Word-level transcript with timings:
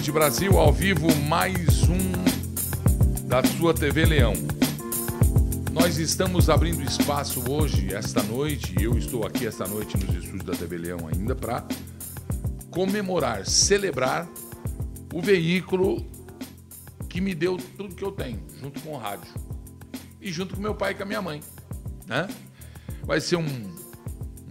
noite, 0.00 0.12
Brasil. 0.12 0.58
Ao 0.58 0.72
vivo, 0.72 1.14
mais 1.28 1.82
um 1.82 3.26
da 3.26 3.44
sua 3.44 3.74
TV 3.74 4.06
Leão. 4.06 4.32
Nós 5.72 5.98
estamos 5.98 6.48
abrindo 6.48 6.82
espaço 6.82 7.44
hoje, 7.50 7.92
esta 7.94 8.22
noite, 8.22 8.74
eu 8.80 8.96
estou 8.96 9.26
aqui 9.26 9.46
esta 9.46 9.66
noite 9.66 9.98
nos 9.98 10.16
estúdios 10.16 10.44
da 10.44 10.54
TV 10.54 10.78
Leão 10.78 11.00
ainda, 11.06 11.34
para 11.34 11.66
comemorar, 12.70 13.44
celebrar 13.44 14.26
o 15.12 15.20
veículo 15.20 16.02
que 17.06 17.20
me 17.20 17.34
deu 17.34 17.58
tudo 17.76 17.94
que 17.94 18.02
eu 18.02 18.12
tenho, 18.12 18.40
junto 18.58 18.80
com 18.80 18.94
o 18.94 18.96
rádio. 18.96 19.30
E 20.18 20.32
junto 20.32 20.54
com 20.54 20.62
meu 20.62 20.74
pai 20.74 20.92
e 20.92 20.94
com 20.94 21.02
a 21.02 21.06
minha 21.06 21.20
mãe. 21.20 21.42
Né? 22.06 22.26
Vai 23.04 23.20
ser 23.20 23.36
um, 23.36 23.76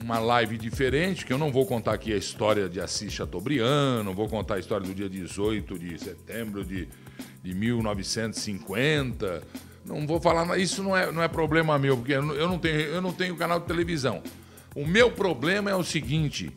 uma 0.03 0.19
live 0.19 0.57
diferente, 0.57 1.25
que 1.25 1.33
eu 1.33 1.37
não 1.37 1.51
vou 1.51 1.65
contar 1.65 1.93
aqui 1.93 2.13
a 2.13 2.17
história 2.17 2.69
de 2.69 2.79
Assis 2.79 3.11
Chateaubriand, 3.11 4.03
não 4.03 4.13
vou 4.13 4.27
contar 4.27 4.55
a 4.55 4.59
história 4.59 4.85
do 4.87 4.93
dia 4.93 5.09
18 5.09 5.77
de 5.77 5.99
setembro 5.99 6.63
de, 6.63 6.87
de 7.43 7.53
1950. 7.53 9.43
Não 9.85 10.05
vou 10.05 10.19
falar, 10.19 10.57
isso 10.57 10.83
não 10.83 10.95
é, 10.95 11.11
não 11.11 11.21
é 11.21 11.27
problema 11.27 11.77
meu, 11.77 11.97
porque 11.97 12.13
eu 12.13 12.21
não, 12.21 12.59
tenho, 12.59 12.79
eu 12.79 13.01
não 13.01 13.11
tenho 13.13 13.35
canal 13.35 13.59
de 13.59 13.65
televisão. 13.65 14.21
O 14.75 14.85
meu 14.85 15.11
problema 15.11 15.69
é 15.71 15.75
o 15.75 15.83
seguinte: 15.83 16.51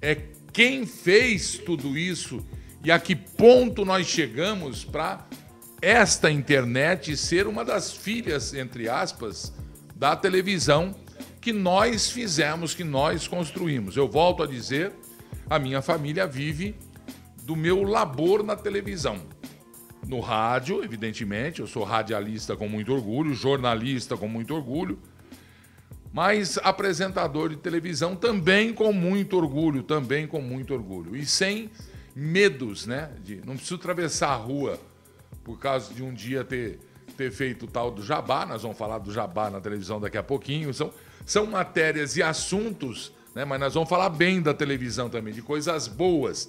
é 0.00 0.16
quem 0.52 0.86
fez 0.86 1.58
tudo 1.58 1.96
isso 1.96 2.44
e 2.84 2.90
a 2.90 2.98
que 2.98 3.14
ponto 3.14 3.84
nós 3.84 4.06
chegamos 4.06 4.84
para 4.84 5.26
esta 5.80 6.30
internet 6.30 7.16
ser 7.16 7.46
uma 7.46 7.64
das 7.64 7.92
filhas, 7.92 8.54
entre 8.54 8.88
aspas, 8.88 9.52
da 9.94 10.16
televisão 10.16 10.94
que 11.42 11.52
nós 11.52 12.08
fizemos, 12.08 12.72
que 12.72 12.84
nós 12.84 13.26
construímos. 13.26 13.96
Eu 13.96 14.08
volto 14.08 14.44
a 14.44 14.46
dizer, 14.46 14.92
a 15.50 15.58
minha 15.58 15.82
família 15.82 16.24
vive 16.24 16.76
do 17.42 17.56
meu 17.56 17.82
labor 17.82 18.44
na 18.44 18.54
televisão. 18.54 19.20
No 20.06 20.20
rádio, 20.20 20.84
evidentemente, 20.84 21.60
eu 21.60 21.66
sou 21.66 21.82
radialista 21.82 22.56
com 22.56 22.68
muito 22.68 22.92
orgulho, 22.92 23.34
jornalista 23.34 24.16
com 24.16 24.28
muito 24.28 24.54
orgulho, 24.54 25.00
mas 26.12 26.58
apresentador 26.62 27.48
de 27.48 27.56
televisão 27.56 28.14
também 28.14 28.72
com 28.72 28.92
muito 28.92 29.36
orgulho, 29.36 29.82
também 29.82 30.28
com 30.28 30.40
muito 30.40 30.72
orgulho. 30.72 31.16
E 31.16 31.26
sem 31.26 31.70
medos, 32.14 32.86
né? 32.86 33.10
De, 33.24 33.36
não 33.44 33.54
preciso 33.54 33.74
atravessar 33.74 34.28
a 34.28 34.36
rua 34.36 34.78
por 35.42 35.58
causa 35.58 35.92
de 35.92 36.04
um 36.04 36.14
dia 36.14 36.44
ter, 36.44 36.78
ter 37.16 37.32
feito 37.32 37.66
tal 37.66 37.90
do 37.90 38.00
jabá, 38.00 38.46
nós 38.46 38.62
vamos 38.62 38.78
falar 38.78 38.98
do 38.98 39.12
jabá 39.12 39.50
na 39.50 39.60
televisão 39.60 40.00
daqui 40.00 40.18
a 40.18 40.22
pouquinho. 40.22 40.72
São, 40.72 40.92
são 41.24 41.46
matérias 41.46 42.16
e 42.16 42.22
assuntos, 42.22 43.12
né? 43.34 43.44
mas 43.44 43.60
nós 43.60 43.74
vamos 43.74 43.88
falar 43.88 44.10
bem 44.10 44.40
da 44.40 44.52
televisão 44.54 45.08
também, 45.08 45.32
de 45.32 45.42
coisas 45.42 45.88
boas. 45.88 46.48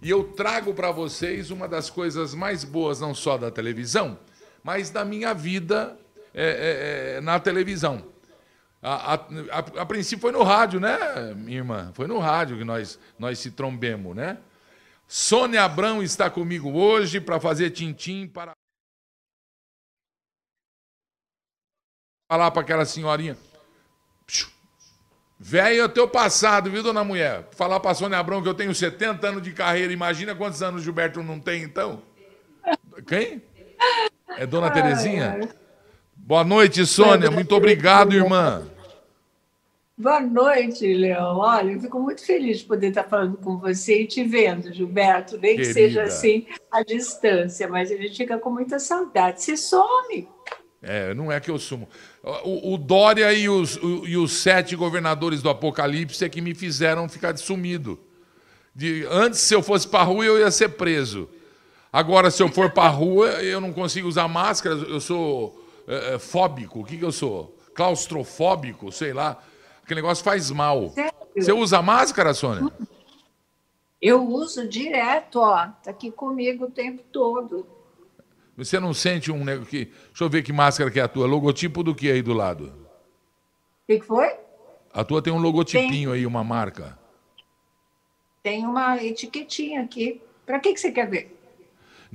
E 0.00 0.10
eu 0.10 0.24
trago 0.24 0.74
para 0.74 0.90
vocês 0.90 1.50
uma 1.50 1.66
das 1.66 1.88
coisas 1.88 2.34
mais 2.34 2.64
boas, 2.64 3.00
não 3.00 3.14
só 3.14 3.38
da 3.38 3.50
televisão, 3.50 4.18
mas 4.62 4.90
da 4.90 5.04
minha 5.04 5.32
vida 5.32 5.96
é, 6.34 7.14
é, 7.14 7.16
é 7.16 7.20
na 7.20 7.40
televisão. 7.40 8.04
A, 8.82 9.14
a, 9.14 9.14
a, 9.14 9.82
a, 9.82 9.86
princípio 9.86 10.20
foi 10.20 10.32
no 10.32 10.42
rádio, 10.42 10.78
né, 10.78 11.34
minha 11.34 11.58
irmã? 11.58 11.90
Foi 11.94 12.06
no 12.06 12.18
rádio 12.18 12.58
que 12.58 12.64
nós, 12.64 12.98
nós 13.18 13.38
se 13.38 13.50
trombemos, 13.50 14.14
né? 14.14 14.38
Sônia 15.08 15.64
Abrão 15.64 16.02
está 16.02 16.28
comigo 16.28 16.70
hoje 16.72 17.20
para 17.20 17.40
fazer 17.40 17.70
tintim 17.70 18.26
para. 18.26 18.52
Falar 22.28 22.50
para 22.50 22.62
aquela 22.62 22.84
senhorinha. 22.84 23.36
Velho 25.38 25.84
é 25.84 25.88
teu 25.88 26.08
passado, 26.08 26.70
viu, 26.70 26.82
dona 26.82 27.04
mulher? 27.04 27.48
Falar 27.50 27.78
pra 27.78 27.94
Sônia 27.94 28.18
Abrão 28.18 28.42
que 28.42 28.48
eu 28.48 28.54
tenho 28.54 28.74
70 28.74 29.28
anos 29.28 29.42
de 29.42 29.52
carreira, 29.52 29.92
imagina 29.92 30.34
quantos 30.34 30.62
anos 30.62 30.80
o 30.80 30.84
Gilberto 30.84 31.22
não 31.22 31.38
tem, 31.38 31.62
então? 31.62 32.02
Quem? 33.06 33.42
É 34.38 34.46
dona 34.46 34.70
Terezinha? 34.70 35.48
Boa 36.16 36.42
noite, 36.42 36.84
Sônia. 36.86 37.30
Muito 37.30 37.54
obrigado, 37.54 38.14
irmã. 38.14 38.66
Boa 39.98 40.20
noite, 40.20 40.92
Leão. 40.92 41.38
Olha, 41.38 41.72
eu 41.72 41.80
fico 41.80 41.98
muito 42.00 42.24
feliz 42.24 42.58
de 42.58 42.64
poder 42.64 42.88
estar 42.88 43.04
falando 43.04 43.36
com 43.38 43.56
você 43.58 44.02
e 44.02 44.06
te 44.06 44.24
vendo, 44.24 44.72
Gilberto, 44.72 45.38
nem 45.38 45.56
Querida. 45.56 45.68
que 45.68 45.72
seja 45.72 46.02
assim 46.02 46.46
à 46.70 46.82
distância, 46.82 47.68
mas 47.68 47.90
a 47.90 47.96
gente 47.96 48.16
fica 48.16 48.38
com 48.38 48.50
muita 48.50 48.78
saudade. 48.78 49.42
Você 49.42 49.56
some. 49.56 50.28
É, 50.86 51.12
não 51.14 51.32
é 51.32 51.40
que 51.40 51.50
eu 51.50 51.58
sumo. 51.58 51.88
O, 52.44 52.74
o 52.74 52.78
Dória 52.78 53.32
e 53.32 53.48
os, 53.48 53.76
o, 53.76 54.06
e 54.06 54.16
os 54.16 54.32
sete 54.32 54.76
governadores 54.76 55.42
do 55.42 55.50
Apocalipse 55.50 56.24
é 56.24 56.28
que 56.28 56.40
me 56.40 56.54
fizeram 56.54 57.08
ficar 57.08 57.32
de 57.32 57.40
sumido. 57.40 57.98
De, 58.72 59.04
antes, 59.10 59.40
se 59.40 59.52
eu 59.52 59.62
fosse 59.62 59.88
para 59.88 60.04
rua, 60.04 60.24
eu 60.24 60.38
ia 60.38 60.50
ser 60.50 60.70
preso. 60.70 61.28
Agora, 61.92 62.30
se 62.30 62.42
eu 62.42 62.48
for 62.48 62.70
para 62.70 62.88
rua, 62.88 63.26
eu 63.42 63.60
não 63.60 63.72
consigo 63.72 64.06
usar 64.06 64.28
máscara, 64.28 64.76
eu 64.76 65.00
sou 65.00 65.66
é, 65.88 66.14
é, 66.14 66.18
fóbico. 66.18 66.80
O 66.80 66.84
que, 66.84 66.98
que 66.98 67.04
eu 67.04 67.12
sou? 67.12 67.58
Claustrofóbico, 67.74 68.92
sei 68.92 69.12
lá. 69.12 69.42
Aquele 69.82 70.02
negócio 70.02 70.22
faz 70.22 70.50
mal. 70.50 70.90
Sério? 70.90 71.12
Você 71.36 71.52
usa 71.52 71.82
máscara, 71.82 72.32
Sônia? 72.32 72.70
Eu 74.00 74.24
uso 74.24 74.68
direto, 74.68 75.40
ó. 75.40 75.66
Tá 75.82 75.90
aqui 75.90 76.10
comigo 76.10 76.66
o 76.66 76.70
tempo 76.70 77.02
todo. 77.10 77.66
Você 78.56 78.80
não 78.80 78.94
sente 78.94 79.30
um 79.30 79.44
negócio 79.44 79.70
que. 79.70 79.84
Deixa 79.84 80.24
eu 80.24 80.30
ver 80.30 80.42
que 80.42 80.52
máscara 80.52 80.90
que 80.90 80.98
é 80.98 81.02
a 81.02 81.08
tua. 81.08 81.26
Logotipo 81.26 81.82
do 81.82 81.94
que 81.94 82.10
aí 82.10 82.22
do 82.22 82.32
lado? 82.32 82.72
O 83.84 83.86
que, 83.86 84.00
que, 84.00 84.06
foi? 84.06 84.34
A 84.92 85.04
tua 85.04 85.20
tem 85.20 85.32
um 85.32 85.38
logotipinho 85.38 86.10
tem... 86.10 86.20
aí, 86.20 86.26
uma 86.26 86.42
marca. 86.42 86.98
Tem 88.42 88.64
uma 88.64 89.02
etiquetinha 89.02 89.82
aqui. 89.82 90.22
Para 90.46 90.58
que, 90.58 90.72
que 90.72 90.80
você 90.80 90.90
quer 90.90 91.08
ver? 91.08 91.36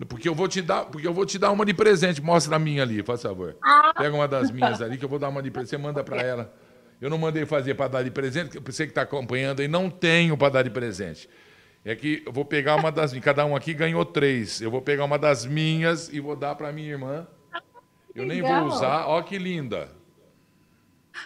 Porque 0.07 0.27
eu 0.27 0.33
vou 0.33 0.47
te 0.47 0.61
dar, 0.61 0.85
porque 0.85 1.07
eu 1.07 1.13
vou 1.13 1.25
te 1.25 1.37
dar 1.37 1.51
uma 1.51 1.65
de 1.65 1.73
presente. 1.73 2.21
Mostra 2.21 2.55
a 2.55 2.59
minha 2.59 2.81
ali, 2.81 3.03
faz 3.03 3.21
favor. 3.21 3.55
Ah. 3.63 3.93
Pega 3.95 4.15
uma 4.15 4.27
das 4.27 4.49
minhas 4.49 4.81
ali 4.81 4.97
que 4.97 5.05
eu 5.05 5.09
vou 5.09 5.19
dar 5.19 5.29
uma 5.29 5.43
de 5.43 5.51
presente. 5.51 5.69
Você 5.69 5.77
manda 5.77 6.03
para 6.03 6.21
ela. 6.21 6.53
Eu 6.99 7.09
não 7.09 7.17
mandei 7.17 7.45
fazer 7.45 7.73
para 7.73 7.87
dar 7.87 8.03
de 8.03 8.11
presente, 8.11 8.51
porque 8.51 8.71
você 8.71 8.85
que 8.85 8.91
está 8.91 9.01
acompanhando 9.01 9.59
aí 9.59 9.67
não 9.67 9.89
tenho 9.89 10.37
para 10.37 10.49
dar 10.49 10.63
de 10.63 10.69
presente. 10.69 11.27
É 11.83 11.95
que 11.95 12.21
eu 12.25 12.31
vou 12.31 12.45
pegar 12.45 12.75
uma 12.75 12.91
das 12.91 13.11
minhas. 13.11 13.25
Cada 13.25 13.45
um 13.45 13.55
aqui 13.55 13.73
ganhou 13.73 14.05
três. 14.05 14.61
Eu 14.61 14.69
vou 14.69 14.81
pegar 14.81 15.03
uma 15.05 15.17
das 15.17 15.45
minhas 15.45 16.09
e 16.13 16.19
vou 16.19 16.35
dar 16.35 16.55
para 16.55 16.71
minha 16.71 16.89
irmã. 16.89 17.27
Eu 18.13 18.25
nem 18.25 18.41
vou 18.41 18.63
usar. 18.65 19.07
Ó 19.07 19.21
que 19.21 19.37
linda. 19.37 19.89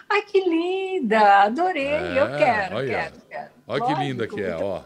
Ai, 0.08 0.22
que 0.22 0.40
linda! 0.40 1.44
Adorei. 1.44 1.86
É, 1.86 2.20
eu 2.20 2.38
quero, 2.38 2.76
olha. 2.76 2.88
quero, 2.88 3.20
quero. 3.28 3.50
Olha 3.66 3.84
que 3.84 3.94
linda 3.94 4.26
que 4.26 4.40
é, 4.40 4.56
ó. 4.56 4.82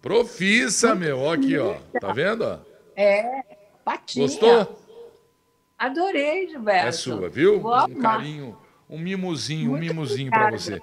Profissa, 0.00 0.94
meu. 0.94 1.18
Ó 1.20 1.32
aqui, 1.32 1.56
ó. 1.58 1.74
Tá 2.00 2.12
vendo? 2.12 2.60
É, 2.96 3.42
patinha. 3.84 4.26
Gostou? 4.26 4.82
Adorei, 5.78 6.48
Gilberto. 6.48 6.88
É 6.88 6.92
sua, 6.92 7.28
viu? 7.28 7.56
um 7.56 8.00
carinho, 8.00 8.56
um 8.88 8.98
mimozinho, 8.98 9.70
Muito 9.70 9.82
um 9.82 9.86
mimozinho 9.88 10.30
para 10.30 10.50
você. 10.50 10.80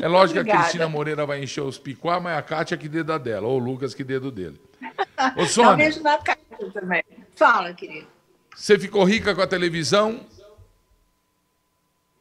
É 0.00 0.08
lógico 0.08 0.40
Obrigada. 0.40 0.44
que 0.44 0.50
a 0.50 0.58
Cristina 0.60 0.88
Moreira 0.88 1.24
vai 1.24 1.42
encher 1.42 1.62
os 1.62 1.78
picuá, 1.78 2.18
mas 2.18 2.36
a 2.36 2.42
Kátia 2.42 2.76
que 2.76 2.88
dedo 2.88 3.16
dela, 3.18 3.46
ou 3.46 3.60
o 3.60 3.64
Lucas 3.64 3.94
que 3.94 4.02
dedo 4.02 4.30
dele. 4.30 4.60
Ô, 5.36 5.46
Sônia. 5.46 5.72
Eu 5.72 5.76
vejo 5.76 6.02
na 6.02 6.18
Kátia 6.18 6.70
também. 6.72 7.04
Fala, 7.36 7.72
querido. 7.72 8.06
Você 8.54 8.78
ficou 8.78 9.04
rica 9.04 9.34
com 9.34 9.40
a 9.40 9.46
televisão? 9.46 10.20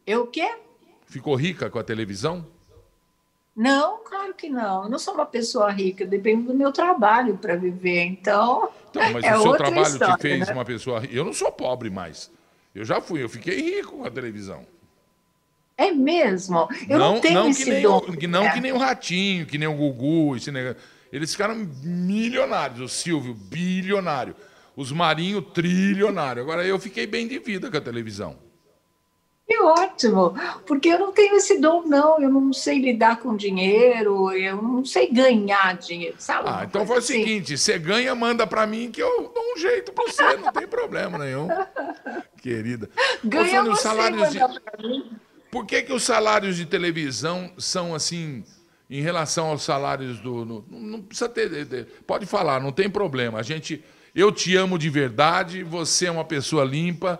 Eu 0.05 0.23
o 0.23 0.27
quê? 0.27 0.55
Ficou 1.05 1.35
rica 1.35 1.69
com 1.69 1.79
a 1.79 1.83
televisão? 1.83 2.45
Não, 3.55 4.03
claro 4.03 4.33
que 4.33 4.49
não. 4.49 4.83
Eu 4.83 4.89
não 4.89 4.97
sou 4.97 5.13
uma 5.13 5.25
pessoa 5.25 5.71
rica, 5.71 6.05
depende 6.05 6.47
do 6.47 6.53
meu 6.53 6.71
trabalho 6.71 7.37
para 7.37 7.55
viver. 7.55 8.03
Então. 8.03 8.69
Então, 8.89 9.13
mas 9.13 9.23
é 9.23 9.37
o 9.37 9.41
seu 9.41 9.53
trabalho 9.53 9.81
história, 9.81 10.15
te 10.15 10.21
fez 10.21 10.47
né? 10.47 10.53
uma 10.53 10.65
pessoa 10.65 10.99
rica. 10.99 11.13
Eu 11.13 11.23
não 11.23 11.33
sou 11.33 11.51
pobre 11.51 11.89
mais. 11.89 12.31
Eu 12.73 12.83
já 12.83 12.99
fui, 12.99 13.21
eu 13.21 13.29
fiquei 13.29 13.61
rico 13.61 13.97
com 13.97 14.05
a 14.05 14.09
televisão. 14.09 14.65
É 15.77 15.91
mesmo? 15.91 16.67
Eu 16.87 16.99
não, 16.99 17.13
não 17.13 17.21
tenho 17.21 17.35
não 17.35 17.49
esse 17.49 17.65
que. 17.65 17.87
O, 17.87 18.01
que 18.01 18.27
não 18.27 18.49
que 18.51 18.61
nem 18.61 18.71
o 18.71 18.77
Ratinho, 18.77 19.45
que 19.45 19.57
nem 19.57 19.67
o 19.67 19.73
Gugu. 19.73 20.35
Esse 20.35 20.51
negócio. 20.51 20.77
Eles 21.11 21.31
ficaram 21.31 21.55
milionários. 21.83 22.79
O 22.79 22.87
Silvio, 22.87 23.33
bilionário. 23.33 24.35
Os 24.75 24.91
Marinho, 24.91 25.41
trilionário. 25.41 26.41
Agora 26.41 26.65
eu 26.65 26.79
fiquei 26.79 27.05
bem 27.05 27.27
de 27.27 27.39
vida 27.39 27.69
com 27.69 27.77
a 27.77 27.81
televisão. 27.81 28.37
Que 29.45 29.59
ótimo, 29.59 30.33
porque 30.65 30.87
eu 30.87 30.97
não 30.97 31.11
tenho 31.11 31.35
esse 31.35 31.59
dom, 31.59 31.83
não. 31.85 32.19
Eu 32.19 32.29
não 32.29 32.53
sei 32.53 32.79
lidar 32.79 33.19
com 33.19 33.35
dinheiro, 33.35 34.31
eu 34.31 34.61
não 34.61 34.85
sei 34.85 35.11
ganhar 35.11 35.75
dinheiro, 35.77 36.15
sabe? 36.17 36.47
Ah, 36.49 36.63
então 36.63 36.87
foi 36.87 36.97
assim. 36.99 37.21
o 37.21 37.25
seguinte: 37.25 37.57
você 37.57 37.77
ganha, 37.77 38.15
manda 38.15 38.47
para 38.47 38.65
mim 38.65 38.89
que 38.89 39.03
eu 39.03 39.31
dou 39.33 39.53
um 39.53 39.57
jeito 39.57 39.91
para 39.91 40.05
você, 40.05 40.37
não 40.37 40.51
tem 40.51 40.65
problema 40.65 41.17
nenhum. 41.17 41.49
Querida. 42.41 42.89
Ganha 43.23 43.63
você, 43.63 43.81
salários 43.81 44.31
de... 44.31 44.39
mim. 44.39 45.11
Por 45.53 45.67
que, 45.67 45.83
que 45.83 45.93
os 45.93 46.01
salários 46.01 46.57
de 46.57 46.65
televisão 46.65 47.53
são 47.59 47.93
assim, 47.93 48.43
em 48.89 49.01
relação 49.01 49.49
aos 49.49 49.61
salários 49.61 50.17
do. 50.17 50.43
No, 50.43 50.65
não 50.67 50.99
precisa 50.99 51.29
ter. 51.29 51.85
Pode 52.07 52.25
falar, 52.25 52.59
não 52.59 52.71
tem 52.71 52.89
problema. 52.89 53.37
A 53.39 53.43
gente. 53.43 53.83
Eu 54.15 54.31
te 54.31 54.55
amo 54.55 54.79
de 54.79 54.89
verdade, 54.89 55.63
você 55.63 56.05
é 56.07 56.11
uma 56.11 56.25
pessoa 56.25 56.63
limpa, 56.63 57.19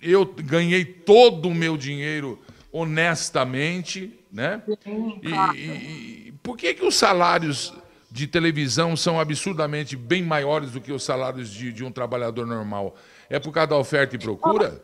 eu 0.00 0.24
ganhei 0.24 0.84
todo 0.84 1.48
o 1.48 1.54
meu 1.54 1.76
dinheiro 1.76 2.40
honestamente, 2.70 4.16
né? 4.30 4.62
Sim, 4.84 5.20
claro. 5.24 5.56
e, 5.56 5.60
e, 5.60 6.28
e, 6.28 6.32
por 6.40 6.56
que, 6.56 6.72
que 6.74 6.84
os 6.84 6.94
salários 6.94 7.74
de 8.10 8.28
televisão 8.28 8.96
são 8.96 9.18
absurdamente 9.18 9.96
bem 9.96 10.22
maiores 10.22 10.70
do 10.70 10.80
que 10.80 10.92
os 10.92 11.02
salários 11.02 11.50
de, 11.50 11.72
de 11.72 11.84
um 11.84 11.90
trabalhador 11.90 12.46
normal? 12.46 12.94
É 13.28 13.40
por 13.40 13.52
causa 13.52 13.70
da 13.70 13.76
oferta 13.76 14.14
e 14.14 14.18
procura? 14.18 14.80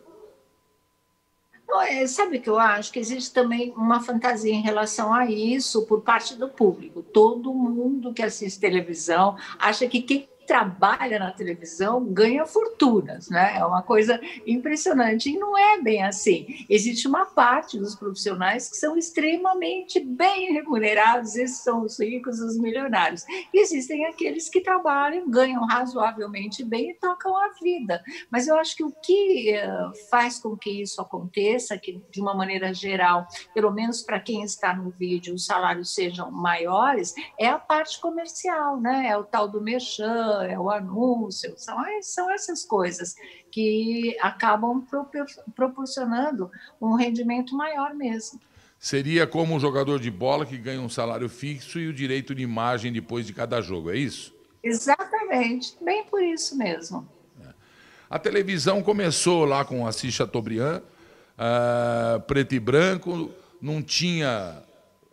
É, 1.82 2.06
sabe 2.06 2.38
o 2.38 2.40
que 2.40 2.50
eu 2.50 2.58
acho? 2.58 2.92
Que 2.92 2.98
existe 2.98 3.32
também 3.32 3.72
uma 3.76 4.00
fantasia 4.00 4.52
em 4.52 4.62
relação 4.62 5.12
a 5.12 5.26
isso 5.26 5.86
por 5.86 6.00
parte 6.02 6.34
do 6.34 6.48
público. 6.48 7.02
Todo 7.02 7.52
mundo 7.52 8.12
que 8.12 8.22
assiste 8.22 8.58
televisão 8.60 9.36
acha 9.58 9.86
que 9.86 10.02
quem 10.02 10.28
trabalha 10.50 11.16
na 11.16 11.30
televisão 11.30 12.04
ganha 12.04 12.44
fortunas, 12.44 13.30
né? 13.30 13.56
É 13.56 13.64
uma 13.64 13.84
coisa 13.84 14.20
impressionante 14.44 15.30
e 15.30 15.38
não 15.38 15.56
é 15.56 15.80
bem 15.80 16.02
assim. 16.02 16.66
Existe 16.68 17.06
uma 17.06 17.24
parte 17.24 17.78
dos 17.78 17.94
profissionais 17.94 18.68
que 18.68 18.76
são 18.76 18.96
extremamente 18.96 20.00
bem 20.00 20.52
remunerados, 20.52 21.36
esses 21.36 21.58
são 21.58 21.84
os 21.84 22.00
ricos, 22.00 22.40
os 22.40 22.58
milionários. 22.58 23.24
E 23.54 23.60
existem 23.60 24.06
aqueles 24.06 24.48
que 24.48 24.60
trabalham, 24.60 25.30
ganham 25.30 25.64
razoavelmente 25.66 26.64
bem 26.64 26.90
e 26.90 26.94
tocam 26.94 27.36
a 27.36 27.50
vida. 27.62 28.02
Mas 28.28 28.48
eu 28.48 28.58
acho 28.58 28.74
que 28.74 28.82
o 28.82 28.90
que 28.90 29.50
eh, 29.50 29.90
faz 30.10 30.40
com 30.40 30.56
que 30.56 30.82
isso 30.82 31.00
aconteça, 31.00 31.78
que 31.78 32.02
de 32.10 32.20
uma 32.20 32.34
maneira 32.34 32.74
geral, 32.74 33.24
pelo 33.54 33.70
menos 33.70 34.02
para 34.02 34.18
quem 34.18 34.42
está 34.42 34.74
no 34.74 34.90
vídeo, 34.90 35.32
os 35.32 35.46
salários 35.46 35.94
sejam 35.94 36.28
maiores, 36.32 37.14
é 37.38 37.46
a 37.46 37.56
parte 37.56 38.00
comercial, 38.00 38.80
né? 38.80 39.06
É 39.10 39.16
o 39.16 39.22
tal 39.22 39.46
do 39.46 39.60
merchan, 39.60 40.39
é 40.42 40.58
o 40.58 40.70
anúncio, 40.70 41.54
são, 41.56 41.76
são 42.02 42.30
essas 42.30 42.64
coisas 42.64 43.14
que 43.50 44.16
acabam 44.20 44.84
proporcionando 45.54 46.50
um 46.80 46.94
rendimento 46.94 47.56
maior 47.56 47.94
mesmo. 47.94 48.40
Seria 48.78 49.26
como 49.26 49.54
um 49.54 49.60
jogador 49.60 50.00
de 50.00 50.10
bola 50.10 50.46
que 50.46 50.56
ganha 50.56 50.80
um 50.80 50.88
salário 50.88 51.28
fixo 51.28 51.78
e 51.78 51.86
o 51.86 51.92
direito 51.92 52.34
de 52.34 52.42
imagem 52.42 52.90
depois 52.90 53.26
de 53.26 53.34
cada 53.34 53.60
jogo, 53.60 53.90
é 53.90 53.96
isso? 53.98 54.34
Exatamente, 54.62 55.76
bem 55.82 56.04
por 56.04 56.22
isso 56.22 56.56
mesmo. 56.56 57.06
É. 57.42 57.48
A 58.08 58.18
televisão 58.18 58.82
começou 58.82 59.44
lá 59.44 59.66
com 59.66 59.86
Assis 59.86 60.14
Chateaubriand, 60.14 60.80
uh, 60.80 62.20
preto 62.22 62.54
e 62.54 62.58
branco, 62.58 63.30
não 63.60 63.82
tinha, 63.82 64.62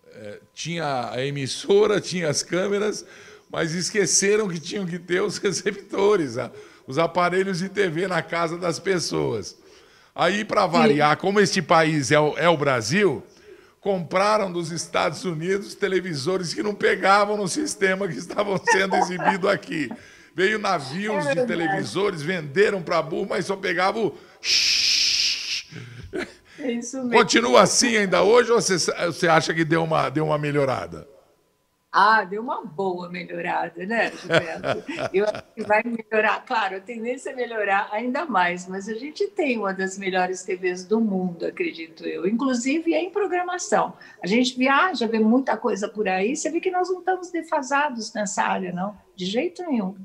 uh, 0.06 0.46
tinha 0.54 1.12
a 1.12 1.26
emissora, 1.26 2.00
tinha 2.02 2.30
as 2.30 2.42
câmeras, 2.42 3.06
mas 3.50 3.74
esqueceram 3.74 4.48
que 4.48 4.60
tinham 4.60 4.86
que 4.86 5.00
ter 5.00 5.22
os 5.22 5.38
receptores, 5.40 6.36
os 6.86 6.98
aparelhos 6.98 7.60
de 7.60 7.70
TV 7.70 8.08
na 8.08 8.22
casa 8.22 8.58
das 8.58 8.80
pessoas. 8.80 9.58
Aí, 10.14 10.44
para 10.44 10.66
variar, 10.66 11.16
como 11.18 11.40
este 11.40 11.62
país 11.62 12.12
é 12.12 12.20
o, 12.20 12.36
é 12.38 12.50
o 12.50 12.58
Brasil, 12.58 13.24
compraram 13.80 14.52
dos 14.52 14.72
Estados 14.72 15.24
Unidos 15.24 15.76
televisores 15.76 16.54
que 16.54 16.64
não 16.64 16.74
pegavam 16.74 17.38
no 17.38 17.48
sistema 17.48 18.08
que 18.08 18.18
estavam 18.18 18.60
sendo 18.72 18.96
exibidos 18.96 19.50
aqui. 19.50 19.90
Veio 20.36 20.60
navios 20.60 21.26
é 21.26 21.36
de 21.36 21.46
televisores, 21.46 22.22
venderam 22.22 22.82
para 22.82 23.02
burro, 23.02 23.28
mas 23.30 23.46
só 23.46 23.56
pegava 23.56 24.00
o. 24.00 24.18
É 26.60 26.72
isso 26.72 26.98
mesmo. 26.98 27.12
Continua 27.12 27.62
assim 27.62 27.96
ainda 27.96 28.24
hoje 28.24 28.52
ou 28.52 28.60
você, 28.60 28.78
você 28.78 29.28
acha 29.28 29.54
que 29.54 29.64
deu 29.64 29.84
uma, 29.84 30.10
deu 30.10 30.26
uma 30.26 30.38
melhorada? 30.38 31.08
Ah, 32.00 32.24
deu 32.24 32.44
uma 32.44 32.64
boa 32.64 33.10
melhorada, 33.10 33.84
né, 33.84 34.12
Gilberto? 34.12 34.84
Eu 35.12 35.26
acho 35.26 35.44
que 35.56 35.64
vai 35.64 35.82
melhorar. 35.84 36.46
Claro, 36.46 36.78
a 36.78 36.80
tendência 36.80 37.32
é 37.32 37.36
melhorar 37.36 37.90
ainda 37.92 38.24
mais, 38.24 38.68
mas 38.68 38.88
a 38.88 38.94
gente 38.94 39.26
tem 39.30 39.58
uma 39.58 39.74
das 39.74 39.98
melhores 39.98 40.44
TVs 40.44 40.86
do 40.86 41.02
mundo, 41.02 41.48
acredito 41.48 42.06
eu, 42.06 42.28
inclusive 42.28 42.94
em 42.94 43.10
programação. 43.10 43.94
A 44.22 44.28
gente 44.28 44.56
viaja, 44.56 45.08
vê 45.08 45.18
muita 45.18 45.58
coisa 45.58 45.90
por 45.90 46.08
aí, 46.08 46.36
você 46.36 46.52
vê 46.52 46.60
que 46.60 46.70
nós 46.70 46.88
não 46.88 47.00
estamos 47.00 47.32
defasados 47.32 48.14
nessa 48.14 48.44
área, 48.44 48.72
não, 48.72 48.96
de 49.16 49.26
jeito 49.26 49.64
nenhum. 49.64 49.96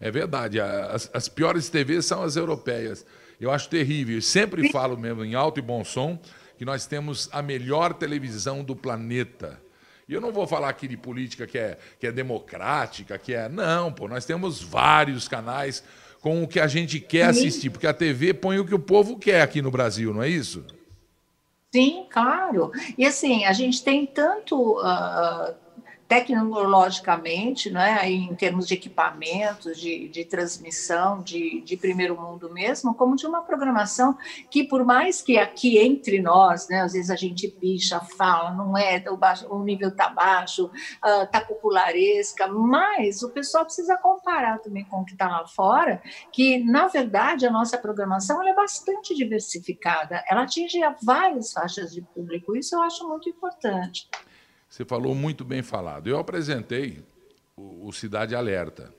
É 0.00 0.10
verdade, 0.10 0.60
as, 0.60 1.08
as 1.14 1.28
piores 1.28 1.70
TVs 1.70 2.06
são 2.06 2.24
as 2.24 2.34
europeias. 2.34 3.06
Eu 3.40 3.52
acho 3.52 3.68
terrível, 3.68 4.20
sempre 4.20 4.68
falo 4.72 4.98
mesmo 4.98 5.24
em 5.24 5.36
alto 5.36 5.60
e 5.60 5.62
bom 5.62 5.84
som 5.84 6.18
que 6.58 6.64
nós 6.64 6.86
temos 6.86 7.28
a 7.30 7.40
melhor 7.40 7.94
televisão 7.94 8.64
do 8.64 8.74
planeta 8.74 9.64
e 10.08 10.14
eu 10.14 10.20
não 10.20 10.32
vou 10.32 10.46
falar 10.46 10.68
aqui 10.68 10.86
de 10.86 10.96
política 10.96 11.46
que 11.46 11.58
é, 11.58 11.78
que 11.98 12.06
é 12.06 12.12
democrática, 12.12 13.18
que 13.18 13.34
é. 13.34 13.48
Não, 13.48 13.92
pô, 13.92 14.06
nós 14.06 14.24
temos 14.24 14.62
vários 14.62 15.26
canais 15.26 15.82
com 16.20 16.42
o 16.42 16.48
que 16.48 16.60
a 16.60 16.66
gente 16.66 17.00
quer 17.00 17.26
assistir, 17.26 17.70
porque 17.70 17.86
a 17.86 17.94
TV 17.94 18.32
põe 18.32 18.58
o 18.58 18.64
que 18.64 18.74
o 18.74 18.78
povo 18.78 19.18
quer 19.18 19.42
aqui 19.42 19.60
no 19.60 19.70
Brasil, 19.70 20.14
não 20.14 20.22
é 20.22 20.28
isso? 20.28 20.64
Sim, 21.72 22.06
claro. 22.10 22.72
E 22.96 23.04
assim, 23.04 23.44
a 23.44 23.52
gente 23.52 23.82
tem 23.82 24.06
tanto. 24.06 24.78
Uh, 24.78 25.65
tecnologicamente, 26.08 27.68
né, 27.70 28.08
em 28.08 28.34
termos 28.34 28.66
de 28.66 28.74
equipamentos, 28.74 29.78
de, 29.78 30.08
de 30.08 30.24
transmissão, 30.24 31.20
de, 31.20 31.60
de, 31.62 31.76
primeiro 31.76 32.20
mundo 32.20 32.52
mesmo, 32.52 32.94
como 32.94 33.16
de 33.16 33.26
uma 33.26 33.42
programação 33.42 34.16
que, 34.48 34.64
por 34.64 34.84
mais 34.84 35.20
que 35.20 35.36
aqui 35.36 35.78
entre 35.78 36.20
nós, 36.20 36.68
né, 36.68 36.82
às 36.82 36.92
vezes 36.92 37.10
a 37.10 37.16
gente 37.16 37.48
picha, 37.48 38.00
fala, 38.00 38.52
não 38.52 38.78
é, 38.78 39.02
o, 39.50 39.58
nível 39.64 39.88
está 39.88 40.08
baixo, 40.08 40.70
está 41.24 41.40
uh, 41.40 41.46
popularesca, 41.46 42.46
mas 42.46 43.22
o 43.22 43.30
pessoal 43.30 43.64
precisa 43.64 43.96
comparar 43.96 44.58
também 44.58 44.84
com 44.84 45.00
o 45.00 45.04
que 45.04 45.12
está 45.12 45.28
lá 45.28 45.46
fora, 45.46 46.00
que, 46.32 46.62
na 46.64 46.86
verdade, 46.86 47.46
a 47.46 47.50
nossa 47.50 47.76
programação 47.76 48.46
é 48.46 48.54
bastante 48.54 49.14
diversificada, 49.14 50.22
ela 50.28 50.42
atinge 50.42 50.78
várias 51.02 51.52
faixas 51.52 51.92
de 51.92 52.00
público, 52.00 52.56
isso 52.56 52.76
eu 52.76 52.82
acho 52.82 53.08
muito 53.08 53.28
importante. 53.28 54.08
Você 54.76 54.84
falou 54.84 55.14
muito 55.14 55.42
bem 55.42 55.62
falado. 55.62 56.06
Eu 56.06 56.18
apresentei 56.18 57.02
o, 57.56 57.88
o 57.88 57.92
Cidade 57.94 58.34
Alerta. 58.34 58.92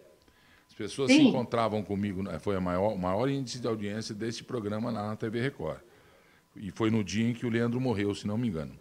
As 0.68 0.74
pessoas 0.74 1.12
Sim. 1.12 1.18
se 1.20 1.24
encontravam 1.26 1.84
comigo, 1.84 2.24
foi 2.40 2.58
o 2.58 2.62
maior, 2.62 2.98
maior 2.98 3.30
índice 3.30 3.60
de 3.60 3.68
audiência 3.68 4.16
desse 4.16 4.44
programa 4.44 4.90
lá 4.90 5.10
na 5.10 5.16
TV 5.16 5.40
Record. 5.40 5.78
E 6.56 6.72
foi 6.72 6.90
no 6.90 7.04
dia 7.04 7.30
em 7.30 7.34
que 7.34 7.46
o 7.46 7.50
Leandro 7.50 7.80
morreu, 7.80 8.16
se 8.16 8.26
não 8.26 8.40
me 8.40 8.48
engano. 8.48 8.74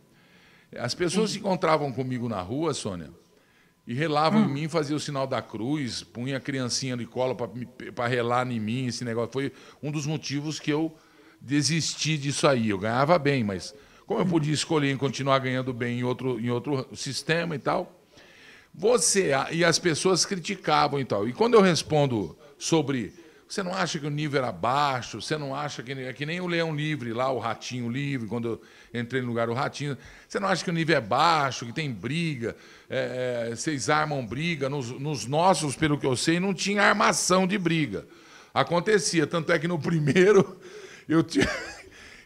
As 0.75 0.95
pessoas 0.95 1.29
Sim. 1.29 1.35
se 1.35 1.41
encontravam 1.41 1.93
comigo 1.93 2.31
na 2.31 2.41
rua, 2.41 2.73
Sônia, 2.73 3.11
e 3.87 3.93
relavam 3.93 4.41
hum. 4.41 4.47
em 4.47 4.55
mim, 4.55 4.69
faziam 4.69 4.97
o 4.97 5.01
sinal 5.01 5.27
da 5.27 5.43
cruz, 5.43 6.03
punha 6.03 6.39
a 6.39 6.41
criancinha 6.41 6.97
de 6.97 7.05
cola 7.05 7.35
para 7.35 8.07
relar 8.07 8.51
em 8.51 8.59
mim, 8.59 8.87
esse 8.87 9.05
negócio. 9.05 9.35
Foi 9.35 9.53
um 9.83 9.93
dos 9.93 10.07
motivos 10.07 10.59
que 10.59 10.73
eu 10.73 10.97
desisti 11.43 12.17
disso 12.17 12.49
aí. 12.49 12.71
Eu 12.71 12.79
ganhava 12.79 13.19
bem, 13.19 13.45
mas 13.45 13.75
como 14.07 14.21
eu 14.21 14.27
podia 14.27 14.55
escolher 14.55 14.91
em 14.91 14.97
continuar 14.97 15.39
ganhando 15.41 15.73
bem 15.73 16.01
em 16.01 16.05
outro, 16.05 16.39
em 16.41 16.51
outro 16.51 16.87
sistema 16.95 17.55
e 17.55 17.59
tal. 17.59 18.01
Você 18.73 19.33
e 19.51 19.65
as 19.65 19.79
pessoas 19.79 20.25
criticavam 20.25 21.01
e 21.01 21.05
tal. 21.05 21.29
E 21.29 21.33
quando 21.33 21.55
eu 21.55 21.61
respondo 21.61 22.37
sobre 22.59 23.13
você 23.49 23.63
não 23.63 23.73
acha 23.73 23.99
que 23.99 24.07
o 24.07 24.11
nível 24.11 24.43
era 24.43 24.51
baixo? 24.51 25.23
Você 25.23 25.39
não 25.39 25.55
acha 25.55 25.81
que 25.81 25.93
é 25.93 26.13
que 26.13 26.27
nem 26.27 26.41
o 26.41 26.49
Leão 26.49 26.75
Livre 26.75 27.13
lá, 27.13 27.31
o 27.31 27.39
Ratinho 27.39 27.89
Livre, 27.89 28.27
quando 28.27 28.61
eu 28.93 29.01
entrei 29.01 29.23
no 29.23 29.29
lugar 29.29 29.47
do 29.47 29.53
Ratinho. 29.53 29.97
Você 30.27 30.41
não 30.41 30.49
acha 30.49 30.65
que 30.65 30.71
o 30.71 30.73
nível 30.73 30.97
é 30.97 31.01
baixo, 31.01 31.65
que 31.65 31.73
tem 31.73 31.93
briga? 31.93 32.57
É, 32.91 33.49
é, 33.51 33.55
vocês 33.55 33.89
armam 33.89 34.27
briga? 34.27 34.69
Nos, 34.69 34.91
nos, 34.91 35.27
nossos, 35.27 35.77
pelo 35.77 35.97
que 35.97 36.07
eu 36.07 36.17
sei, 36.17 36.41
não 36.41 36.53
tinha 36.53 36.83
armação 36.83 37.47
de 37.47 37.57
briga. 37.57 38.05
Acontecia, 38.53 39.29
tanto 39.29 39.53
é 39.53 39.59
que 39.61 39.69
no 39.69 39.79
primeiro 39.79 40.59
eu 41.09 41.23
tinha 41.23 41.49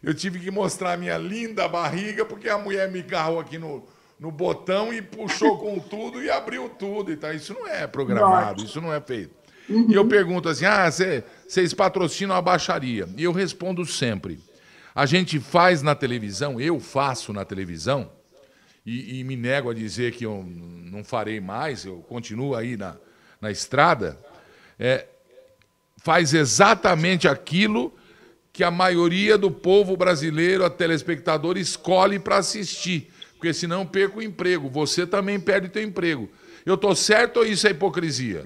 eu 0.02 0.14
tive 0.14 0.38
que 0.38 0.50
mostrar 0.50 0.95
a 0.95 0.97
minha 0.97 1.19
linda 1.19 1.69
barriga, 1.69 2.25
porque 2.25 2.49
a 2.49 2.57
mulher 2.57 2.90
me 2.90 3.02
carrou 3.02 3.38
aqui 3.38 3.59
no, 3.59 3.87
no 4.19 4.30
botão 4.30 4.92
e 4.92 5.02
puxou 5.02 5.59
com 5.59 5.78
tudo 5.78 6.23
e 6.23 6.30
abriu 6.30 6.69
tudo. 6.71 7.12
E 7.12 7.16
tá. 7.16 7.35
Isso 7.35 7.52
não 7.52 7.66
é 7.66 7.87
programado, 7.87 8.64
isso 8.64 8.80
não 8.80 8.92
é 8.92 9.00
feito. 9.00 9.35
Uhum. 9.69 9.87
E 9.90 9.95
eu 9.95 10.07
pergunto 10.09 10.49
assim: 10.49 10.64
ah, 10.64 10.90
vocês 10.90 11.75
patrocinam 11.75 12.35
a 12.35 12.40
baixaria? 12.40 13.09
E 13.16 13.25
eu 13.25 13.33
respondo 13.33 13.85
sempre: 13.85 14.40
a 14.95 15.04
gente 15.04 15.38
faz 15.38 15.83
na 15.83 15.95
televisão, 15.95 16.59
eu 16.59 16.80
faço 16.80 17.33
na 17.33 17.45
televisão, 17.45 18.11
e, 18.85 19.21
e 19.21 19.25
me 19.25 19.37
nego 19.37 19.71
a 19.71 19.75
dizer 19.75 20.12
que 20.12 20.25
eu 20.25 20.42
não 20.45 21.04
farei 21.04 21.40
mais, 21.40 21.85
eu 21.85 21.99
continuo 22.09 22.54
aí 22.54 22.76
na, 22.76 22.97
na 23.38 23.50
estrada, 23.50 24.19
é, 24.78 25.07
faz 25.99 26.33
exatamente 26.33 27.28
aquilo 27.28 27.95
que 28.52 28.64
a 28.64 28.71
maioria 28.71 29.38
do 29.38 29.50
povo 29.50 29.97
brasileiro, 29.97 30.64
a 30.64 30.71
telespectador, 30.71 31.57
escolhe 31.57 32.19
para 32.19 32.38
assistir. 32.38 33.11
Porque 33.35 33.54
senão 33.54 33.87
perco 33.87 34.19
o 34.19 34.23
emprego. 34.23 34.69
Você 34.69 35.07
também 35.07 35.40
perde 35.40 35.69
o 35.69 35.73
seu 35.73 35.83
emprego. 35.83 36.28
Eu 36.66 36.75
estou 36.75 36.95
certo 36.95 37.38
ou 37.38 37.47
isso 37.47 37.66
é 37.66 37.71
hipocrisia? 37.71 38.45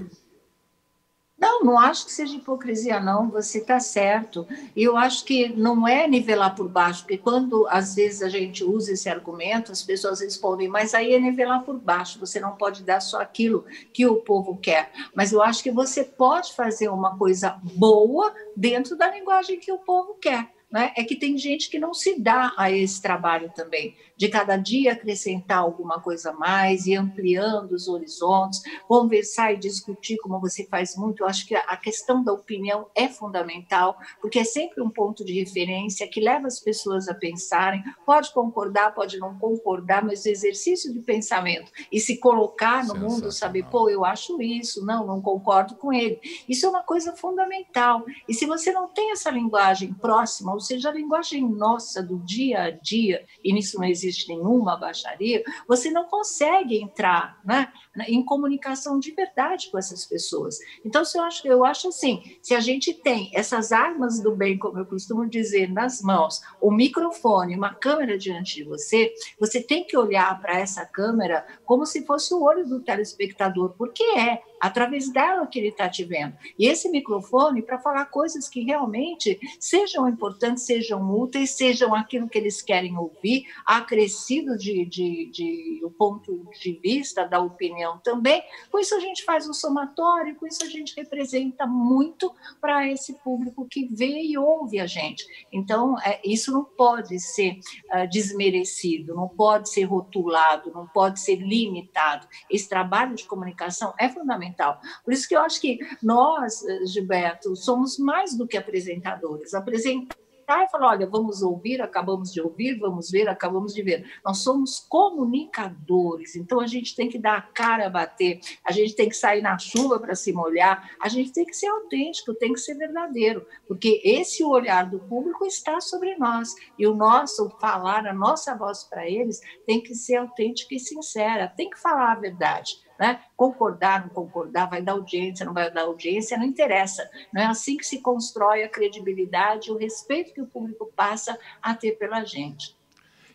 Não, 1.44 1.62
não 1.62 1.78
acho 1.78 2.06
que 2.06 2.12
seja 2.12 2.36
hipocrisia, 2.36 2.98
não. 2.98 3.28
Você 3.28 3.58
está 3.58 3.78
certo. 3.78 4.48
E 4.74 4.82
eu 4.82 4.96
acho 4.96 5.26
que 5.26 5.50
não 5.50 5.86
é 5.86 6.08
nivelar 6.08 6.54
por 6.54 6.66
baixo, 6.66 7.02
porque 7.02 7.18
quando 7.18 7.66
às 7.68 7.94
vezes 7.94 8.22
a 8.22 8.30
gente 8.30 8.64
usa 8.64 8.92
esse 8.92 9.10
argumento, 9.10 9.70
as 9.70 9.82
pessoas 9.82 10.20
respondem, 10.20 10.68
mas 10.68 10.94
aí 10.94 11.12
é 11.12 11.20
nivelar 11.20 11.62
por 11.62 11.78
baixo. 11.78 12.18
Você 12.18 12.40
não 12.40 12.56
pode 12.56 12.82
dar 12.82 13.00
só 13.00 13.20
aquilo 13.20 13.66
que 13.92 14.06
o 14.06 14.16
povo 14.16 14.56
quer. 14.56 14.90
Mas 15.14 15.32
eu 15.32 15.42
acho 15.42 15.62
que 15.62 15.70
você 15.70 16.02
pode 16.02 16.54
fazer 16.54 16.88
uma 16.88 17.18
coisa 17.18 17.60
boa 17.62 18.32
dentro 18.56 18.96
da 18.96 19.10
linguagem 19.10 19.60
que 19.60 19.70
o 19.70 19.78
povo 19.78 20.14
quer. 20.14 20.48
né, 20.70 20.92
é 20.96 21.04
que 21.04 21.14
tem 21.14 21.36
gente 21.36 21.68
que 21.68 21.78
não 21.78 21.92
se 21.92 22.18
dá 22.18 22.54
a 22.56 22.70
esse 22.70 23.02
trabalho 23.02 23.52
também, 23.54 23.94
de 24.16 24.28
cada 24.28 24.56
dia 24.56 24.92
acrescentar 24.92 25.58
alguma 25.58 26.00
coisa 26.00 26.30
a 26.30 26.32
mais 26.32 26.86
e 26.86 26.94
ampliando 26.94 27.72
os 27.72 27.88
horizontes, 27.88 28.62
conversar 28.86 29.52
e 29.52 29.56
discutir, 29.56 30.16
como 30.18 30.40
você 30.40 30.66
faz 30.66 30.96
muito. 30.96 31.22
Eu 31.22 31.26
acho 31.26 31.46
que 31.46 31.54
a 31.54 31.76
questão 31.76 32.22
da 32.22 32.32
opinião 32.32 32.86
é 32.94 33.08
fundamental, 33.08 33.96
porque 34.20 34.38
é 34.38 34.44
sempre 34.44 34.82
um 34.82 34.90
ponto 34.90 35.24
de 35.24 35.32
referência 35.32 36.08
que 36.08 36.20
leva 36.20 36.46
as 36.46 36.60
pessoas 36.60 37.08
a 37.08 37.14
pensarem. 37.14 37.82
Pode 38.06 38.32
concordar, 38.32 38.94
pode 38.94 39.18
não 39.18 39.36
concordar, 39.38 40.04
mas 40.04 40.24
o 40.24 40.28
exercício 40.28 40.92
de 40.92 41.00
pensamento 41.00 41.70
e 41.90 41.98
se 41.98 42.18
colocar 42.18 42.86
no 42.86 42.94
mundo, 42.94 43.32
saber, 43.32 43.64
pô, 43.66 43.88
eu 43.88 44.04
acho 44.04 44.40
isso, 44.40 44.84
não, 44.84 45.06
não 45.06 45.20
concordo 45.20 45.74
com 45.74 45.92
ele. 45.92 46.20
Isso 46.48 46.66
é 46.66 46.68
uma 46.68 46.82
coisa 46.82 47.14
fundamental. 47.16 48.04
E 48.28 48.34
se 48.34 48.46
você 48.46 48.72
não 48.72 48.88
tem 48.88 49.10
essa 49.10 49.30
linguagem 49.30 49.92
próxima, 49.92 50.52
ou 50.52 50.60
seja, 50.60 50.88
a 50.88 50.92
linguagem 50.92 51.48
nossa 51.48 52.02
do 52.02 52.18
dia 52.18 52.62
a 52.62 52.70
dia, 52.70 53.24
e 53.42 53.52
nisso 53.52 53.78
não 53.78 53.84
existe 53.84 54.03
nenhuma 54.28 54.76
baixaria, 54.76 55.42
você 55.66 55.90
não 55.90 56.06
consegue 56.06 56.80
entrar 56.80 57.40
né, 57.44 57.72
em 58.08 58.24
comunicação 58.24 58.98
de 58.98 59.10
verdade 59.12 59.70
com 59.70 59.78
essas 59.78 60.04
pessoas. 60.04 60.58
Então, 60.84 61.02
eu 61.14 61.22
acho, 61.22 61.46
eu 61.46 61.64
acho 61.64 61.88
assim, 61.88 62.36
se 62.42 62.54
a 62.54 62.60
gente 62.60 62.92
tem 62.92 63.30
essas 63.34 63.72
armas 63.72 64.20
do 64.20 64.34
bem, 64.34 64.58
como 64.58 64.78
eu 64.78 64.86
costumo 64.86 65.26
dizer, 65.26 65.70
nas 65.70 66.02
mãos, 66.02 66.40
o 66.60 66.70
microfone, 66.70 67.56
uma 67.56 67.74
câmera 67.74 68.18
diante 68.18 68.56
de 68.56 68.64
você, 68.64 69.12
você 69.38 69.62
tem 69.62 69.84
que 69.84 69.96
olhar 69.96 70.40
para 70.40 70.58
essa 70.58 70.84
câmera 70.84 71.46
como 71.64 71.86
se 71.86 72.04
fosse 72.04 72.34
o 72.34 72.42
olho 72.42 72.66
do 72.66 72.80
telespectador, 72.80 73.74
porque 73.76 74.02
é 74.02 74.42
através 74.64 75.12
dela 75.12 75.46
que 75.46 75.58
ele 75.58 75.68
está 75.68 75.90
te 75.90 76.02
vendo. 76.04 76.34
E 76.58 76.66
esse 76.66 76.88
microfone 76.88 77.60
para 77.60 77.78
falar 77.78 78.06
coisas 78.06 78.48
que 78.48 78.62
realmente 78.62 79.38
sejam 79.60 80.08
importantes, 80.08 80.64
sejam 80.64 81.02
úteis, 81.14 81.50
sejam 81.50 81.94
aquilo 81.94 82.30
que 82.30 82.38
eles 82.38 82.62
querem 82.62 82.96
ouvir, 82.96 83.44
acrescido 83.66 84.56
de, 84.56 84.86
de, 84.86 85.26
de 85.26 85.80
o 85.84 85.90
ponto 85.90 86.48
de 86.58 86.80
vista 86.82 87.28
da 87.28 87.40
opinião 87.40 87.83
também. 87.98 88.42
Com 88.70 88.78
isso 88.78 88.94
a 88.94 89.00
gente 89.00 89.24
faz 89.24 89.48
um 89.48 89.52
somatório, 89.52 90.34
com 90.36 90.46
isso 90.46 90.64
a 90.64 90.68
gente 90.68 90.94
representa 90.96 91.66
muito 91.66 92.34
para 92.60 92.88
esse 92.88 93.14
público 93.14 93.66
que 93.68 93.86
vê 93.86 94.22
e 94.22 94.36
ouve 94.38 94.80
a 94.80 94.86
gente. 94.86 95.24
Então, 95.52 95.98
é, 96.00 96.20
isso 96.24 96.52
não 96.52 96.64
pode 96.64 97.18
ser 97.20 97.58
uh, 97.92 98.08
desmerecido, 98.10 99.14
não 99.14 99.28
pode 99.28 99.70
ser 99.70 99.84
rotulado, 99.84 100.72
não 100.72 100.86
pode 100.86 101.20
ser 101.20 101.36
limitado. 101.36 102.26
Esse 102.50 102.68
trabalho 102.68 103.14
de 103.14 103.24
comunicação 103.24 103.94
é 103.98 104.08
fundamental. 104.08 104.80
Por 105.04 105.12
isso 105.12 105.28
que 105.28 105.36
eu 105.36 105.40
acho 105.40 105.60
que 105.60 105.78
nós, 106.02 106.64
Gilberto, 106.86 107.54
somos 107.56 107.98
mais 107.98 108.36
do 108.36 108.46
que 108.46 108.56
apresentadores. 108.56 109.54
Apresentar 109.54 110.23
e 110.46 110.68
falar, 110.68 110.88
olha, 110.90 111.06
vamos 111.06 111.42
ouvir, 111.42 111.80
acabamos 111.80 112.32
de 112.32 112.40
ouvir, 112.40 112.78
vamos 112.78 113.10
ver, 113.10 113.28
acabamos 113.28 113.74
de 113.74 113.82
ver. 113.82 114.06
Nós 114.24 114.38
somos 114.38 114.80
comunicadores, 114.88 116.36
então 116.36 116.60
a 116.60 116.66
gente 116.66 116.94
tem 116.94 117.08
que 117.08 117.18
dar 117.18 117.38
a 117.38 117.42
cara 117.42 117.86
a 117.86 117.90
bater, 117.90 118.40
a 118.64 118.72
gente 118.72 118.94
tem 118.94 119.08
que 119.08 119.16
sair 119.16 119.42
na 119.42 119.58
chuva 119.58 119.98
para 119.98 120.14
se 120.14 120.32
molhar, 120.32 120.90
a 121.00 121.08
gente 121.08 121.32
tem 121.32 121.44
que 121.44 121.56
ser 121.56 121.68
autêntico, 121.68 122.34
tem 122.34 122.52
que 122.52 122.60
ser 122.60 122.74
verdadeiro, 122.74 123.46
porque 123.66 124.00
esse 124.04 124.44
olhar 124.44 124.88
do 124.88 124.98
público 124.98 125.44
está 125.46 125.80
sobre 125.80 126.16
nós 126.16 126.54
e 126.78 126.86
o 126.86 126.94
nosso 126.94 127.48
falar, 127.60 128.06
a 128.06 128.12
nossa 128.12 128.54
voz 128.56 128.84
para 128.84 129.08
eles 129.08 129.40
tem 129.66 129.80
que 129.80 129.94
ser 129.94 130.16
autêntica 130.16 130.74
e 130.74 130.78
sincera, 130.80 131.48
tem 131.48 131.70
que 131.70 131.78
falar 131.78 132.12
a 132.12 132.20
verdade. 132.20 132.83
Né? 132.98 133.20
Concordar, 133.36 134.00
não 134.02 134.08
concordar, 134.08 134.70
vai 134.70 134.80
dar 134.80 134.92
audiência, 134.92 135.44
não 135.44 135.52
vai 135.52 135.70
dar 135.70 135.82
audiência, 135.82 136.38
não 136.38 136.44
interessa. 136.44 137.08
Não 137.32 137.42
é 137.42 137.46
assim 137.46 137.76
que 137.76 137.86
se 137.86 138.00
constrói 138.00 138.62
a 138.62 138.68
credibilidade, 138.68 139.72
o 139.72 139.76
respeito 139.76 140.32
que 140.32 140.40
o 140.40 140.46
público 140.46 140.90
passa 140.94 141.36
a 141.60 141.74
ter 141.74 141.92
pela 141.92 142.24
gente. 142.24 142.76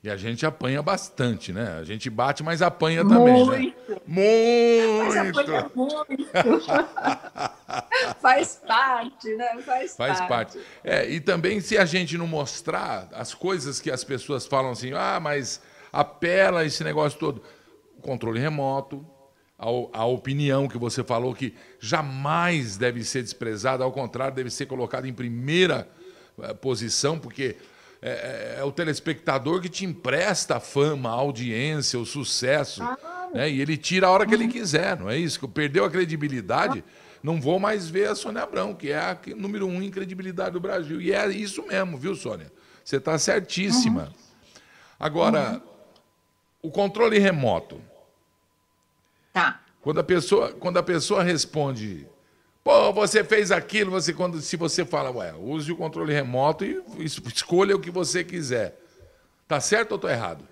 E 0.02 0.10
a 0.10 0.16
gente 0.16 0.46
apanha 0.46 0.82
bastante, 0.82 1.52
né? 1.52 1.78
A 1.78 1.84
gente 1.84 2.10
bate, 2.10 2.42
mas 2.42 2.62
apanha 2.62 3.06
também, 3.06 3.46
muito. 3.46 3.92
né? 3.92 3.98
Muito! 4.08 5.04
Mas 5.04 5.18
apanha 5.18 5.70
muito. 5.76 6.16
Faz 8.22 8.62
parte, 8.66 9.36
né? 9.36 9.62
Faz, 9.62 9.98
Faz 9.98 10.20
parte. 10.20 10.30
parte. 10.30 10.58
É, 10.86 11.10
e 11.10 11.20
também 11.20 11.60
se 11.60 11.78
a 11.78 11.84
gente 11.84 12.18
não 12.18 12.28
mostrar 12.28 13.10
as 13.12 13.34
coisas 13.34 13.82
que 13.82 13.92
as 13.92 14.06
pessoas 14.06 14.46
falam 14.46 14.72
assim, 14.72 14.94
ah, 14.94 15.20
mas 15.22 15.62
apela 15.92 16.66
esse 16.66 16.82
negócio 16.82 17.20
todo. 17.20 17.44
Controle 18.02 18.40
remoto, 18.40 19.06
a, 19.60 20.06
opinião 20.06 20.68
que 20.70 20.78
você 20.78 21.04
falou, 21.04 21.36
que 21.36 21.54
jamais 21.80 22.78
deve 22.78 23.04
ser 23.04 23.22
desprezada, 23.22 23.84
ao 23.84 23.92
contrário, 23.92 24.34
deve 24.34 24.50
ser 24.50 24.66
colocada 24.66 25.08
em 25.08 25.14
primeira 25.14 25.88
eh, 26.42 26.54
posição, 26.54 27.20
porque 27.20 27.58
é, 28.02 28.56
é, 28.58 28.60
é, 28.60 28.64
o 28.64 28.72
telespectador 28.72 29.60
que 29.60 29.68
te 29.68 29.84
empresta 29.84 30.56
a 30.56 30.60
fama, 30.62 31.10
a 31.10 31.14
audiência, 31.14 32.00
o 32.00 32.06
sucesso. 32.06 32.82
Ah, 32.82 33.30
né? 33.34 33.50
E 33.50 33.60
ele 33.60 33.76
tira 33.76 34.08
a 34.08 34.12
hora 34.12 34.26
que 34.26 34.34
ele 34.34 34.48
quiser, 34.48 34.98
não 34.98 35.10
é 35.10 35.18
isso? 35.18 35.46
Perdeu 35.50 35.84
a 35.84 35.90
credibilidade, 35.90 36.82
não 37.22 37.42
vou 37.42 37.60
mais 37.60 37.90
ver 37.90 38.08
a 38.08 38.16
Sônia 38.16 38.44
Abrão, 38.44 38.74
que 38.74 38.92
é 38.92 38.98
a 38.98 39.20
número 39.36 39.68
um 39.68 39.84
em 39.84 39.92
credibilidade 39.92 40.52
do 40.52 40.62
Brasil. 40.62 41.02
E 41.02 41.12
é 41.12 41.28
isso 41.28 41.68
mesmo, 41.68 41.98
viu, 41.98 42.16
Sônia? 42.16 42.50
Você 42.82 42.96
está 42.96 43.18
certíssima. 43.20 44.04
Uhum. 44.04 44.62
Agora, 44.98 45.62
o 46.62 46.72
controle 46.72 47.20
remoto. 47.20 47.89
Tá. 49.34 49.62
Quando 49.82 50.00
a 50.00 50.04
pessoa, 50.04 50.52
quando 50.54 50.78
a 50.78 50.84
pessoa 50.84 51.24
responde, 51.24 52.08
pô, 52.64 52.92
você 52.92 53.24
fez 53.24 53.52
aquilo, 53.52 53.92
você 53.92 54.14
quando 54.14 54.42
se 54.42 54.58
você 54.58 54.86
fala, 54.86 55.12
ué, 55.12 55.34
use 55.34 55.72
o 55.72 55.78
controle 55.78 56.14
remoto 56.14 56.66
e 56.66 56.82
escolha 57.04 57.76
o 57.76 57.80
que 57.80 57.90
você 57.90 58.24
quiser. 58.24 58.78
Tá 59.48 59.60
certo 59.60 59.94
ou 59.94 59.96
estou 59.96 60.10
errado? 60.10 60.46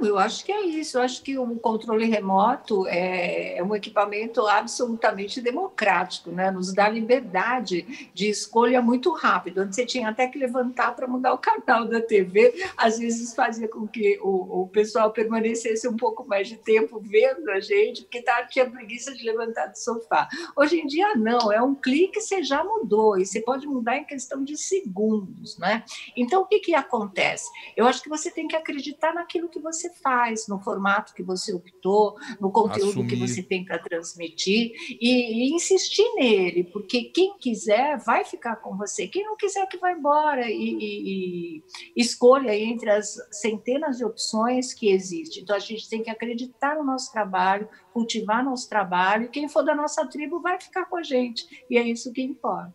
Não, 0.00 0.08
eu 0.08 0.18
acho 0.18 0.44
que 0.44 0.50
é 0.50 0.62
isso. 0.62 0.96
Eu 0.96 1.02
acho 1.02 1.22
que 1.22 1.38
o 1.38 1.56
controle 1.56 2.06
remoto 2.06 2.86
é, 2.88 3.58
é 3.58 3.62
um 3.62 3.74
equipamento 3.74 4.46
absolutamente 4.46 5.40
democrático, 5.40 6.30
né? 6.30 6.50
nos 6.50 6.72
dá 6.72 6.88
liberdade 6.88 8.10
de 8.14 8.28
escolha 8.28 8.80
muito 8.80 9.12
rápido. 9.12 9.58
Antes 9.58 9.76
você 9.76 9.84
tinha 9.84 10.08
até 10.08 10.26
que 10.26 10.38
levantar 10.38 10.96
para 10.96 11.06
mudar 11.06 11.34
o 11.34 11.38
canal 11.38 11.86
da 11.86 12.00
TV, 12.00 12.64
às 12.76 12.98
vezes 12.98 13.34
fazia 13.34 13.68
com 13.68 13.86
que 13.86 14.18
o, 14.22 14.62
o 14.62 14.68
pessoal 14.68 15.10
permanecesse 15.12 15.86
um 15.86 15.96
pouco 15.96 16.26
mais 16.26 16.48
de 16.48 16.56
tempo 16.56 16.98
vendo 17.00 17.50
a 17.50 17.60
gente, 17.60 18.02
porque 18.02 18.22
tá, 18.22 18.44
tinha 18.44 18.68
preguiça 18.68 19.14
de 19.14 19.24
levantar 19.24 19.66
do 19.66 19.76
sofá. 19.76 20.28
Hoje 20.56 20.80
em 20.80 20.86
dia, 20.86 21.14
não, 21.14 21.52
é 21.52 21.60
um 21.60 21.74
clique 21.74 22.20
você 22.20 22.42
já 22.42 22.64
mudou, 22.64 23.18
e 23.18 23.26
você 23.26 23.40
pode 23.40 23.66
mudar 23.66 23.96
em 23.96 24.04
questão 24.04 24.42
de 24.42 24.56
segundos. 24.56 25.58
Né? 25.58 25.84
Então, 26.16 26.42
o 26.42 26.46
que, 26.46 26.58
que 26.60 26.74
acontece? 26.74 27.48
Eu 27.76 27.86
acho 27.86 28.02
que 28.02 28.08
você 28.08 28.30
tem 28.30 28.48
que 28.48 28.56
acreditar 28.56 29.12
naquilo 29.12 29.48
que 29.48 29.58
você 29.58 29.89
faz, 29.90 30.46
no 30.48 30.60
formato 30.60 31.14
que 31.14 31.22
você 31.22 31.52
optou, 31.52 32.16
no 32.40 32.50
conteúdo 32.50 32.90
Assumir. 32.90 33.08
que 33.08 33.16
você 33.16 33.42
tem 33.42 33.64
para 33.64 33.78
transmitir 33.78 34.72
e, 34.88 35.48
e, 35.48 35.54
insistir 35.54 36.06
nele, 36.14 36.64
porque 36.64 37.04
quem 37.04 37.36
quiser 37.38 37.98
vai 37.98 38.24
ficar 38.24 38.56
com 38.56 38.76
você, 38.76 39.06
quem 39.06 39.24
não 39.24 39.36
quiser 39.36 39.66
que 39.66 39.78
vá 39.78 39.92
embora 39.92 40.48
e, 40.48 40.54
e, 40.54 41.56
e 41.56 41.62
escolha 41.96 42.54
entre 42.54 42.90
as 42.90 43.16
centenas 43.30 43.98
de 43.98 44.04
opções 44.04 44.72
que 44.72 44.90
existem. 44.90 45.42
Então 45.42 45.56
a 45.56 45.60
gente 45.60 45.88
tem 45.88 46.02
que 46.02 46.10
acreditar 46.10 46.76
no 46.76 46.84
nosso 46.84 47.12
trabalho, 47.12 47.68
cultivar 47.92 48.44
nosso 48.44 48.68
trabalho, 48.68 49.24
e 49.24 49.28
quem 49.28 49.48
for 49.48 49.62
da 49.62 49.74
nossa 49.74 50.06
tribo 50.06 50.40
vai 50.40 50.60
ficar 50.60 50.86
com 50.86 50.96
a 50.96 51.02
gente, 51.02 51.46
e 51.68 51.76
é 51.76 51.82
isso 51.82 52.12
que 52.12 52.22
importa. 52.22 52.74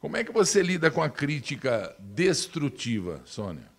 Como 0.00 0.16
é 0.16 0.22
que 0.22 0.30
você 0.30 0.62
lida 0.62 0.90
com 0.90 1.02
a 1.02 1.10
crítica 1.10 1.94
destrutiva, 1.98 3.20
Sônia? 3.24 3.77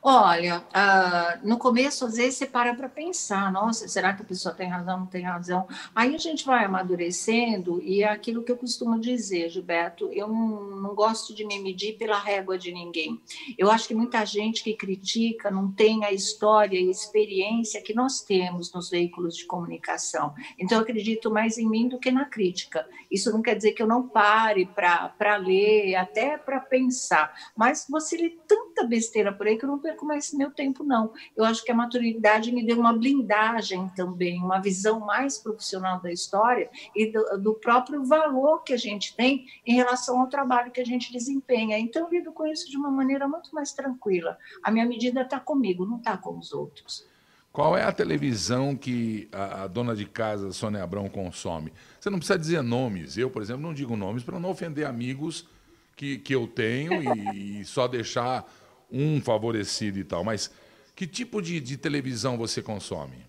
Olha, 0.00 0.58
uh, 0.60 1.46
no 1.46 1.58
começo, 1.58 2.06
às 2.06 2.14
vezes, 2.14 2.36
você 2.36 2.46
para 2.46 2.72
para 2.74 2.88
pensar, 2.88 3.50
nossa, 3.50 3.88
será 3.88 4.12
que 4.12 4.22
a 4.22 4.24
pessoa 4.24 4.54
tem 4.54 4.68
razão, 4.68 5.00
não 5.00 5.06
tem 5.06 5.22
razão? 5.22 5.66
Aí 5.92 6.14
a 6.14 6.18
gente 6.18 6.46
vai 6.46 6.64
amadurecendo 6.64 7.82
e 7.82 8.04
é 8.04 8.08
aquilo 8.08 8.44
que 8.44 8.52
eu 8.52 8.56
costumo 8.56 9.00
dizer, 9.00 9.50
Gilberto, 9.50 10.08
eu 10.12 10.28
não, 10.28 10.76
não 10.76 10.94
gosto 10.94 11.34
de 11.34 11.44
me 11.44 11.58
medir 11.58 11.98
pela 11.98 12.16
régua 12.16 12.56
de 12.56 12.70
ninguém. 12.70 13.20
Eu 13.58 13.68
acho 13.68 13.88
que 13.88 13.94
muita 13.94 14.24
gente 14.24 14.62
que 14.62 14.72
critica 14.72 15.50
não 15.50 15.72
tem 15.72 16.04
a 16.04 16.12
história 16.12 16.78
e 16.78 16.88
experiência 16.88 17.82
que 17.82 17.92
nós 17.92 18.20
temos 18.20 18.72
nos 18.72 18.88
veículos 18.88 19.36
de 19.36 19.46
comunicação. 19.46 20.32
Então, 20.56 20.78
eu 20.78 20.82
acredito 20.82 21.28
mais 21.28 21.58
em 21.58 21.68
mim 21.68 21.88
do 21.88 21.98
que 21.98 22.12
na 22.12 22.24
crítica. 22.24 22.88
Isso 23.10 23.32
não 23.32 23.42
quer 23.42 23.56
dizer 23.56 23.72
que 23.72 23.82
eu 23.82 23.88
não 23.88 24.06
pare 24.06 24.64
para 24.66 25.36
ler, 25.36 25.96
até 25.96 26.38
para 26.38 26.60
pensar, 26.60 27.34
mas 27.56 27.84
você 27.90 28.16
lê 28.16 28.30
tanta 28.46 28.84
besteira 28.84 29.32
por 29.32 29.48
aí 29.48 29.55
que 29.56 29.64
eu 29.64 29.68
não 29.68 29.78
perco 29.78 30.04
mais 30.04 30.32
meu 30.32 30.50
tempo, 30.50 30.84
não. 30.84 31.12
Eu 31.36 31.44
acho 31.44 31.64
que 31.64 31.70
a 31.70 31.74
maturidade 31.74 32.52
me 32.52 32.64
deu 32.64 32.78
uma 32.78 32.92
blindagem 32.92 33.88
também, 33.96 34.42
uma 34.42 34.60
visão 34.60 35.00
mais 35.00 35.38
profissional 35.38 36.00
da 36.00 36.12
história 36.12 36.70
e 36.94 37.10
do, 37.10 37.38
do 37.38 37.54
próprio 37.54 38.04
valor 38.04 38.62
que 38.62 38.72
a 38.72 38.76
gente 38.76 39.14
tem 39.16 39.46
em 39.64 39.74
relação 39.74 40.20
ao 40.20 40.28
trabalho 40.28 40.70
que 40.70 40.80
a 40.80 40.84
gente 40.84 41.12
desempenha. 41.12 41.78
Então, 41.78 42.04
eu 42.04 42.10
lido 42.10 42.32
com 42.32 42.46
isso 42.46 42.70
de 42.70 42.76
uma 42.76 42.90
maneira 42.90 43.26
muito 43.28 43.54
mais 43.54 43.72
tranquila. 43.72 44.38
A 44.62 44.70
minha 44.70 44.86
medida 44.86 45.22
está 45.22 45.40
comigo, 45.40 45.86
não 45.86 45.98
está 45.98 46.16
com 46.16 46.38
os 46.38 46.52
outros. 46.52 47.06
Qual 47.56 47.74
é 47.74 47.82
a 47.82 47.90
televisão 47.90 48.76
que 48.76 49.30
a, 49.32 49.62
a, 49.62 49.66
dona 49.66 49.96
de 49.96 50.04
casa, 50.04 50.52
Sônia 50.52 50.82
Abrão, 50.82 51.08
consome? 51.08 51.72
Você 51.98 52.10
não 52.10 52.18
precisa 52.18 52.38
dizer 52.38 52.62
nomes. 52.62 53.16
Eu, 53.16 53.30
por 53.30 53.40
exemplo, 53.40 53.62
não 53.62 53.72
digo 53.72 53.96
nomes 53.96 54.22
para 54.22 54.38
não 54.38 54.50
ofender 54.50 54.86
amigos 54.86 55.48
que, 55.96 56.18
que 56.18 56.34
eu 56.34 56.46
tenho 56.46 57.02
e, 57.02 57.60
e 57.60 57.64
só 57.64 57.88
deixar 57.88 58.46
um 58.90 59.20
favorecido 59.20 59.98
e 59.98 60.04
tal. 60.04 60.24
Mas 60.24 60.50
que 60.94 61.06
tipo 61.06 61.42
de, 61.42 61.60
de 61.60 61.76
televisão 61.76 62.38
você 62.38 62.62
consome? 62.62 63.26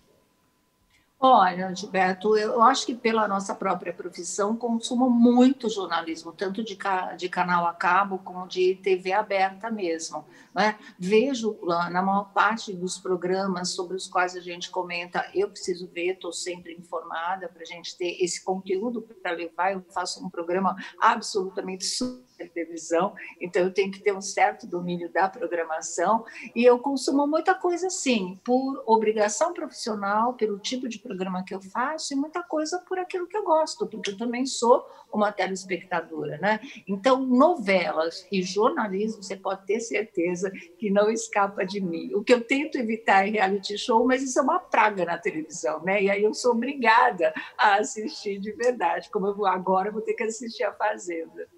Olha, 1.20 1.74
Gilberto, 1.74 2.36
eu 2.36 2.62
acho 2.62 2.86
que 2.86 2.94
pela 2.94 3.26
nossa 3.26 3.52
própria 3.52 3.92
profissão 3.92 4.56
consumo 4.56 5.10
muito 5.10 5.68
jornalismo, 5.68 6.30
tanto 6.30 6.62
de, 6.62 6.76
ca 6.76 7.16
de 7.16 7.28
canal 7.28 7.66
a 7.66 7.74
cabo 7.74 8.18
como 8.18 8.46
de 8.46 8.76
TV 8.76 9.12
aberta 9.12 9.68
mesmo. 9.68 10.24
Né? 10.54 10.78
Vejo 10.96 11.58
na 11.90 12.00
maior 12.00 12.32
parte 12.32 12.72
dos 12.72 12.98
programas 12.98 13.70
sobre 13.70 13.96
os 13.96 14.06
quais 14.06 14.36
a 14.36 14.40
gente 14.40 14.70
comenta, 14.70 15.28
eu 15.34 15.50
preciso 15.50 15.88
ver, 15.88 16.12
estou 16.12 16.32
sempre 16.32 16.72
informada 16.74 17.48
para 17.48 17.62
a 17.62 17.66
gente 17.66 17.98
ter 17.98 18.16
esse 18.22 18.44
conteúdo 18.44 19.02
para 19.02 19.32
levar. 19.32 19.72
Eu 19.72 19.84
faço 19.92 20.24
um 20.24 20.30
programa 20.30 20.76
absolutamente 21.00 21.84
super 21.84 22.27
televisão, 22.46 23.14
então 23.40 23.62
eu 23.62 23.72
tenho 23.72 23.90
que 23.90 24.00
ter 24.00 24.12
um 24.12 24.20
certo 24.20 24.66
domínio 24.66 25.10
da 25.10 25.28
programação 25.28 26.24
e 26.54 26.64
eu 26.64 26.78
consumo 26.78 27.26
muita 27.26 27.54
coisa 27.54 27.88
assim, 27.88 28.38
por 28.44 28.82
obrigação 28.86 29.52
profissional, 29.52 30.34
pelo 30.34 30.58
tipo 30.58 30.88
de 30.88 30.98
programa 30.98 31.44
que 31.44 31.54
eu 31.54 31.60
faço 31.60 32.12
e 32.12 32.16
muita 32.16 32.42
coisa 32.42 32.78
por 32.86 32.98
aquilo 32.98 33.26
que 33.26 33.36
eu 33.36 33.44
gosto, 33.44 33.86
porque 33.86 34.10
eu 34.10 34.16
também 34.16 34.46
sou 34.46 34.86
uma 35.12 35.32
telespectadora, 35.32 36.38
né? 36.38 36.60
Então, 36.86 37.24
novelas 37.24 38.26
e 38.30 38.42
jornalismo, 38.42 39.22
você 39.22 39.36
pode 39.36 39.64
ter 39.66 39.80
certeza 39.80 40.50
que 40.78 40.90
não 40.90 41.10
escapa 41.10 41.64
de 41.64 41.80
mim. 41.80 42.14
O 42.14 42.22
que 42.22 42.32
eu 42.32 42.44
tento 42.44 42.76
evitar 42.76 43.26
é 43.26 43.30
reality 43.30 43.78
show, 43.78 44.04
mas 44.04 44.22
isso 44.22 44.38
é 44.38 44.42
uma 44.42 44.58
praga 44.58 45.04
na 45.04 45.18
televisão, 45.18 45.82
né? 45.82 46.02
E 46.02 46.10
aí 46.10 46.22
eu 46.22 46.34
sou 46.34 46.52
obrigada 46.52 47.32
a 47.56 47.76
assistir 47.76 48.38
de 48.38 48.52
verdade, 48.52 49.10
como 49.10 49.26
eu 49.26 49.46
agora 49.46 49.90
vou 49.90 50.02
ter 50.02 50.14
que 50.14 50.24
assistir 50.24 50.64
a 50.64 50.72
Fazenda. 50.72 51.48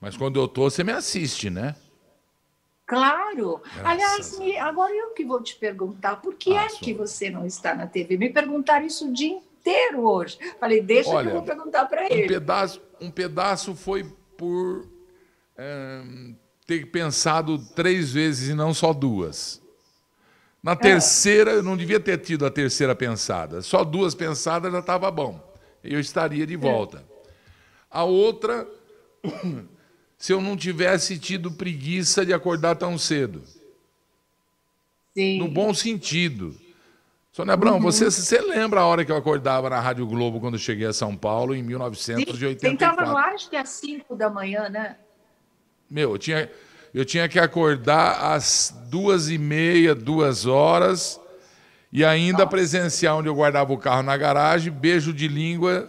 Mas 0.00 0.16
quando 0.16 0.40
eu 0.40 0.46
tô, 0.46 0.70
você 0.70 0.84
me 0.84 0.92
assiste, 0.92 1.50
né? 1.50 1.74
Claro. 2.86 3.60
Graças 3.62 3.84
Aliás, 3.84 4.38
me, 4.38 4.56
agora 4.56 4.94
eu 4.94 5.10
que 5.10 5.24
vou 5.24 5.42
te 5.42 5.56
perguntar, 5.56 6.16
por 6.16 6.34
que 6.34 6.56
ah, 6.56 6.64
é 6.64 6.68
que 6.68 6.94
você 6.94 7.28
não 7.28 7.44
está 7.44 7.74
na 7.74 7.86
TV? 7.86 8.16
Me 8.16 8.30
perguntaram 8.30 8.86
isso 8.86 9.08
o 9.08 9.12
dia 9.12 9.28
inteiro 9.28 10.00
hoje. 10.00 10.38
Falei, 10.58 10.80
deixa 10.80 11.10
Olha, 11.10 11.24
que 11.24 11.28
eu 11.28 11.36
vou 11.36 11.42
perguntar 11.42 11.84
para 11.86 12.02
um 12.02 12.06
ele. 12.06 12.28
Pedaço, 12.28 12.80
um 13.00 13.10
pedaço 13.10 13.74
foi 13.74 14.04
por 14.36 14.88
é, 15.56 16.02
ter 16.66 16.86
pensado 16.86 17.58
três 17.74 18.12
vezes 18.12 18.48
e 18.48 18.54
não 18.54 18.72
só 18.72 18.94
duas. 18.94 19.60
Na 20.62 20.72
é. 20.72 20.76
terceira, 20.76 21.50
eu 21.50 21.62
não 21.62 21.76
devia 21.76 22.00
ter 22.00 22.18
tido 22.18 22.46
a 22.46 22.50
terceira 22.50 22.94
pensada. 22.94 23.60
Só 23.60 23.84
duas 23.84 24.14
pensadas 24.14 24.72
já 24.72 24.78
estava 24.78 25.10
bom. 25.10 25.46
Eu 25.84 26.00
estaria 26.00 26.46
de 26.46 26.54
é. 26.54 26.56
volta. 26.56 27.04
A 27.90 28.04
outra 28.04 28.66
se 30.18 30.32
eu 30.32 30.40
não 30.40 30.56
tivesse 30.56 31.16
tido 31.16 31.52
preguiça 31.52 32.26
de 32.26 32.34
acordar 32.34 32.74
tão 32.74 32.98
cedo. 32.98 33.42
Sim. 35.14 35.38
No 35.38 35.48
bom 35.48 35.72
sentido. 35.72 36.54
Sônia 37.32 37.54
Abrão, 37.54 37.74
uhum. 37.74 37.80
você, 37.80 38.06
você 38.06 38.40
lembra 38.40 38.80
a 38.80 38.86
hora 38.86 39.04
que 39.04 39.12
eu 39.12 39.16
acordava 39.16 39.70
na 39.70 39.78
Rádio 39.78 40.04
Globo 40.06 40.40
quando 40.40 40.58
cheguei 40.58 40.88
a 40.88 40.92
São 40.92 41.16
Paulo 41.16 41.54
em 41.54 41.62
1984? 41.62 42.58
Você 42.58 42.74
estava 42.74 43.08
no 43.08 43.16
ar, 43.16 43.34
acho 43.34 43.48
que 43.48 43.56
às 43.56 43.68
5 43.68 44.16
da 44.16 44.28
manhã, 44.28 44.68
né? 44.68 44.96
Meu, 45.88 46.12
eu 46.12 46.18
tinha, 46.18 46.50
eu 46.92 47.04
tinha 47.04 47.28
que 47.28 47.38
acordar 47.38 48.32
às 48.32 48.74
duas 48.90 49.30
e 49.30 49.38
meia, 49.38 49.94
duas 49.94 50.46
horas, 50.46 51.20
e 51.92 52.04
ainda 52.04 52.38
Nossa. 52.38 52.50
presenciar 52.50 53.16
onde 53.16 53.28
eu 53.28 53.34
guardava 53.34 53.72
o 53.72 53.78
carro 53.78 54.02
na 54.02 54.16
garagem, 54.16 54.72
beijo 54.72 55.12
de 55.12 55.28
língua 55.28 55.88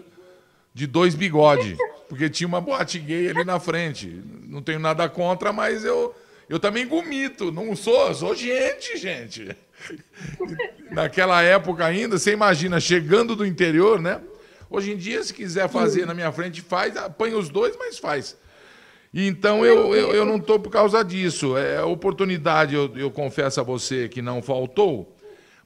de 0.72 0.86
dois 0.86 1.16
bigodes. 1.16 1.78
porque 2.10 2.28
tinha 2.28 2.48
uma 2.48 2.60
boate 2.60 2.98
gay 2.98 3.30
ali 3.30 3.46
na 3.46 3.60
frente. 3.60 4.22
Não 4.48 4.64
tenho 4.64 4.80
nada 4.80 5.08
contra, 5.08 5.54
mas 5.54 5.86
eu, 5.86 6.14
eu 6.50 6.60
também 6.60 6.88
gomito. 6.88 7.52
Não 7.52 7.76
sou, 7.76 8.14
sou 8.16 8.36
gente, 8.36 8.98
gente. 8.98 9.56
Naquela 10.92 11.44
época 11.44 11.86
ainda, 11.86 12.18
você 12.18 12.32
imagina, 12.32 12.80
chegando 12.80 13.36
do 13.36 13.46
interior, 13.46 14.02
né? 14.02 14.20
Hoje 14.72 14.92
em 14.92 14.98
dia, 14.98 15.24
se 15.24 15.32
quiser 15.32 15.70
fazer 15.70 16.08
na 16.08 16.16
minha 16.16 16.32
frente, 16.32 16.62
faz, 16.62 16.98
apanha 16.98 17.38
os 17.38 17.48
dois, 17.48 17.78
mas 17.78 18.00
faz. 18.00 18.36
Então 19.14 19.64
eu, 19.64 19.96
eu, 19.96 20.14
eu 20.14 20.26
não 20.26 20.38
estou 20.38 20.60
por 20.60 20.72
causa 20.72 21.04
disso. 21.04 21.56
É 21.56 21.84
oportunidade, 21.84 22.74
eu, 22.74 22.92
eu 22.96 23.12
confesso 23.12 23.60
a 23.60 23.64
você 23.64 24.10
que 24.10 24.22
não 24.22 24.42
faltou, 24.42 25.16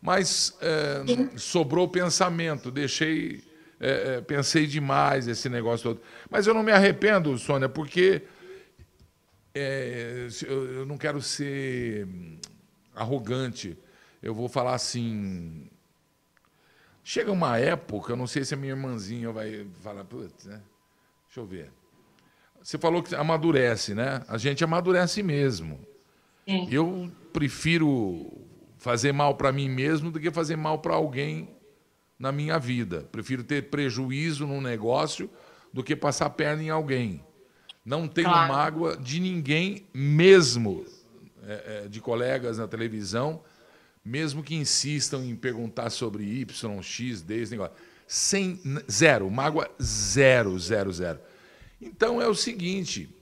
mas 0.02 0.58
é, 0.62 1.04
sobrou 1.38 1.88
pensamento. 1.88 2.70
Deixei 2.70 3.42
é, 3.84 4.16
é, 4.16 4.22
pensei 4.22 4.66
demais 4.66 5.28
esse 5.28 5.50
negócio 5.50 5.90
todo. 5.90 6.02
Mas 6.30 6.48
eu 6.48 6.54
não 6.54 6.64
me 6.64 6.72
arrependo, 6.72 7.38
Sônia, 7.38 7.68
porque 7.68 8.22
é, 9.54 10.30
eu, 10.48 10.76
eu 10.76 10.86
não 10.86 10.98
quero 10.98 11.22
ser 11.22 12.08
arrogante. 12.96 13.78
Eu 14.22 14.34
vou 14.34 14.48
falar 14.48 14.74
assim. 14.74 15.70
Chega 17.04 17.30
uma 17.30 17.58
época, 17.58 18.14
eu 18.14 18.16
não 18.16 18.26
sei 18.26 18.46
se 18.46 18.54
a 18.54 18.58
minha 18.58 18.72
irmãzinha 18.72 19.30
vai 19.34 19.68
falar, 19.82 20.06
putz, 20.06 20.46
né? 20.46 20.62
Deixa 21.26 21.42
eu 21.42 21.46
ver. 21.46 21.70
Você 22.62 22.78
falou 22.78 23.04
que 23.04 23.14
amadurece, 23.14 23.94
né? 23.94 24.24
A 24.30 24.38
gente 24.38 24.64
amadurece 24.64 25.22
mesmo. 25.22 25.78
Sim. 26.48 26.70
Eu 26.72 27.12
prefiro 27.34 28.32
fazer 28.78 29.12
mal 29.12 29.36
para 29.36 29.52
mim 29.52 29.68
mesmo 29.68 30.10
do 30.10 30.22
que 30.22 30.32
fazer 30.32 30.56
mal 30.56 30.80
para 30.80 30.94
alguém 30.94 31.53
na 32.24 32.32
minha 32.32 32.58
vida. 32.58 33.02
Prefiro 33.12 33.44
ter 33.44 33.64
prejuízo 33.64 34.48
num 34.48 34.62
negócio 34.62 35.30
do 35.74 35.84
que 35.84 35.94
passar 35.94 36.30
perna 36.30 36.64
em 36.64 36.70
alguém. 36.70 37.22
Não 37.84 38.08
tenho 38.08 38.30
claro. 38.30 38.54
mágoa 38.54 38.96
de 38.96 39.20
ninguém, 39.20 39.86
mesmo 39.94 40.86
é, 41.46 41.84
é, 41.84 41.88
de 41.90 42.00
colegas 42.00 42.60
na 42.60 42.66
televisão, 42.66 43.42
mesmo 44.06 44.42
que 44.42 44.56
insistam 44.56 45.22
em 45.26 45.36
perguntar 45.36 45.90
sobre 45.90 46.24
Y, 46.24 46.82
X, 46.82 47.22
D, 47.22 47.42
esse 47.42 47.52
negócio. 47.52 47.76
Sem, 48.08 48.58
zero, 48.90 49.30
mágoa 49.30 49.70
zero, 49.82 50.58
zero, 50.58 50.94
zero. 50.94 51.20
Então 51.82 52.22
é 52.22 52.28
o 52.28 52.36
seguinte, 52.36 53.14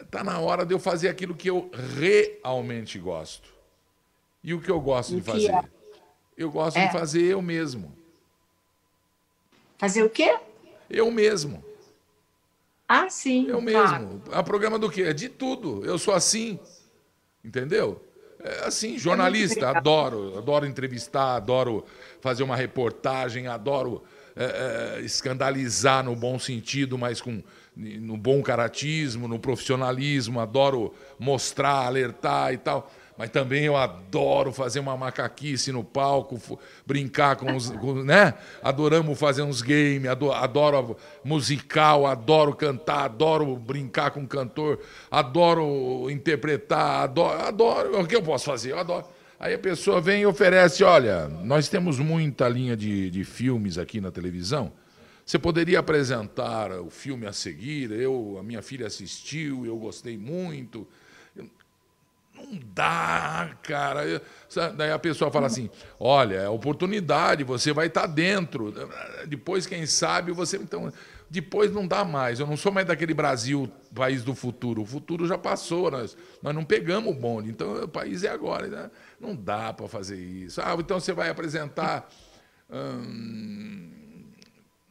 está 0.00 0.20
é, 0.20 0.22
na 0.22 0.38
hora 0.38 0.64
de 0.64 0.72
eu 0.72 0.78
fazer 0.78 1.10
aquilo 1.10 1.34
que 1.34 1.50
eu 1.50 1.70
realmente 1.98 2.98
gosto. 2.98 3.52
E 4.42 4.54
o 4.54 4.60
que 4.60 4.70
eu 4.70 4.80
gosto 4.80 5.12
o 5.12 5.16
de 5.16 5.22
fazer? 5.22 5.50
É? 5.50 5.83
Eu 6.36 6.50
gosto 6.50 6.76
é. 6.76 6.86
de 6.86 6.92
fazer 6.92 7.22
eu 7.22 7.40
mesmo. 7.40 7.92
Fazer 9.78 10.02
o 10.02 10.10
quê? 10.10 10.36
Eu 10.90 11.10
mesmo. 11.10 11.64
Ah, 12.88 13.08
sim. 13.08 13.46
Eu 13.48 13.60
mesmo. 13.60 14.22
A 14.32 14.42
programa 14.42 14.78
do 14.78 14.90
quê? 14.90 15.02
É 15.02 15.12
de 15.12 15.28
tudo. 15.28 15.84
Eu 15.84 15.98
sou 15.98 16.14
assim. 16.14 16.58
Entendeu? 17.44 18.02
É 18.40 18.66
assim, 18.66 18.98
jornalista, 18.98 19.66
é 19.66 19.76
adoro. 19.76 20.36
Adoro 20.36 20.66
entrevistar, 20.66 21.36
adoro 21.36 21.84
fazer 22.20 22.42
uma 22.42 22.56
reportagem, 22.56 23.46
adoro 23.46 24.02
é, 24.36 24.98
é, 24.98 25.00
escandalizar 25.00 26.04
no 26.04 26.14
bom 26.14 26.38
sentido, 26.38 26.98
mas 26.98 27.20
com 27.20 27.42
no 27.76 28.16
bom 28.16 28.40
caratismo, 28.40 29.26
no 29.26 29.38
profissionalismo, 29.38 30.38
adoro 30.38 30.94
mostrar, 31.18 31.86
alertar 31.86 32.52
e 32.52 32.58
tal 32.58 32.90
mas 33.16 33.30
também 33.30 33.64
eu 33.64 33.76
adoro 33.76 34.52
fazer 34.52 34.80
uma 34.80 34.96
macaquice 34.96 35.70
no 35.70 35.84
palco, 35.84 36.58
brincar 36.84 37.36
com 37.36 37.54
os. 37.54 37.70
Com, 37.70 38.02
né? 38.02 38.34
Adoramos 38.62 39.18
fazer 39.18 39.42
uns 39.42 39.62
games, 39.62 40.06
adoro, 40.06 40.32
adoro, 40.32 40.96
musical, 41.22 42.06
adoro 42.06 42.54
cantar, 42.54 43.04
adoro 43.04 43.56
brincar 43.56 44.10
com 44.10 44.26
cantor, 44.26 44.80
adoro 45.10 46.10
interpretar, 46.10 47.04
adoro, 47.04 47.40
adoro. 47.40 48.00
O 48.00 48.06
que 48.06 48.16
eu 48.16 48.22
posso 48.22 48.46
fazer? 48.46 48.72
Eu 48.72 48.78
adoro. 48.78 49.06
Aí 49.38 49.54
a 49.54 49.58
pessoa 49.58 50.00
vem 50.00 50.22
e 50.22 50.26
oferece: 50.26 50.82
olha, 50.82 51.28
nós 51.28 51.68
temos 51.68 51.98
muita 52.00 52.48
linha 52.48 52.76
de, 52.76 53.10
de 53.10 53.24
filmes 53.24 53.78
aqui 53.78 54.00
na 54.00 54.10
televisão. 54.10 54.72
Você 55.24 55.38
poderia 55.38 55.78
apresentar 55.78 56.70
o 56.72 56.90
filme 56.90 57.26
a 57.26 57.32
seguir? 57.32 57.90
Eu, 57.90 58.36
a 58.38 58.42
minha 58.42 58.60
filha 58.60 58.86
assistiu, 58.86 59.64
eu 59.64 59.76
gostei 59.76 60.18
muito. 60.18 60.86
Não 62.34 62.58
dá, 62.74 63.56
cara. 63.62 64.20
Daí 64.76 64.90
a 64.90 64.98
pessoa 64.98 65.30
fala 65.30 65.46
assim: 65.46 65.70
olha, 66.00 66.36
é 66.36 66.48
oportunidade, 66.48 67.44
você 67.44 67.72
vai 67.72 67.86
estar 67.86 68.02
tá 68.02 68.06
dentro. 68.06 68.74
Depois, 69.26 69.66
quem 69.66 69.86
sabe, 69.86 70.32
você. 70.32 70.56
Então, 70.56 70.92
depois 71.30 71.72
não 71.72 71.86
dá 71.86 72.04
mais. 72.04 72.40
Eu 72.40 72.46
não 72.46 72.56
sou 72.56 72.72
mais 72.72 72.86
daquele 72.86 73.14
Brasil, 73.14 73.70
país 73.94 74.24
do 74.24 74.34
futuro. 74.34 74.82
O 74.82 74.86
futuro 74.86 75.26
já 75.26 75.38
passou, 75.38 75.90
nós, 75.90 76.16
nós 76.42 76.54
não 76.54 76.64
pegamos 76.64 77.14
o 77.14 77.18
bonde. 77.18 77.50
Então, 77.50 77.84
o 77.84 77.88
país 77.88 78.24
é 78.24 78.28
agora. 78.28 78.66
Né? 78.66 78.90
Não 79.20 79.34
dá 79.34 79.72
para 79.72 79.88
fazer 79.88 80.18
isso. 80.18 80.60
Ah, 80.60 80.76
então 80.78 80.98
você 80.98 81.12
vai 81.12 81.30
apresentar. 81.30 82.08
Hum, 82.70 83.90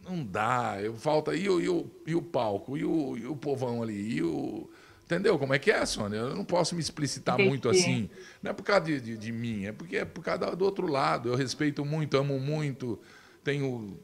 não 0.01 0.23
dá. 0.23 0.75
Falta. 0.97 1.35
E 1.35 1.49
o, 1.49 1.59
e 1.59 1.69
o, 1.69 1.91
e 2.07 2.15
o 2.15 2.21
palco? 2.21 2.77
E 2.77 2.85
o, 2.85 3.17
e 3.17 3.25
o 3.25 3.35
povão 3.35 3.83
ali? 3.83 4.17
E 4.17 4.23
o 4.23 4.69
Entendeu 5.05 5.37
como 5.37 5.53
é 5.53 5.59
que 5.59 5.69
é, 5.69 5.85
Sônia? 5.85 6.17
Eu 6.17 6.35
não 6.35 6.45
posso 6.45 6.75
me 6.75 6.81
explicitar 6.81 7.35
Entendi. 7.35 7.49
muito 7.49 7.69
assim. 7.69 8.09
Não 8.41 8.51
é 8.51 8.53
por 8.53 8.63
causa 8.63 8.85
de, 8.85 9.01
de, 9.01 9.17
de, 9.17 9.31
mim, 9.31 9.65
é 9.65 9.71
porque 9.71 9.97
é 9.97 10.05
por 10.05 10.23
causa 10.23 10.55
do 10.55 10.63
outro 10.63 10.87
lado. 10.87 11.29
Eu 11.29 11.35
respeito 11.35 11.83
muito, 11.83 12.17
amo 12.17 12.39
muito, 12.39 12.99
tenho, 13.43 13.99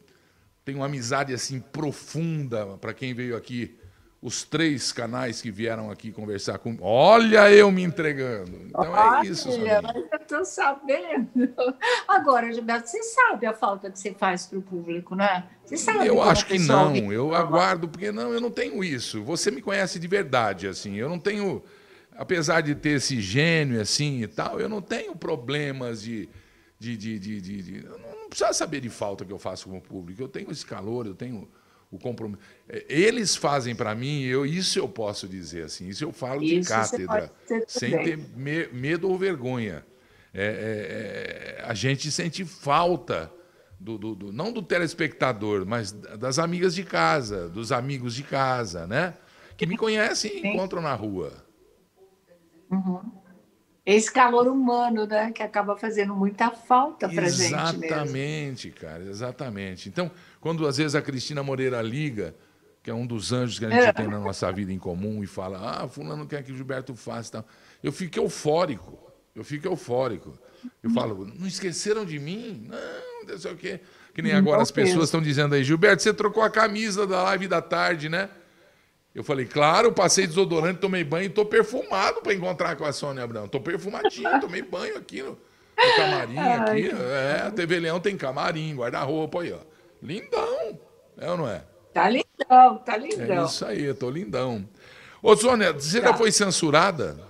tenho 0.66 0.80
uma 0.80 0.86
amizade 0.86 1.34
assim 1.34 1.60
profunda 1.60 2.78
para 2.78 2.94
quem 2.94 3.14
veio 3.14 3.36
aqui 3.36 3.80
os 4.22 4.44
três 4.44 4.92
canais 4.92 5.42
que 5.42 5.50
vieram 5.50 5.90
aqui 5.90 6.12
conversar 6.12 6.58
comigo. 6.58 6.84
Olha 6.84 7.50
eu 7.52 7.72
me 7.72 7.84
entregando. 7.84 8.52
Então 8.68 9.22
é 9.22 9.26
isso. 9.26 9.50
Olha, 9.50 9.82
mas 9.82 9.96
eu 9.96 10.18
estou 10.18 10.46
sabendo. 10.46 11.66
Agora, 12.08 12.52
Gilberto, 12.52 12.90
você 12.90 13.02
sabe 13.04 13.46
a 13.46 13.54
falta 13.54 13.90
que 13.90 13.98
você 13.98 14.14
faz 14.14 14.46
para 14.46 14.60
o 14.60 14.62
público, 14.62 15.16
né? 15.16 15.48
Você 15.70 15.78
sabe 15.78 16.08
eu 16.08 16.20
acho 16.20 16.48
que 16.48 16.58
não. 16.58 17.14
Eu 17.14 17.36
aguardo, 17.36 17.88
porque 17.88 18.12
não, 18.12 18.34
eu 18.34 18.42
não 18.42 18.50
tenho 18.50 18.84
isso. 18.84 19.24
Você 19.24 19.52
me 19.52 19.62
conhece 19.62 20.00
de 20.00 20.08
verdade, 20.08 20.68
assim. 20.68 20.96
Eu 20.96 21.08
não 21.08 21.20
tenho, 21.20 21.62
apesar 22.18 22.62
de 22.62 22.74
ter 22.74 22.98
esse 22.98 23.22
gênio 23.22 23.80
assim 23.80 24.24
e 24.24 24.28
tal, 24.28 24.60
eu 24.60 24.68
não 24.68 24.82
tenho 24.82 25.16
problemas 25.16 26.02
de. 26.02 26.28
de, 26.80 26.98
de, 26.98 27.20
de, 27.20 27.42
de, 27.42 27.62
de 27.62 27.84
não 27.84 28.30
precisa 28.30 28.52
saber 28.52 28.82
de 28.82 28.90
falta 28.90 29.24
que 29.24 29.32
eu 29.32 29.38
faço 29.38 29.70
com 29.70 29.78
o 29.78 29.82
público. 29.82 30.20
Eu 30.24 30.28
tenho 30.28 30.50
esse 30.52 30.66
calor, 30.66 31.06
eu 31.06 31.14
tenho 31.14 31.48
o 31.92 32.00
compromisso. 32.00 32.42
É, 32.68 32.84
eles 32.88 33.36
fazem 33.36 33.76
para 33.76 33.94
mim, 33.94 34.24
eu, 34.24 34.48
isso 34.48 34.80
eu 34.80 34.90
posso 34.90 35.28
dizer 35.28 35.66
assim, 35.66 35.88
isso 35.88 36.04
eu 36.04 36.12
falo 36.12 36.42
de 36.42 36.58
isso 36.58 36.70
cátedra, 36.70 37.32
sem 37.68 37.92
ter 38.04 38.18
me, 38.18 38.68
medo 38.68 39.08
ou 39.08 39.18
vergonha. 39.18 39.86
É, 40.34 40.44
é, 40.44 41.60
é, 41.60 41.64
a 41.64 41.74
gente 41.74 42.12
sente 42.12 42.44
falta, 42.44 43.32
do, 43.80 43.98
do, 43.98 44.16
do, 44.16 44.34
não 44.34 44.52
do 44.52 44.62
telespectador, 44.62 45.66
mas 45.66 45.92
das 45.92 46.38
amigas 46.38 46.76
de 46.76 46.84
casa, 46.84 47.48
dos 47.48 47.72
amigos 47.72 48.14
de 48.14 48.24
casa, 48.24 48.86
né? 48.86 49.14
Que 49.56 49.66
me 49.66 49.78
conhecem 49.78 50.44
e 50.44 50.48
encontram 50.48 50.82
na 50.82 50.94
rua. 50.94 51.32
Uhum. 52.70 53.02
Esse 53.86 54.12
calor 54.12 54.48
humano, 54.48 55.08
né? 55.08 55.32
Que 55.32 55.42
acaba 55.42 55.76
fazendo 55.78 56.14
muita 56.14 56.52
falta 56.52 57.08
para 57.08 57.30
gente. 57.30 57.54
Exatamente, 57.54 58.70
cara, 58.72 59.04
exatamente. 59.04 59.90
Então, 59.90 60.12
quando 60.40 60.68
às 60.68 60.78
vezes 60.78 60.94
a 60.94 61.02
Cristina 61.02 61.42
Moreira 61.42 61.82
liga, 61.82 62.36
que 62.84 62.92
é 62.92 62.94
um 62.94 63.08
dos 63.08 63.32
anjos 63.32 63.58
que 63.58 63.66
a 63.66 63.70
gente 63.70 63.86
é. 63.86 63.94
tem 63.94 64.08
na 64.08 64.20
nossa 64.20 64.52
vida 64.52 64.72
em 64.72 64.78
comum, 64.78 65.24
e 65.24 65.28
fala: 65.28 65.82
Ah, 65.84 65.88
Fulano 65.88 66.28
quer 66.28 66.44
que 66.44 66.52
o 66.52 66.56
Gilberto 66.56 66.94
faça. 66.96 67.32
Tal. 67.32 67.46
Eu 67.82 67.92
fico 67.92 68.20
eufórico. 68.20 69.10
Eu 69.34 69.44
fico 69.44 69.68
eufórico. 69.68 70.38
Eu 70.84 70.90
falo: 70.92 71.26
Não 71.26 71.48
esqueceram 71.48 72.06
de 72.06 72.20
mim? 72.20 72.68
Não, 72.68 72.78
não 73.32 73.40
sei 73.40 73.52
o 73.52 73.56
quê. 73.56 73.80
Que 74.14 74.22
nem 74.22 74.34
agora 74.34 74.62
as 74.62 74.72
pessoas 74.72 75.06
estão 75.06 75.22
dizendo 75.22 75.56
aí: 75.56 75.64
Gilberto, 75.64 76.02
você 76.02 76.14
trocou 76.14 76.44
a 76.44 76.50
camisa 76.50 77.08
da 77.08 77.24
live 77.24 77.48
da 77.48 77.62
tarde, 77.62 78.10
né? 78.10 78.30
Eu 79.14 79.24
falei, 79.24 79.46
claro, 79.46 79.92
passei 79.92 80.28
desodorante, 80.28 80.80
tomei 80.80 81.04
banho 81.04 81.24
e 81.24 81.28
estou 81.28 81.46
perfumado 81.46 82.22
para 82.22 82.34
encontrar 82.34 82.76
com 82.76 82.86
a 82.86 82.94
Sônia 82.94 83.24
Abrão. 83.24 83.46
Estou 83.46 83.60
perfumadinho, 83.60 84.30
tomei 84.40 84.62
banho 84.62 84.98
aqui 84.98 85.22
no, 85.22 85.32
no 85.32 85.96
camarim. 85.96 86.38
Aqui. 86.38 86.92
É, 86.92 87.48
a 87.48 87.52
TV 87.52 87.80
Leão 87.80 88.00
tem 88.00 88.16
camarim, 88.16 88.76
guarda-roupa 88.76 89.42
aí, 89.42 89.52
ó. 89.52 89.60
Lindão. 90.02 90.80
É 91.18 91.30
ou 91.30 91.38
não 91.38 91.50
é? 91.50 91.64
Tá 91.94 92.08
lindão, 92.08 92.78
tá 92.78 92.96
lindão. 92.96 93.44
É 93.44 93.46
isso 93.46 93.66
aí, 93.66 93.84
eu 93.84 93.96
tô 93.96 94.10
lindão. 94.10 94.68
Ô, 95.22 95.36
Sônia, 95.36 95.74
você 95.74 96.00
tá. 96.00 96.10
já 96.10 96.14
foi 96.14 96.32
censurada? 96.32 97.29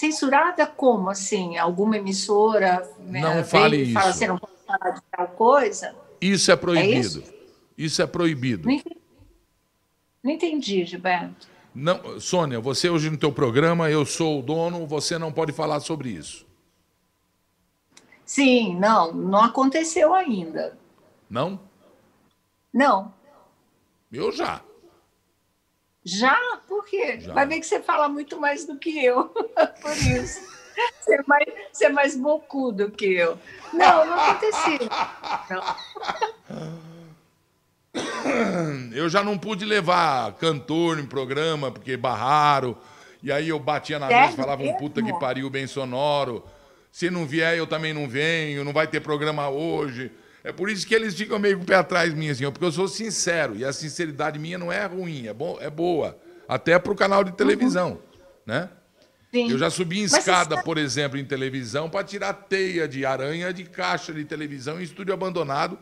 Censurada 0.00 0.66
como, 0.66 1.10
assim? 1.10 1.58
Alguma 1.58 1.98
emissora 1.98 2.90
né, 3.00 3.20
não 3.20 3.44
fale 3.44 3.82
isso. 3.82 3.92
fala, 3.92 4.12
você 4.14 4.26
não 4.26 4.38
pode 4.38 4.54
falar 4.66 4.90
de 4.92 5.02
tal 5.14 5.28
coisa? 5.28 5.94
Isso 6.18 6.50
é 6.50 6.56
proibido. 6.56 6.94
É 6.94 6.98
isso? 6.98 7.24
isso? 7.76 8.00
é 8.00 8.06
proibido. 8.06 8.66
Não 8.66 8.72
entendi, 8.72 9.00
não 10.24 10.30
entendi 10.30 10.84
Gilberto. 10.86 11.46
Não, 11.74 12.18
Sônia, 12.18 12.58
você 12.60 12.88
hoje 12.88 13.10
no 13.10 13.18
teu 13.18 13.30
programa, 13.30 13.90
eu 13.90 14.06
sou 14.06 14.38
o 14.38 14.42
dono, 14.42 14.86
você 14.86 15.18
não 15.18 15.30
pode 15.30 15.52
falar 15.52 15.80
sobre 15.80 16.08
isso. 16.08 16.46
Sim, 18.24 18.74
não, 18.76 19.12
não 19.12 19.42
aconteceu 19.42 20.14
ainda. 20.14 20.78
Não? 21.28 21.60
Não. 22.72 23.12
Eu 24.10 24.32
já. 24.32 24.62
Já? 26.18 26.38
Por 26.66 26.84
quê? 26.86 27.20
Já. 27.20 27.32
Vai 27.32 27.46
ver 27.46 27.60
que 27.60 27.66
você 27.66 27.80
fala 27.80 28.08
muito 28.08 28.40
mais 28.40 28.64
do 28.64 28.76
que 28.76 29.04
eu, 29.04 29.24
por 29.80 29.96
isso. 29.96 30.40
Você 31.00 31.14
é, 31.14 31.22
mais, 31.26 31.44
você 31.72 31.86
é 31.86 31.88
mais 31.90 32.16
bocudo 32.16 32.90
que 32.90 33.12
eu. 33.12 33.38
Não, 33.72 34.06
não 34.06 34.18
aconteceu. 34.18 34.88
Não. 35.50 36.90
Eu 38.92 39.08
já 39.08 39.22
não 39.22 39.36
pude 39.36 39.64
levar 39.64 40.32
cantor 40.34 40.98
em 40.98 41.06
programa, 41.06 41.70
porque 41.70 41.96
barraram. 41.96 42.76
E 43.22 43.30
aí 43.30 43.48
eu 43.48 43.58
batia 43.58 43.98
na 43.98 44.06
mesa 44.06 44.32
e 44.32 44.36
falava 44.36 44.62
um 44.62 44.72
puta 44.74 45.02
que 45.02 45.12
pariu 45.18 45.50
bem 45.50 45.66
sonoro. 45.66 46.44
Se 46.90 47.10
não 47.10 47.26
vier, 47.26 47.56
eu 47.56 47.66
também 47.66 47.92
não 47.92 48.08
venho, 48.08 48.64
não 48.64 48.72
vai 48.72 48.86
ter 48.86 49.00
programa 49.00 49.48
hoje. 49.48 50.10
É 50.42 50.52
por 50.52 50.70
isso 50.70 50.86
que 50.86 50.94
eles 50.94 51.14
ficam 51.14 51.38
meio 51.38 51.58
com 51.58 51.64
o 51.64 51.66
pé 51.66 51.76
atrás 51.76 52.14
minha, 52.14 52.32
assim, 52.32 52.50
porque 52.50 52.64
eu 52.64 52.72
sou 52.72 52.88
sincero. 52.88 53.56
E 53.56 53.64
a 53.64 53.72
sinceridade 53.72 54.38
minha 54.38 54.58
não 54.58 54.72
é 54.72 54.84
ruim, 54.86 55.26
é, 55.26 55.34
bom, 55.34 55.58
é 55.60 55.68
boa. 55.68 56.18
Até 56.48 56.78
para 56.78 56.92
o 56.92 56.96
canal 56.96 57.22
de 57.22 57.32
televisão. 57.32 57.92
Uhum. 57.92 57.98
Né? 58.46 58.68
Sim. 59.32 59.50
Eu 59.50 59.58
já 59.58 59.70
subi 59.70 60.00
em 60.00 60.04
escada, 60.04 60.60
por 60.62 60.76
exemplo, 60.76 61.18
em 61.18 61.24
televisão, 61.24 61.88
para 61.88 62.04
tirar 62.04 62.32
teia 62.32 62.88
de 62.88 63.06
aranha 63.06 63.52
de 63.52 63.64
caixa 63.64 64.12
de 64.12 64.24
televisão 64.24 64.80
em 64.80 64.82
estúdio 64.82 65.14
abandonado, 65.14 65.78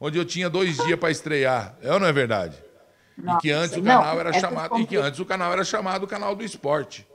onde 0.00 0.18
eu 0.18 0.24
tinha 0.24 0.48
dois 0.48 0.76
dias 0.76 0.98
para 0.98 1.10
estrear. 1.10 1.76
É 1.82 1.92
ou 1.92 2.00
não 2.00 2.06
é 2.06 2.12
verdade? 2.12 2.56
Nossa, 3.18 3.38
e 3.38 3.40
que 3.40 3.50
antes 3.50 3.76
o 3.76 3.82
canal 3.82 4.14
não, 4.14 4.20
era 4.20 4.32
chamado. 4.32 4.80
E 4.80 4.86
que 4.86 4.96
antes 4.96 5.20
o 5.20 5.24
canal 5.24 5.52
era 5.52 5.64
chamado 5.64 6.06
canal 6.06 6.34
do 6.34 6.44
esporte. 6.44 7.06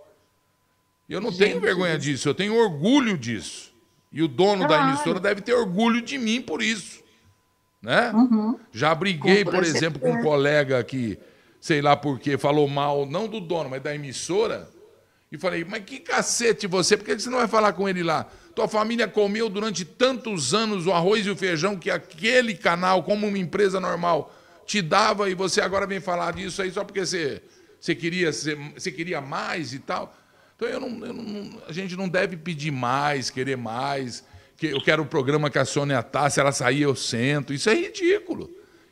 Eu 1.09 1.19
não 1.19 1.31
Gente, 1.31 1.39
tenho 1.39 1.61
vergonha 1.61 1.97
disso, 1.97 2.29
eu 2.29 2.33
tenho 2.33 2.55
orgulho 2.55 3.17
disso. 3.17 3.70
E 4.11 4.21
o 4.21 4.27
dono 4.27 4.67
da 4.67 4.89
emissora 4.89 5.19
deve 5.19 5.41
ter 5.41 5.53
orgulho 5.53 6.01
de 6.01 6.17
mim 6.17 6.41
por 6.41 6.61
isso. 6.61 7.01
Né? 7.81 8.11
Uhum. 8.11 8.59
Já 8.71 8.93
briguei, 8.93 9.43
por 9.43 9.63
exemplo, 9.63 9.99
com 9.99 10.11
um 10.11 10.21
colega 10.21 10.83
que, 10.83 11.17
sei 11.59 11.81
lá 11.81 11.95
por 11.95 12.19
quê, 12.19 12.37
falou 12.37 12.67
mal, 12.67 13.05
não 13.05 13.27
do 13.27 13.39
dono, 13.39 13.69
mas 13.69 13.81
da 13.81 13.95
emissora. 13.95 14.69
E 15.31 15.37
falei, 15.37 15.63
mas 15.63 15.83
que 15.85 15.99
cacete 15.99 16.67
você, 16.67 16.97
por 16.97 17.05
que 17.05 17.17
você 17.17 17.29
não 17.29 17.37
vai 17.37 17.47
falar 17.47 17.71
com 17.71 17.87
ele 17.87 18.03
lá? 18.03 18.27
Tua 18.53 18.67
família 18.67 19.07
comeu 19.07 19.47
durante 19.47 19.85
tantos 19.85 20.53
anos 20.53 20.85
o 20.85 20.91
arroz 20.91 21.25
e 21.25 21.29
o 21.29 21.37
feijão 21.37 21.77
que 21.77 21.89
aquele 21.89 22.53
canal, 22.53 23.01
como 23.01 23.25
uma 23.25 23.37
empresa 23.37 23.79
normal, 23.79 24.35
te 24.65 24.81
dava 24.81 25.29
e 25.29 25.33
você 25.33 25.61
agora 25.61 25.87
vem 25.87 26.01
falar 26.01 26.33
disso 26.33 26.61
aí 26.61 26.69
só 26.69 26.83
porque 26.83 27.05
você, 27.05 27.41
você, 27.79 27.95
queria, 27.95 28.33
você, 28.33 28.55
você 28.75 28.91
queria 28.91 29.21
mais 29.21 29.73
e 29.73 29.79
tal. 29.79 30.13
Então 30.61 30.69
eu 30.69 30.79
não, 30.79 31.07
eu 31.07 31.13
não, 31.13 31.61
a 31.67 31.73
gente 31.73 31.97
não 31.97 32.07
deve 32.07 32.37
pedir 32.37 32.69
mais, 32.69 33.31
querer 33.31 33.57
mais. 33.57 34.23
Que 34.55 34.67
eu 34.67 34.79
quero 34.79 35.01
o 35.01 35.05
programa 35.07 35.49
que 35.49 35.57
a 35.57 35.65
Sônia 35.65 36.03
tá, 36.03 36.29
se 36.29 36.39
ela 36.39 36.51
sair 36.51 36.83
eu 36.83 36.95
sento. 36.95 37.51
Isso 37.51 37.67
é 37.67 37.73
ridículo. 37.73 38.47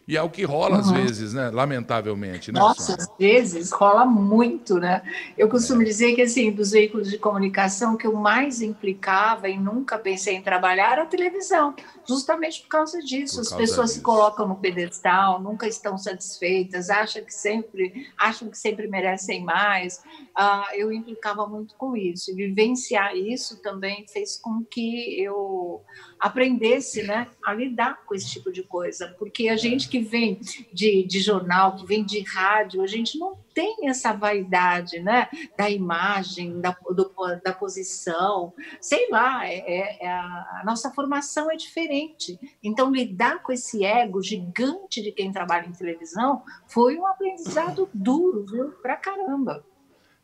E 0.10 0.18
é 0.18 0.24
o 0.24 0.30
que 0.30 0.44
rola 0.44 0.78
uhum. 0.78 0.82
às 0.82 0.90
vezes, 0.90 1.34
né? 1.36 1.52
Lamentavelmente. 1.52 2.52
Né, 2.52 2.60
Nossa, 2.60 2.96
às 2.96 3.08
vezes 3.20 3.72
rola 3.72 4.08
muito, 4.08 4.80
né? 4.80 5.04
Eu 5.38 5.48
costumo 5.48 5.84
é. 5.84 5.86
dizer 5.86 6.16
que, 6.16 6.24
assim, 6.24 6.52
dos 6.52 6.72
veículos 6.72 7.12
de 7.12 7.20
comunicação, 7.20 7.96
que 7.96 8.08
eu 8.08 8.14
mais 8.14 8.60
implicava 8.60 9.48
e 9.48 9.56
nunca 9.56 10.00
pensei 10.00 10.34
em 10.34 10.42
trabalhar 10.42 10.94
era 10.94 11.04
a 11.04 11.06
televisão, 11.06 11.76
justamente 12.08 12.64
por 12.64 12.70
causa 12.70 13.00
disso. 13.04 13.36
Por 13.36 13.42
As 13.42 13.54
pessoas 13.54 13.90
disso. 13.90 14.00
se 14.00 14.02
colocam 14.02 14.48
no 14.48 14.56
pedestal, 14.56 15.40
nunca 15.40 15.68
estão 15.68 15.96
satisfeitas, 15.96 16.90
acham 16.90 17.24
que 17.24 17.32
sempre, 17.32 18.08
acham 18.18 18.50
que 18.50 18.58
sempre 18.58 18.88
merecem 18.88 19.44
mais. 19.44 20.02
Uh, 20.36 20.74
eu 20.74 20.92
implicava 20.92 21.46
muito 21.46 21.76
com 21.76 21.96
isso. 21.96 22.32
E 22.32 22.34
vivenciar 22.34 23.16
isso 23.16 23.62
também 23.62 24.08
fez 24.12 24.38
com 24.38 24.64
que 24.64 25.22
eu 25.22 25.84
aprendesse 26.20 27.04
né, 27.04 27.28
a 27.44 27.54
lidar 27.54 28.04
com 28.06 28.14
esse 28.14 28.30
tipo 28.30 28.52
de 28.52 28.62
coisa, 28.64 29.16
porque 29.18 29.48
a 29.48 29.56
gente 29.56 29.88
que 29.88 30.00
vem 30.00 30.40
de, 30.74 31.04
de 31.04 31.20
jornal, 31.20 31.76
que 31.76 31.86
vem 31.86 32.04
de 32.04 32.20
rádio, 32.22 32.82
a 32.82 32.88
gente 32.88 33.18
não 33.18 33.38
tem 33.54 33.90
essa 33.90 34.14
vaidade 34.14 35.00
né, 35.00 35.30
da 35.58 35.70
imagem, 35.70 36.60
da, 36.60 36.76
do, 36.92 37.12
da 37.44 37.54
posição, 37.54 38.54
sei 38.82 39.10
lá, 39.10 39.48
é, 39.48 39.60
é, 39.60 40.06
é 40.06 40.08
a, 40.10 40.60
a 40.62 40.64
nossa 40.66 40.92
formação 40.92 41.50
é 41.50 41.56
diferente. 41.56 42.40
Então, 42.62 42.92
lidar 42.92 43.42
com 43.42 43.52
esse 43.52 43.84
ego 43.84 44.22
gigante 44.22 45.02
de 45.02 45.12
quem 45.12 45.32
trabalha 45.32 45.68
em 45.68 45.74
televisão 45.74 46.44
foi 46.68 46.98
um 46.98 47.06
aprendizado 47.06 47.90
duro, 47.94 48.46
viu? 48.46 48.72
Pra 48.82 48.96
caramba. 48.96 49.66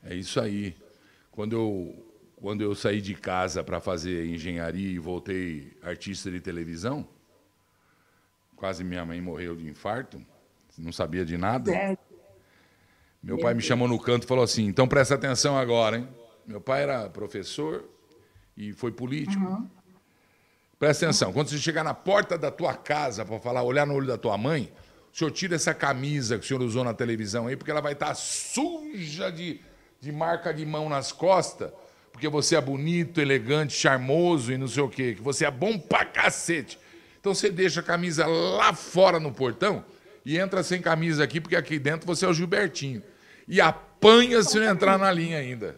É 0.03 0.15
isso 0.15 0.39
aí. 0.39 0.75
Quando 1.31 1.53
eu 1.53 2.14
quando 2.45 2.61
eu 2.61 2.75
saí 2.75 3.01
de 3.01 3.15
casa 3.15 3.63
para 3.63 3.81
fazer 3.81 4.27
engenharia 4.27 4.91
e 4.91 4.99
voltei 4.99 5.75
artista 5.81 6.29
de 6.29 6.39
televisão, 6.39 7.07
quase 8.55 8.83
minha 8.83 9.03
mãe 9.03 9.19
morreu 9.19 9.55
de 9.55 9.67
infarto, 9.67 10.23
não 10.77 10.91
sabia 10.91 11.25
de 11.25 11.39
nada. 11.39 11.73
É. 11.73 11.97
Meu 13.23 13.39
pai 13.39 13.55
me 13.55 13.63
chamou 13.63 13.87
no 13.87 13.99
canto 13.99 14.25
e 14.25 14.27
falou 14.27 14.43
assim: 14.43 14.67
então 14.67 14.87
presta 14.87 15.15
atenção 15.15 15.57
agora, 15.57 15.97
hein? 15.97 16.07
Meu 16.45 16.61
pai 16.61 16.83
era 16.83 17.09
professor 17.09 17.83
e 18.55 18.73
foi 18.73 18.91
político. 18.91 19.43
Uhum. 19.43 19.67
Presta 20.77 21.07
atenção, 21.07 21.33
quando 21.33 21.49
você 21.49 21.57
chegar 21.57 21.83
na 21.83 21.95
porta 21.95 22.37
da 22.37 22.51
tua 22.51 22.75
casa 22.75 23.25
para 23.25 23.39
falar, 23.39 23.63
olhar 23.63 23.87
no 23.87 23.95
olho 23.95 24.05
da 24.05 24.19
tua 24.19 24.37
mãe, 24.37 24.71
o 25.11 25.17
senhor 25.17 25.31
tira 25.31 25.55
essa 25.55 25.73
camisa 25.73 26.37
que 26.37 26.45
o 26.45 26.47
senhor 26.47 26.61
usou 26.61 26.83
na 26.83 26.93
televisão 26.93 27.47
aí, 27.47 27.57
porque 27.57 27.71
ela 27.71 27.81
vai 27.81 27.93
estar 27.93 28.13
suja 28.13 29.31
de, 29.31 29.59
de 29.99 30.11
marca 30.11 30.53
de 30.53 30.63
mão 30.63 30.87
nas 30.87 31.11
costas 31.11 31.71
porque 32.15 32.29
você 32.29 32.55
é 32.55 32.61
bonito, 32.61 33.19
elegante, 33.19 33.73
charmoso 33.73 34.49
e 34.53 34.57
não 34.57 34.69
sei 34.69 34.81
o 34.81 34.87
quê, 34.87 35.15
que 35.15 35.21
você 35.21 35.45
é 35.45 35.51
bom 35.51 35.77
pra 35.77 36.05
cacete. 36.05 36.79
Então 37.19 37.35
você 37.35 37.49
deixa 37.49 37.81
a 37.81 37.83
camisa 37.83 38.25
lá 38.25 38.73
fora 38.73 39.19
no 39.19 39.33
portão 39.33 39.83
e 40.25 40.37
entra 40.37 40.63
sem 40.63 40.81
camisa 40.81 41.25
aqui, 41.25 41.41
porque 41.41 41.57
aqui 41.57 41.77
dentro 41.77 42.07
você 42.07 42.25
é 42.25 42.29
o 42.29 42.33
Gilbertinho. 42.33 43.03
E 43.45 43.59
apanha 43.59 44.41
se 44.43 44.57
não 44.57 44.65
entrar 44.65 44.97
na 44.97 45.11
linha 45.11 45.39
ainda. 45.39 45.75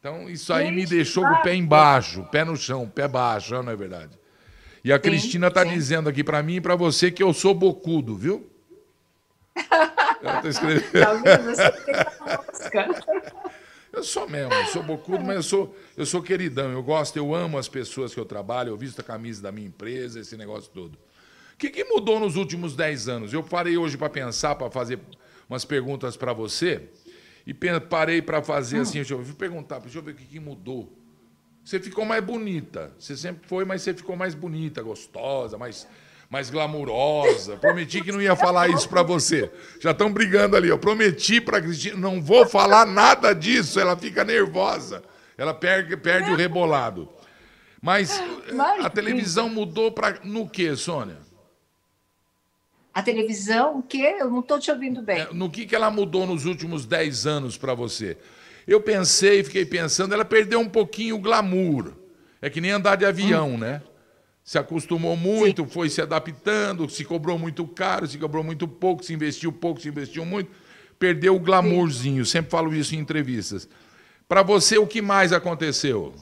Então, 0.00 0.30
isso 0.30 0.54
aí 0.54 0.72
me 0.72 0.86
deixou 0.86 1.22
com 1.22 1.34
o 1.34 1.42
pé 1.42 1.54
embaixo, 1.54 2.26
pé 2.32 2.46
no 2.46 2.56
chão, 2.56 2.88
pé 2.88 3.06
baixo, 3.06 3.62
não 3.62 3.70
é 3.70 3.76
verdade? 3.76 4.18
E 4.82 4.90
a 4.90 4.98
Cristina 4.98 5.48
está 5.48 5.64
dizendo 5.64 6.08
aqui 6.08 6.24
para 6.24 6.42
mim 6.42 6.54
e 6.54 6.60
para 6.62 6.76
você 6.76 7.10
que 7.10 7.22
eu 7.22 7.34
sou 7.34 7.52
bocudo, 7.52 8.16
viu? 8.16 8.50
Ela 10.22 10.40
tá 10.40 10.48
escrevendo. 10.48 10.88
Eu 13.92 14.04
sou 14.04 14.28
mesmo, 14.28 14.52
eu 14.52 14.66
sou 14.66 14.82
bocudo, 14.82 15.24
mas 15.24 15.36
eu 15.36 15.42
sou, 15.42 15.76
eu 15.96 16.04
sou 16.06 16.22
queridão. 16.22 16.70
Eu 16.70 16.82
gosto, 16.82 17.16
eu 17.16 17.34
amo 17.34 17.56
as 17.56 17.68
pessoas 17.68 18.12
que 18.12 18.20
eu 18.20 18.24
trabalho, 18.24 18.70
eu 18.70 18.76
visto 18.76 19.00
a 19.00 19.02
camisa 19.02 19.42
da 19.42 19.50
minha 19.50 19.66
empresa, 19.66 20.20
esse 20.20 20.36
negócio 20.36 20.70
todo. 20.72 20.94
O 20.94 21.56
que, 21.58 21.70
que 21.70 21.84
mudou 21.84 22.20
nos 22.20 22.36
últimos 22.36 22.76
10 22.76 23.08
anos? 23.08 23.32
Eu 23.32 23.42
parei 23.42 23.76
hoje 23.76 23.96
para 23.96 24.08
pensar, 24.08 24.54
para 24.54 24.70
fazer 24.70 25.00
umas 25.48 25.64
perguntas 25.64 26.16
para 26.16 26.32
você, 26.32 26.88
e 27.46 27.54
parei 27.88 28.20
para 28.20 28.42
fazer 28.42 28.80
assim, 28.80 28.98
deixa 28.98 29.14
eu 29.14 29.24
perguntar, 29.36 29.78
deixa 29.78 29.98
eu 29.98 30.02
ver 30.02 30.12
o 30.12 30.14
que, 30.14 30.24
que 30.24 30.38
mudou. 30.38 30.92
Você 31.64 31.80
ficou 31.80 32.04
mais 32.04 32.22
bonita. 32.22 32.92
Você 32.98 33.16
sempre 33.16 33.46
foi, 33.48 33.64
mas 33.64 33.82
você 33.82 33.92
ficou 33.92 34.16
mais 34.16 34.34
bonita, 34.34 34.82
gostosa, 34.82 35.58
mais 35.58 35.86
mais 36.30 36.50
glamurosa. 36.50 37.56
Prometi 37.56 38.02
que 38.02 38.12
não 38.12 38.20
ia 38.20 38.36
falar 38.36 38.68
isso 38.68 38.88
para 38.88 39.02
você. 39.02 39.50
Já 39.80 39.92
estão 39.92 40.12
brigando 40.12 40.56
ali. 40.56 40.68
Eu 40.68 40.78
prometi 40.78 41.40
para 41.40 41.60
Cristina, 41.60 41.96
não 41.96 42.20
vou 42.20 42.46
falar 42.46 42.86
nada 42.86 43.32
disso. 43.32 43.80
Ela 43.80 43.96
fica 43.96 44.24
nervosa. 44.24 45.02
Ela 45.36 45.54
perde, 45.54 45.96
perde 45.96 46.30
o 46.30 46.36
rebolado. 46.36 47.08
Mas 47.80 48.20
a 48.82 48.90
televisão 48.90 49.48
mudou 49.48 49.92
para 49.92 50.18
no 50.24 50.48
que, 50.48 50.74
Sônia? 50.76 51.16
A 52.92 53.02
televisão, 53.02 53.78
o 53.78 53.82
quê? 53.82 54.16
Eu 54.18 54.28
não 54.28 54.40
estou 54.40 54.58
te 54.58 54.70
ouvindo 54.72 55.00
bem. 55.00 55.20
É, 55.20 55.28
no 55.32 55.48
que, 55.48 55.64
que 55.64 55.76
ela 55.76 55.88
mudou 55.88 56.26
nos 56.26 56.44
últimos 56.44 56.84
10 56.84 57.26
anos 57.26 57.56
para 57.56 57.72
você? 57.72 58.18
Eu 58.66 58.80
pensei, 58.80 59.44
fiquei 59.44 59.64
pensando, 59.64 60.12
ela 60.12 60.24
perdeu 60.24 60.58
um 60.58 60.68
pouquinho 60.68 61.14
o 61.14 61.20
glamour. 61.20 61.92
É 62.42 62.50
que 62.50 62.60
nem 62.60 62.72
andar 62.72 62.96
de 62.96 63.06
avião, 63.06 63.50
hum. 63.50 63.58
né? 63.58 63.80
Se 64.48 64.56
acostumou 64.56 65.14
muito, 65.14 65.62
Sim. 65.62 65.68
foi 65.68 65.90
se 65.90 66.00
adaptando, 66.00 66.88
se 66.88 67.04
cobrou 67.04 67.38
muito 67.38 67.66
caro, 67.66 68.06
se 68.06 68.16
cobrou 68.16 68.42
muito 68.42 68.66
pouco, 68.66 69.04
se 69.04 69.12
investiu 69.12 69.52
pouco, 69.52 69.78
se 69.78 69.90
investiu 69.90 70.24
muito, 70.24 70.50
perdeu 70.98 71.36
o 71.36 71.38
glamourzinho. 71.38 72.24
Sim. 72.24 72.30
Sempre 72.30 72.52
falo 72.52 72.74
isso 72.74 72.94
em 72.94 72.98
entrevistas. 72.98 73.68
Para 74.26 74.42
você, 74.42 74.78
o 74.78 74.86
que 74.86 75.02
mais 75.02 75.34
aconteceu? 75.34 76.14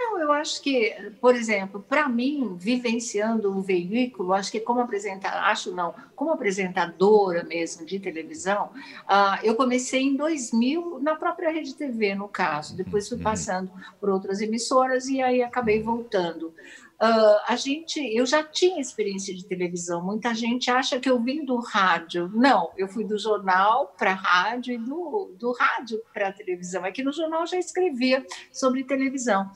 Não, 0.00 0.18
eu 0.20 0.32
acho 0.32 0.62
que, 0.62 1.12
por 1.20 1.34
exemplo, 1.34 1.84
para 1.86 2.08
mim, 2.08 2.56
vivenciando 2.58 3.52
um 3.52 3.60
veículo, 3.60 4.32
acho 4.32 4.50
que 4.50 4.60
como 4.60 4.80
apresentar, 4.80 5.34
acho 5.50 5.70
não, 5.70 5.94
como 6.16 6.32
apresentadora 6.32 7.44
mesmo 7.44 7.84
de 7.84 8.00
televisão, 8.00 8.70
uh, 9.04 9.38
eu 9.42 9.54
comecei 9.54 10.00
em 10.00 10.16
2000 10.16 10.98
na 11.02 11.14
própria 11.14 11.50
Rede 11.50 11.74
TV, 11.74 12.14
no 12.14 12.26
caso. 12.26 12.74
Depois 12.74 13.06
fui 13.06 13.18
uhum. 13.18 13.22
passando 13.22 13.70
por 14.00 14.08
outras 14.08 14.40
emissoras 14.40 15.08
e 15.08 15.20
aí 15.20 15.42
acabei 15.42 15.82
voltando. 15.82 16.54
Uh, 17.02 17.40
a 17.48 17.56
gente, 17.56 17.98
eu 17.98 18.24
já 18.24 18.44
tinha 18.44 18.80
experiência 18.80 19.34
de 19.34 19.44
televisão. 19.44 20.04
Muita 20.04 20.32
gente 20.32 20.70
acha 20.70 21.00
que 21.00 21.10
eu 21.10 21.20
vim 21.20 21.44
do 21.44 21.56
rádio. 21.56 22.30
Não, 22.32 22.70
eu 22.76 22.86
fui 22.86 23.04
do 23.04 23.18
jornal 23.18 23.92
para 23.98 24.14
rádio 24.14 24.74
e 24.74 24.78
do, 24.78 25.34
do 25.36 25.50
rádio 25.50 26.00
para 26.14 26.32
televisão. 26.32 26.84
Aqui 26.84 27.02
no 27.02 27.12
jornal 27.12 27.44
já 27.44 27.58
escrevia 27.58 28.24
sobre 28.52 28.84
televisão. 28.84 29.50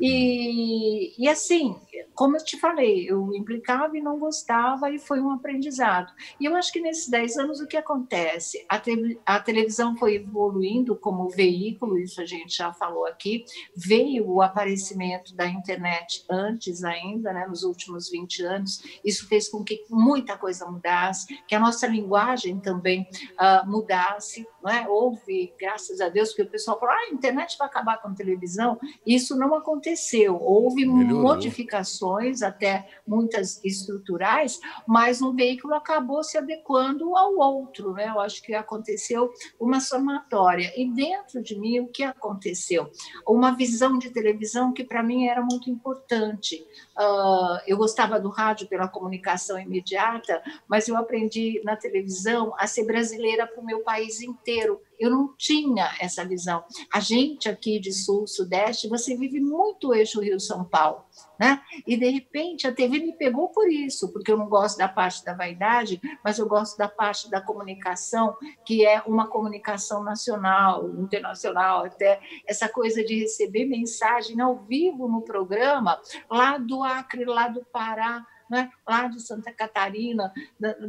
E, 0.00 1.14
e 1.22 1.28
assim, 1.28 1.76
como 2.16 2.36
eu 2.36 2.44
te 2.44 2.58
falei, 2.58 3.08
eu 3.08 3.32
implicava 3.32 3.96
e 3.96 4.02
não 4.02 4.18
gostava 4.18 4.90
e 4.90 4.98
foi 4.98 5.20
um 5.20 5.30
aprendizado. 5.30 6.12
E 6.40 6.46
eu 6.46 6.56
acho 6.56 6.72
que 6.72 6.80
nesses 6.80 7.08
10 7.08 7.36
anos 7.36 7.60
o 7.60 7.66
que 7.68 7.76
acontece? 7.76 8.66
A, 8.68 8.76
te, 8.76 9.20
a 9.24 9.38
televisão 9.38 9.96
foi 9.96 10.16
evoluindo 10.16 10.96
como 10.96 11.28
veículo, 11.28 11.96
isso 11.96 12.20
a 12.20 12.26
gente 12.26 12.56
já 12.56 12.72
falou 12.72 13.06
aqui. 13.06 13.44
Veio 13.76 14.28
o 14.28 14.42
aparecimento 14.42 15.32
da 15.36 15.46
internet 15.46 16.24
antes 16.28 16.82
ainda, 16.88 17.32
né, 17.32 17.46
nos 17.46 17.62
últimos 17.62 18.10
20 18.10 18.42
anos. 18.42 18.82
Isso 19.04 19.28
fez 19.28 19.48
com 19.48 19.62
que 19.62 19.84
muita 19.90 20.36
coisa 20.36 20.66
mudasse, 20.66 21.26
que 21.46 21.54
a 21.54 21.60
nossa 21.60 21.86
linguagem 21.86 22.58
também 22.58 23.08
uh, 23.32 23.68
mudasse. 23.68 24.46
É? 24.66 24.88
Houve, 24.88 25.54
graças 25.58 26.00
a 26.00 26.08
Deus, 26.08 26.34
que 26.34 26.42
o 26.42 26.48
pessoal 26.48 26.78
falou: 26.78 26.94
ah, 26.94 27.08
a 27.10 27.14
internet 27.14 27.56
vai 27.56 27.68
acabar 27.68 28.00
com 28.02 28.08
a 28.08 28.14
televisão. 28.14 28.78
Isso 29.06 29.36
não 29.36 29.54
aconteceu. 29.54 30.36
Houve 30.36 30.84
Melhorou. 30.84 31.22
modificações, 31.22 32.42
até 32.42 32.88
muitas 33.06 33.64
estruturais, 33.64 34.60
mas 34.86 35.22
um 35.22 35.34
veículo 35.34 35.74
acabou 35.74 36.22
se 36.22 36.36
adequando 36.36 37.16
ao 37.16 37.36
outro. 37.36 37.92
Né? 37.92 38.08
Eu 38.08 38.20
acho 38.20 38.42
que 38.42 38.52
aconteceu 38.54 39.32
uma 39.58 39.80
somatória. 39.80 40.72
E 40.76 40.90
dentro 40.92 41.42
de 41.42 41.58
mim, 41.58 41.80
o 41.80 41.88
que 41.88 42.02
aconteceu? 42.02 42.90
Uma 43.26 43.52
visão 43.52 43.98
de 43.98 44.10
televisão 44.10 44.72
que 44.72 44.84
para 44.84 45.02
mim 45.02 45.26
era 45.26 45.40
muito 45.42 45.70
importante. 45.70 46.66
Uh, 46.98 47.58
eu 47.66 47.76
gostava 47.76 48.18
do 48.18 48.28
rádio 48.28 48.66
pela 48.66 48.88
comunicação 48.88 49.58
imediata, 49.58 50.42
mas 50.66 50.88
eu 50.88 50.96
aprendi 50.96 51.60
na 51.64 51.76
televisão 51.76 52.54
a 52.58 52.66
ser 52.66 52.84
brasileira 52.84 53.46
para 53.46 53.60
o 53.60 53.64
meu 53.64 53.80
país 53.80 54.20
inteiro. 54.20 54.80
Eu 54.98 55.10
não 55.10 55.34
tinha 55.36 55.94
essa 56.00 56.24
visão. 56.24 56.64
A 56.92 57.00
gente 57.00 57.48
aqui 57.48 57.78
de 57.78 57.92
Sul, 57.92 58.26
Sudeste, 58.26 58.88
você 58.88 59.16
vive 59.16 59.40
muito 59.40 59.88
o 59.88 59.94
eixo 59.94 60.20
Rio-São 60.20 60.64
Paulo. 60.64 61.04
Né? 61.38 61.60
E 61.86 61.96
de 61.96 62.08
repente 62.08 62.66
a 62.66 62.72
TV 62.72 62.98
me 62.98 63.12
pegou 63.12 63.48
por 63.48 63.70
isso, 63.70 64.12
porque 64.12 64.32
eu 64.32 64.36
não 64.36 64.48
gosto 64.48 64.76
da 64.78 64.88
parte 64.88 65.24
da 65.24 65.34
vaidade, 65.34 66.00
mas 66.24 66.38
eu 66.38 66.48
gosto 66.48 66.76
da 66.76 66.88
parte 66.88 67.30
da 67.30 67.40
comunicação, 67.40 68.36
que 68.64 68.84
é 68.84 69.00
uma 69.06 69.28
comunicação 69.28 70.02
nacional, 70.02 70.88
internacional, 70.98 71.84
até 71.84 72.20
essa 72.46 72.68
coisa 72.68 73.04
de 73.04 73.20
receber 73.20 73.66
mensagem 73.66 74.40
ao 74.40 74.56
vivo 74.64 75.08
no 75.08 75.22
programa, 75.22 76.00
lá 76.28 76.58
do 76.58 76.82
Acre, 76.82 77.24
lá 77.24 77.46
do 77.46 77.64
Pará, 77.64 78.26
né? 78.50 78.70
lá 78.86 79.08
de 79.08 79.20
Santa 79.20 79.52
Catarina, 79.52 80.32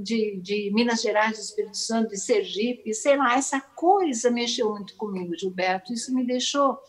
de, 0.02 0.40
de 0.42 0.72
Minas 0.74 1.02
Gerais, 1.02 1.34
de 1.34 1.44
Espírito 1.44 1.78
Santo, 1.78 2.10
de 2.10 2.18
Sergipe, 2.18 2.94
sei 2.94 3.18
lá, 3.18 3.36
essa 3.36 3.60
coisa 3.60 4.32
mexeu 4.32 4.72
muito 4.72 4.96
comigo, 4.96 5.38
Gilberto. 5.38 5.94
Isso 5.94 6.14
me 6.14 6.26
deixou 6.26 6.80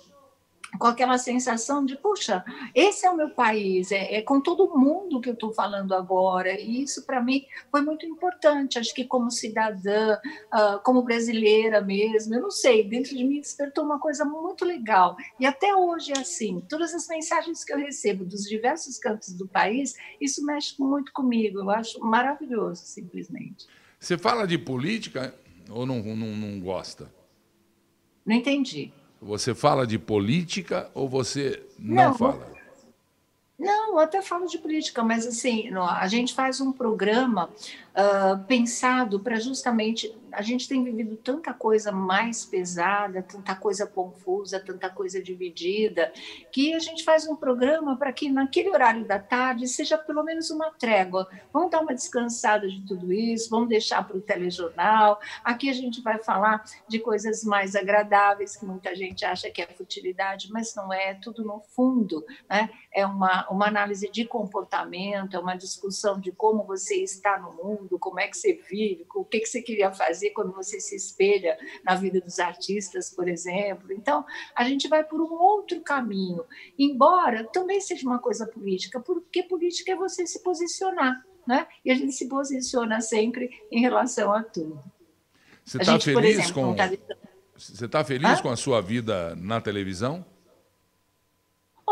com 0.79 0.87
aquela 0.87 1.19
sensação 1.19 1.85
de, 1.85 1.97
puxa, 1.97 2.45
esse 2.75 3.07
é 3.07 3.11
o 3.11 3.17
meu 3.17 3.31
país, 3.31 3.91
é, 3.91 4.17
é 4.17 4.23
com 4.23 4.41
todo 4.41 4.77
mundo 4.77 5.21
que 5.21 5.29
eu 5.29 5.35
estou 5.35 5.53
falando 5.53 5.95
agora, 5.95 6.59
e 6.59 6.83
isso 6.83 7.05
para 7.05 7.21
mim 7.23 7.45
foi 7.71 7.83
muito 7.83 8.07
importante. 8.07 8.79
Acho 8.79 8.95
que 8.95 9.05
como 9.05 9.31
cidadã, 9.31 10.17
uh, 10.53 10.81
como 10.85 11.03
brasileira 11.03 11.81
mesmo, 11.81 12.35
eu 12.35 12.43
não 12.43 12.51
sei, 12.51 12.85
dentro 12.85 13.17
de 13.17 13.25
mim 13.25 13.41
despertou 13.41 13.85
uma 13.85 13.99
coisa 13.99 14.25
muito 14.25 14.65
legal. 14.65 15.17
E 15.39 15.47
até 15.47 15.75
hoje 15.75 16.13
é 16.13 16.21
assim, 16.21 16.63
todas 16.69 16.95
as 16.95 17.07
mensagens 17.09 17.65
que 17.65 17.73
eu 17.73 17.79
recebo 17.79 18.25
dos 18.25 18.45
diversos 18.45 18.99
cantos 18.99 19.33
do 19.35 19.47
país, 19.47 19.95
isso 20.21 20.45
mexe 20.45 20.75
muito 20.79 21.13
comigo, 21.13 21.59
eu 21.59 21.71
acho 21.71 22.01
maravilhoso, 22.01 22.83
simplesmente. 22.85 23.67
Você 23.99 24.17
fala 24.17 24.47
de 24.47 24.57
política 24.57 25.35
ou 25.69 25.85
não, 25.85 26.03
não, 26.03 26.37
não 26.37 26.61
gosta? 26.61 27.13
Não 28.25 28.35
entendi. 28.35 28.93
Você 29.21 29.55
fala 29.55 29.87
de 29.87 29.99
política 29.99 30.91
ou 30.95 31.09
você 31.09 31.63
não, 31.79 32.05
não 32.05 32.15
fala? 32.15 32.51
Não, 33.59 33.91
eu 33.91 33.99
até 33.99 34.23
falo 34.23 34.47
de 34.47 34.57
política, 34.57 35.03
mas 35.03 35.27
assim, 35.27 35.71
a 35.77 36.09
gente 36.09 36.33
faz 36.33 36.63
um 36.63 36.73
programa 36.73 37.51
uh, 37.95 38.45
pensado 38.47 39.21
para 39.21 39.37
justamente 39.37 40.15
a 40.33 40.43
gente 40.43 40.69
tem 40.69 40.83
vivido 40.83 41.17
tanta 41.17 41.53
coisa 41.53 41.91
mais 41.91 42.45
pesada, 42.45 43.23
tanta 43.23 43.55
coisa 43.55 43.87
confusa, 43.87 44.61
tanta 44.61 44.89
coisa 44.89 45.23
dividida, 45.23 46.13
que 46.53 46.75
a 46.75 46.79
gente 46.79 47.05
faz 47.05 47.27
um 47.27 47.37
programa 47.37 47.97
para 47.97 48.13
que 48.13 48.31
naquele 48.31 48.71
horário 48.71 49.05
da 49.05 49.19
tarde 49.19 49.67
seja 49.69 49.99
pelo 49.99 50.23
menos 50.23 50.51
uma 50.51 50.71
trégua. 50.71 51.29
Vamos 51.53 51.71
dar 51.71 51.81
uma 51.81 51.95
descansada 51.95 52.69
de 52.69 52.81
tudo 52.83 53.13
isso, 53.13 53.51
vamos 53.51 53.69
deixar 53.69 54.07
para 54.07 54.17
o 54.17 54.21
telejornal. 54.21 55.21
Aqui 55.45 55.69
a 55.69 55.75
gente 55.75 56.01
vai 56.01 56.19
falar 56.19 56.65
de 56.89 56.99
coisas 56.99 57.45
mais 57.45 57.75
agradáveis, 57.75 58.57
que 58.57 58.65
muita 58.65 58.95
gente 58.95 59.25
acha 59.25 59.51
que 59.51 59.63
é 59.63 59.67
futilidade, 59.67 60.51
mas 60.51 60.75
não 60.75 60.93
é, 60.93 61.11
é 61.11 61.15
tudo 61.15 61.45
no 61.45 61.61
fundo. 61.61 62.25
Né? 62.49 62.71
É 62.93 63.07
uma, 63.07 63.49
uma 63.49 63.67
análise 63.67 64.11
de 64.11 64.25
comportamento, 64.25 65.37
é 65.37 65.39
uma 65.39 65.57
discussão 65.57 66.21
de 66.21 66.33
como 66.33 66.65
você 66.65 66.97
está 67.03 67.39
no 67.39 67.53
mundo, 67.53 67.80
como 67.99 68.21
é 68.21 68.29
que 68.29 68.37
você 68.37 68.61
vive, 68.69 69.07
o 69.15 69.25
que, 69.25 69.41
que 69.41 69.47
você 69.47 69.63
queria 69.63 69.93
fazer 69.93 70.31
quando 70.31 70.53
você 70.53 70.81
se 70.81 70.97
espelha 70.97 71.59
na 71.85 71.95
vida 71.95 72.21
dos 72.21 72.39
artistas, 72.39 73.11
por 73.11 73.29
exemplo. 73.29 73.93
Então, 73.93 74.25
a 74.55 74.65
gente 74.65 74.89
vai 74.89 75.05
por 75.05 75.21
um 75.21 75.33
outro 75.33 75.81
caminho, 75.81 76.45
embora 76.79 77.45
também 77.45 77.81
seja 77.81 78.07
uma 78.07 78.19
coisa 78.19 78.47
política, 78.47 79.01
porque 79.01 79.43
política 79.43 79.93
é 79.93 79.97
você 79.97 80.27
se 80.27 80.43
posicionar, 80.43 81.25
né? 81.47 81.67
E 81.85 81.91
a 81.91 81.95
gente 81.95 82.13
se 82.13 82.29
posiciona 82.29 83.01
sempre 83.01 83.51
em 83.71 83.81
relação 83.81 84.33
a 84.33 84.43
tudo. 84.43 84.83
Você 85.65 85.79
está 85.79 86.01
feliz 86.01 86.39
exemplo, 86.39 86.55
com 86.55 86.75
tá... 86.75 86.91
Você 87.57 87.85
está 87.85 88.03
feliz 88.03 88.39
Hã? 88.39 88.43
com 88.43 88.49
a 88.51 88.57
sua 88.57 88.81
vida 88.81 89.37
na 89.37 89.61
televisão? 89.61 90.25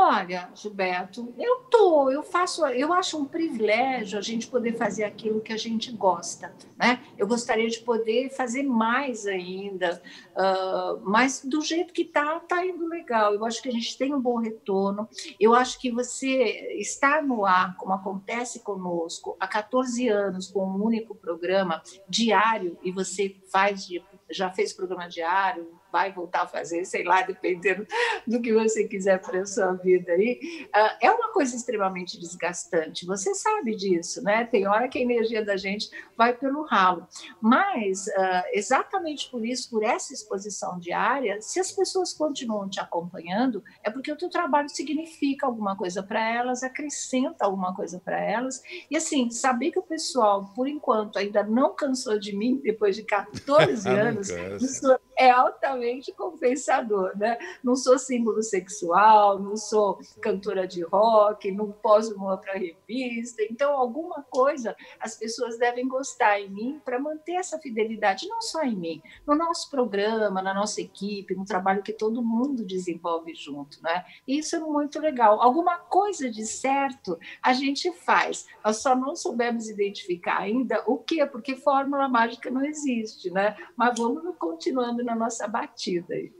Olha, 0.00 0.48
Gilberto, 0.54 1.34
eu 1.36 1.56
tô, 1.68 2.08
eu 2.08 2.22
faço, 2.22 2.64
eu 2.68 2.92
acho 2.92 3.18
um 3.18 3.24
privilégio 3.24 4.16
a 4.16 4.22
gente 4.22 4.46
poder 4.46 4.76
fazer 4.76 5.02
aquilo 5.02 5.40
que 5.40 5.52
a 5.52 5.56
gente 5.56 5.90
gosta, 5.90 6.54
né? 6.76 7.02
Eu 7.18 7.26
gostaria 7.26 7.68
de 7.68 7.80
poder 7.80 8.30
fazer 8.30 8.62
mais 8.62 9.26
ainda, 9.26 10.00
uh, 10.36 11.00
mas 11.02 11.44
do 11.44 11.60
jeito 11.62 11.92
que 11.92 12.04
tá, 12.04 12.38
tá 12.38 12.64
indo 12.64 12.86
legal. 12.86 13.34
Eu 13.34 13.44
acho 13.44 13.60
que 13.60 13.68
a 13.68 13.72
gente 13.72 13.98
tem 13.98 14.14
um 14.14 14.20
bom 14.20 14.38
retorno. 14.38 15.08
Eu 15.38 15.52
acho 15.52 15.80
que 15.80 15.90
você 15.90 16.76
estar 16.78 17.20
no 17.20 17.44
ar, 17.44 17.76
como 17.76 17.92
acontece 17.92 18.60
conosco, 18.60 19.36
há 19.40 19.48
14 19.48 20.08
anos 20.08 20.46
com 20.46 20.64
um 20.64 20.80
único 20.80 21.12
programa 21.12 21.82
diário 22.08 22.78
e 22.84 22.92
você 22.92 23.34
faz 23.50 23.88
já 24.30 24.50
fez 24.50 24.72
programa 24.72 25.08
diário, 25.08 25.77
vai 25.98 26.12
voltar 26.12 26.42
a 26.42 26.46
fazer, 26.46 26.84
sei 26.84 27.02
lá, 27.02 27.22
dependendo 27.22 27.84
do 28.24 28.40
que 28.40 28.52
você 28.52 28.84
quiser 28.84 29.20
para 29.20 29.40
a 29.40 29.46
sua 29.46 29.72
vida 29.72 30.12
aí, 30.12 30.68
uh, 30.68 30.96
é 31.02 31.10
uma 31.10 31.32
coisa 31.32 31.56
extremamente 31.56 32.20
desgastante. 32.20 33.04
Você 33.04 33.34
sabe 33.34 33.74
disso, 33.74 34.22
né? 34.22 34.44
Tem 34.44 34.68
hora 34.68 34.88
que 34.88 34.98
a 34.98 35.02
energia 35.02 35.44
da 35.44 35.56
gente 35.56 35.90
vai 36.16 36.32
pelo 36.32 36.62
ralo. 36.62 37.06
Mas, 37.40 38.06
uh, 38.06 38.44
exatamente 38.52 39.28
por 39.28 39.44
isso, 39.44 39.68
por 39.70 39.82
essa 39.82 40.14
exposição 40.14 40.78
diária, 40.78 41.42
se 41.42 41.58
as 41.58 41.72
pessoas 41.72 42.12
continuam 42.12 42.68
te 42.68 42.78
acompanhando, 42.78 43.64
é 43.82 43.90
porque 43.90 44.12
o 44.12 44.16
teu 44.16 44.30
trabalho 44.30 44.68
significa 44.68 45.46
alguma 45.46 45.76
coisa 45.76 46.00
para 46.00 46.20
elas, 46.20 46.62
acrescenta 46.62 47.44
alguma 47.44 47.74
coisa 47.74 47.98
para 47.98 48.20
elas. 48.20 48.62
E, 48.88 48.96
assim, 48.96 49.30
saber 49.30 49.72
que 49.72 49.80
o 49.80 49.82
pessoal, 49.82 50.52
por 50.54 50.68
enquanto, 50.68 51.18
ainda 51.18 51.42
não 51.42 51.74
cansou 51.74 52.20
de 52.20 52.36
mim, 52.36 52.60
depois 52.62 52.94
de 52.94 53.02
14 53.08 53.88
anos, 53.88 54.28
isso 54.60 54.86
é 55.18 55.30
altamente 55.30 56.12
compensador, 56.12 57.18
né? 57.18 57.36
Não 57.62 57.74
sou 57.74 57.98
símbolo 57.98 58.40
sexual, 58.40 59.40
não 59.40 59.56
sou 59.56 59.98
cantora 60.22 60.66
de 60.66 60.82
rock, 60.82 61.50
não 61.50 61.72
poso 61.72 62.16
numa 62.16 62.36
para 62.36 62.52
revista. 62.52 63.42
Então, 63.50 63.76
alguma 63.76 64.22
coisa 64.30 64.76
as 65.00 65.16
pessoas 65.16 65.58
devem 65.58 65.88
gostar 65.88 66.40
em 66.40 66.48
mim 66.48 66.80
para 66.84 67.00
manter 67.00 67.32
essa 67.32 67.58
fidelidade, 67.58 68.28
não 68.28 68.40
só 68.40 68.62
em 68.62 68.76
mim, 68.76 69.02
no 69.26 69.34
nosso 69.34 69.68
programa, 69.68 70.40
na 70.40 70.54
nossa 70.54 70.80
equipe, 70.80 71.34
no 71.34 71.44
trabalho 71.44 71.82
que 71.82 71.92
todo 71.92 72.22
mundo 72.22 72.64
desenvolve 72.64 73.34
junto, 73.34 73.82
né? 73.82 74.04
Isso 74.26 74.54
é 74.54 74.60
muito 74.60 75.00
legal. 75.00 75.42
Alguma 75.42 75.78
coisa 75.78 76.30
de 76.30 76.46
certo 76.46 77.18
a 77.42 77.52
gente 77.52 77.90
faz. 77.92 78.46
Nós 78.64 78.76
só 78.76 78.94
não 78.94 79.16
soubemos 79.16 79.68
identificar 79.68 80.38
ainda 80.38 80.84
o 80.86 80.96
que, 80.96 81.26
porque 81.26 81.56
fórmula 81.56 82.08
mágica 82.08 82.50
não 82.50 82.64
existe, 82.64 83.30
né? 83.30 83.56
Mas 83.76 83.98
vamos 83.98 84.22
continuando 84.38 85.07
na 85.08 85.16
nossa 85.16 85.48
batida 85.48 86.14
aí. 86.14 86.32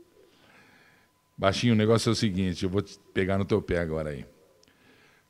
Baixinho, 1.37 1.73
o 1.73 1.77
negócio 1.77 2.11
é 2.11 2.13
o 2.13 2.17
seguinte, 2.17 2.65
eu 2.65 2.71
vou 2.71 2.83
te 2.83 2.99
pegar 3.15 3.39
no 3.39 3.45
teu 3.45 3.63
pé 3.63 3.79
agora 3.79 4.11
aí. 4.11 4.27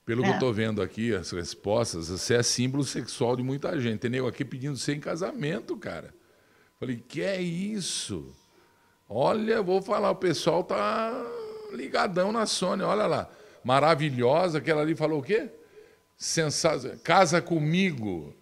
Pelo 0.04 0.22
é. 0.22 0.24
que 0.24 0.30
eu 0.30 0.34
estou 0.34 0.52
vendo 0.52 0.80
aqui, 0.80 1.14
as 1.14 1.30
respostas, 1.30 2.08
você 2.08 2.34
é 2.34 2.42
símbolo 2.42 2.82
sexual 2.82 3.36
de 3.36 3.42
muita 3.42 3.78
gente. 3.78 4.00
Tem 4.00 4.10
nego 4.10 4.26
aqui 4.26 4.44
pedindo 4.44 4.76
você 4.76 4.94
em 4.94 5.00
casamento, 5.00 5.76
cara. 5.76 6.14
Falei, 6.80 6.96
que 6.96 7.22
é 7.22 7.40
isso? 7.40 8.34
Olha, 9.06 9.60
vou 9.60 9.82
falar, 9.82 10.10
o 10.10 10.16
pessoal 10.16 10.64
tá 10.64 11.12
ligadão 11.72 12.32
na 12.32 12.46
Sônia, 12.46 12.86
olha 12.86 13.06
lá. 13.06 13.28
Maravilhosa, 13.62 14.58
aquela 14.58 14.80
ali 14.80 14.94
falou 14.94 15.20
o 15.20 15.22
quê? 15.22 15.50
Sensacional. 16.16 16.98
Casa 17.04 17.42
comigo. 17.42 18.34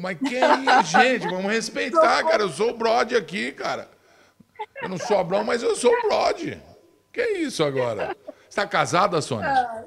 Mas 0.00 0.18
que 0.18 0.36
é 0.36 0.82
gente? 0.82 1.28
Vamos 1.28 1.52
respeitar, 1.52 2.22
cara. 2.26 2.42
Eu 2.42 2.48
sou 2.48 2.70
o 2.70 2.76
Brode 2.76 3.14
aqui, 3.14 3.52
cara. 3.52 3.88
Eu 4.82 4.88
não 4.88 4.98
sou 4.98 5.18
Abrão, 5.18 5.44
mas 5.44 5.62
eu 5.62 5.74
sou 5.74 5.92
o 5.92 6.02
Brode. 6.02 6.60
Que 7.12 7.20
é 7.20 7.38
isso 7.38 7.64
agora? 7.64 8.16
Você 8.26 8.48
está 8.48 8.66
casada, 8.66 9.20
Sônia? 9.20 9.48
Ah, 9.48 9.84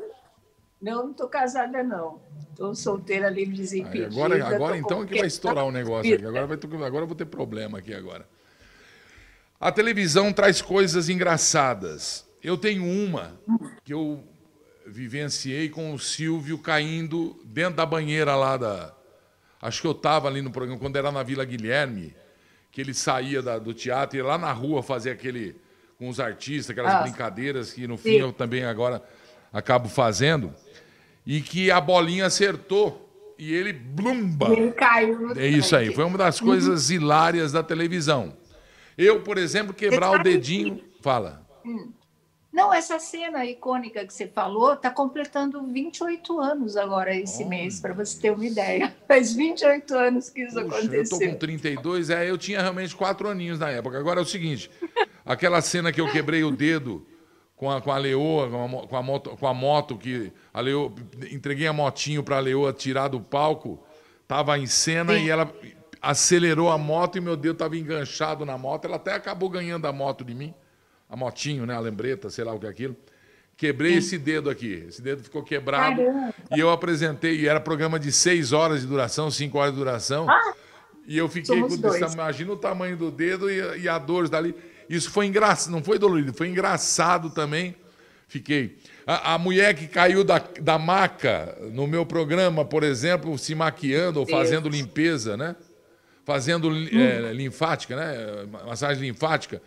não, 0.82 1.04
não 1.04 1.12
estou 1.12 1.28
casada, 1.28 1.84
não. 1.84 2.22
Estou 2.50 2.76
solteira, 2.76 3.30
livre, 3.30 3.56
desimpedida. 3.56 4.08
Agora, 4.08 4.56
agora 4.56 4.78
então 4.78 5.04
é 5.04 5.06
que 5.06 5.18
vai 5.18 5.28
estourar 5.28 5.66
o 5.66 5.72
negócio 5.72 6.14
aqui. 6.14 6.26
Agora, 6.26 6.48
vai, 6.48 6.58
agora 6.88 7.04
eu 7.04 7.08
vou 7.08 7.16
ter 7.16 7.26
problema 7.26 7.78
aqui 7.78 7.94
agora. 7.94 8.28
A 9.60 9.72
televisão 9.72 10.34
traz 10.34 10.62
coisas 10.62 11.10
engraçadas. 11.10 12.28
Eu 12.42 12.58
tenho 12.58 12.84
uma 12.84 13.40
que 13.84 13.94
eu 13.94 14.24
vivenciei 14.86 15.70
com 15.70 15.94
o 15.94 16.00
Silvio 16.00 16.58
caindo 16.58 17.40
dentro 17.46 17.76
da 17.76 17.86
banheira 17.86 18.36
lá 18.36 18.58
da, 18.58 18.94
Acho 19.62 19.82
que 19.82 19.88
eu 19.88 19.92
estava 19.92 20.28
ali 20.28 20.42
no 20.42 20.52
programa, 20.52 20.80
quando 20.80 20.96
era 20.96 21.12
na 21.12 21.22
Vila 21.22 21.44
Guilherme, 21.44 22.16
que 22.80 22.82
ele 22.82 22.94
saía 22.94 23.42
da, 23.42 23.60
do 23.60 23.74
teatro 23.74 24.18
e 24.18 24.22
ia 24.22 24.26
lá 24.26 24.38
na 24.38 24.54
rua 24.54 24.82
fazer 24.82 25.12
aquele. 25.12 25.54
com 25.98 26.08
os 26.08 26.18
artistas, 26.18 26.70
aquelas 26.70 26.94
ah, 26.94 27.02
brincadeiras 27.02 27.74
que 27.74 27.86
no 27.86 27.98
fim 27.98 28.12
sim. 28.12 28.20
eu 28.20 28.32
também 28.32 28.64
agora 28.64 29.04
acabo 29.52 29.90
fazendo. 29.90 30.54
E 31.26 31.42
que 31.42 31.70
a 31.70 31.82
bolinha 31.82 32.26
acertou 32.26 33.36
e 33.38 33.54
ele 33.54 33.74
blumba. 33.74 34.50
Ele 34.54 34.72
caiu. 34.72 35.34
É 35.36 35.46
isso 35.46 35.76
aí. 35.76 35.94
Foi 35.94 36.06
uma 36.06 36.18
das 36.18 36.40
coisas 36.40 36.90
hilárias 36.90 37.52
da 37.52 37.62
televisão. 37.62 38.34
Eu, 38.98 39.24
por 39.24 39.38
exemplo, 39.38 39.74
quebrar 39.74 40.12
o 40.12 40.24
dedinho. 40.24 40.82
Fala. 41.02 41.46
Hum. 41.66 41.92
Não, 42.52 42.74
essa 42.74 42.98
cena 43.00 43.46
icônica 43.46 44.04
que 44.06 44.14
você 44.14 44.28
falou 44.28 44.74
está 44.74 44.90
completando 44.90 45.62
28 45.62 46.40
anos 46.40 46.76
agora 46.76 47.16
esse 47.16 47.44
Olha. 47.44 47.50
mês, 47.50 47.80
para 47.80 47.94
você 47.94 48.20
ter 48.20 48.32
uma 48.32 48.46
ideia. 48.46 48.94
Faz 49.08 49.34
28 49.34 49.96
anos 49.96 50.30
que 50.30 50.42
isso 50.42 50.60
aconteceu. 50.60 50.94
Eu 50.94 51.02
estou 51.04 51.20
com 51.20 51.36
32, 51.36 52.10
é, 52.10 52.30
eu 52.30 52.38
tinha 52.38 52.60
realmente 52.60 52.96
quatro 52.96 53.30
aninhos 53.30 53.60
na 53.60 53.70
época. 53.70 54.00
Agora 54.00 54.20
é 54.20 54.24
o 54.24 54.26
seguinte, 54.26 54.70
aquela 55.24 55.62
cena 55.62 55.92
que 55.92 56.02
eu 56.02 56.12
quebrei 56.12 56.44
o 56.44 56.50
dedo 56.50 57.06
com 57.56 57.70
a, 57.70 57.80
com 57.82 57.92
a 57.92 57.98
leoa, 57.98 58.50
com 58.50 58.80
a, 58.80 58.88
com 58.88 58.96
a, 58.96 59.04
moto, 59.04 59.38
com 59.38 59.48
a 59.48 59.54
moto 59.54 59.96
que 59.96 60.34
a 60.52 60.60
leoa, 60.60 60.92
entreguei 61.32 61.68
a 61.68 61.74
motinho 61.74 62.24
para 62.24 62.38
a 62.38 62.40
leoa 62.40 62.74
tirar 62.74 63.10
do 63.10 63.22
palco, 63.22 63.84
estava 64.24 64.58
em 64.58 64.66
cena 64.66 65.14
Sim. 65.14 65.26
e 65.26 65.30
ela 65.30 65.54
acelerou 66.02 66.72
a 66.72 66.78
moto 66.80 67.18
e 67.18 67.22
meu 67.22 67.36
dedo 67.36 67.54
estava 67.54 67.78
enganchado 67.78 68.44
na 68.44 68.58
moto, 68.58 68.86
ela 68.86 68.96
até 68.96 69.14
acabou 69.14 69.50
ganhando 69.50 69.86
a 69.86 69.94
moto 69.94 70.24
de 70.24 70.34
mim 70.34 70.54
a 71.10 71.16
motinho, 71.16 71.66
né, 71.66 71.74
a 71.74 71.80
lembreta, 71.80 72.30
sei 72.30 72.44
lá 72.44 72.54
o 72.54 72.60
que 72.60 72.68
é 72.68 72.70
aquilo. 72.70 72.96
Quebrei 73.58 73.94
Sim. 73.94 73.98
esse 73.98 74.18
dedo 74.18 74.50
aqui. 74.50 74.86
Esse 74.88 75.02
dedo 75.02 75.24
ficou 75.24 75.44
quebrado. 75.44 75.98
Caramba. 75.98 76.34
E 76.56 76.60
eu 76.60 76.70
apresentei, 76.70 77.42
e 77.42 77.48
era 77.48 77.60
programa 77.60 78.00
de 78.00 78.12
seis 78.12 78.54
horas 78.54 78.82
de 78.82 78.88
duração, 78.88 79.30
cinco 79.30 79.58
horas 79.58 79.74
de 79.74 79.80
duração. 79.80 80.30
Ah, 80.30 80.54
e 81.06 81.18
eu 81.18 81.28
fiquei 81.28 81.60
com 81.60 81.68
imagina 82.14 82.54
o 82.54 82.56
tamanho 82.56 82.96
do 82.96 83.12
dedo 83.12 83.50
e, 83.50 83.82
e 83.82 83.90
a 83.90 83.98
dor 83.98 84.30
dali. 84.30 84.56
Isso 84.88 85.12
foi 85.12 85.26
engraçado, 85.26 85.72
não 85.72 85.84
foi 85.84 86.00
dolorido, 86.00 86.34
foi 86.34 86.48
engraçado 86.48 87.32
também. 87.32 87.76
Fiquei. 88.28 88.78
A, 89.06 89.34
a, 89.34 89.38
mulher 89.40 89.74
que 89.74 89.88
caiu 89.88 90.24
da, 90.24 90.42
da 90.62 90.78
maca 90.78 91.58
no 91.74 91.88
meu 91.88 92.06
programa, 92.06 92.64
por 92.64 92.84
exemplo, 92.84 93.36
se 93.40 93.56
maquiando 93.56 94.20
ou 94.20 94.26
fazendo 94.28 94.70
limpeza, 94.70 95.36
né? 95.36 95.56
Fazendo 96.24 96.70
hum. 96.70 96.88
é, 96.94 97.34
linfática, 97.34 97.96
né? 97.96 98.46
Massagem 98.68 99.02
linfática. 99.02 99.62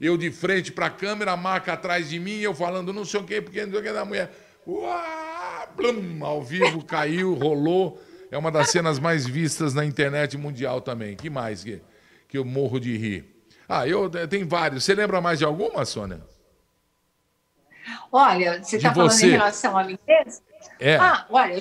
Eu 0.00 0.16
de 0.16 0.30
frente 0.30 0.70
para 0.70 0.86
a 0.86 0.90
câmera, 0.90 1.32
a 1.32 1.36
marca 1.36 1.72
atrás 1.72 2.08
de 2.08 2.20
mim, 2.20 2.38
eu 2.38 2.54
falando 2.54 2.92
não 2.92 3.04
sei 3.04 3.20
o 3.20 3.24
quê, 3.24 3.40
porque 3.40 3.64
não 3.64 3.72
sei 3.72 3.80
o 3.80 3.82
que 3.82 3.92
da 3.92 4.04
mulher. 4.04 4.30
Uá, 4.66 5.68
blum, 5.74 6.24
ao 6.24 6.42
vivo, 6.42 6.82
caiu, 6.86 7.34
rolou. 7.34 8.00
É 8.30 8.38
uma 8.38 8.50
das 8.50 8.70
cenas 8.70 8.98
mais 8.98 9.26
vistas 9.26 9.74
na 9.74 9.84
internet 9.84 10.36
mundial 10.36 10.80
também. 10.80 11.16
que 11.16 11.30
mais 11.30 11.64
que, 11.64 11.80
que 12.28 12.38
eu 12.38 12.44
morro 12.44 12.78
de 12.78 12.96
rir? 12.96 13.24
Ah, 13.68 13.86
eu 13.88 14.08
tem 14.28 14.44
vários. 14.44 14.84
Você 14.84 14.94
lembra 14.94 15.20
mais 15.20 15.38
de 15.38 15.44
alguma, 15.44 15.84
Sônia? 15.84 16.20
Olha, 18.12 18.62
você 18.62 18.76
está 18.76 18.94
falando 18.94 19.20
em 19.20 19.30
relação 19.30 19.76
a 19.76 19.84
mim 19.84 19.98
mesmo? 20.06 20.47
É. 20.80 20.96
Ah, 20.96 21.26
olha, 21.28 21.58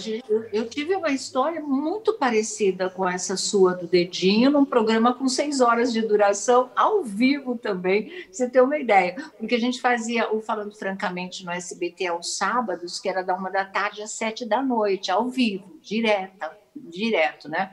eu, 0.53 0.69
tive 0.69 0.95
uma 0.95 1.09
história 1.09 1.59
muito 1.59 2.13
parecida 2.13 2.89
com 2.89 3.07
essa 3.07 3.35
sua 3.35 3.73
do 3.73 3.87
dedinho, 3.87 4.51
num 4.51 4.65
programa 4.65 5.13
com 5.13 5.27
seis 5.27 5.59
horas 5.59 5.91
de 5.91 6.01
duração, 6.01 6.69
ao 6.75 7.03
vivo 7.03 7.57
também, 7.57 8.09
pra 8.09 8.15
você 8.31 8.49
ter 8.49 8.61
uma 8.61 8.77
ideia. 8.77 9.15
Porque 9.39 9.55
a 9.55 9.59
gente 9.59 9.81
fazia 9.81 10.31
o 10.31 10.41
Falando 10.41 10.75
Francamente 10.75 11.43
no 11.43 11.51
SBT 11.51 12.07
aos 12.07 12.37
sábados, 12.37 12.99
que 12.99 13.09
era 13.09 13.23
da 13.23 13.35
uma 13.35 13.49
da 13.49 13.65
tarde 13.65 14.03
às 14.03 14.11
sete 14.11 14.45
da 14.45 14.61
noite, 14.61 15.09
ao 15.09 15.27
vivo, 15.27 15.79
direta 15.81 16.55
direto, 16.85 17.49
né? 17.49 17.71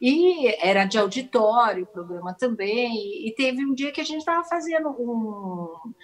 E 0.00 0.48
era 0.64 0.84
de 0.84 0.98
auditório 0.98 1.84
o 1.84 1.86
programa 1.86 2.34
também, 2.34 3.26
e 3.26 3.32
teve 3.36 3.64
um 3.64 3.74
dia 3.74 3.92
que 3.92 4.00
a 4.00 4.04
gente 4.04 4.18
estava 4.18 4.44
fazendo 4.44 4.88
um 4.90 5.94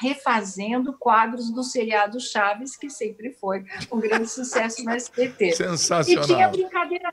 refazendo 0.00 0.92
quadros 0.98 1.50
do 1.50 1.62
seriado 1.62 2.20
Chaves, 2.20 2.76
que 2.76 2.90
sempre 2.90 3.32
foi 3.32 3.64
um 3.90 4.00
grande 4.00 4.28
sucesso 4.30 4.84
no 4.84 4.90
SBT. 4.90 5.52
Sensacional. 5.52 6.24
E 6.24 6.26
tinha 6.26 6.48
brincadeira 6.48 7.12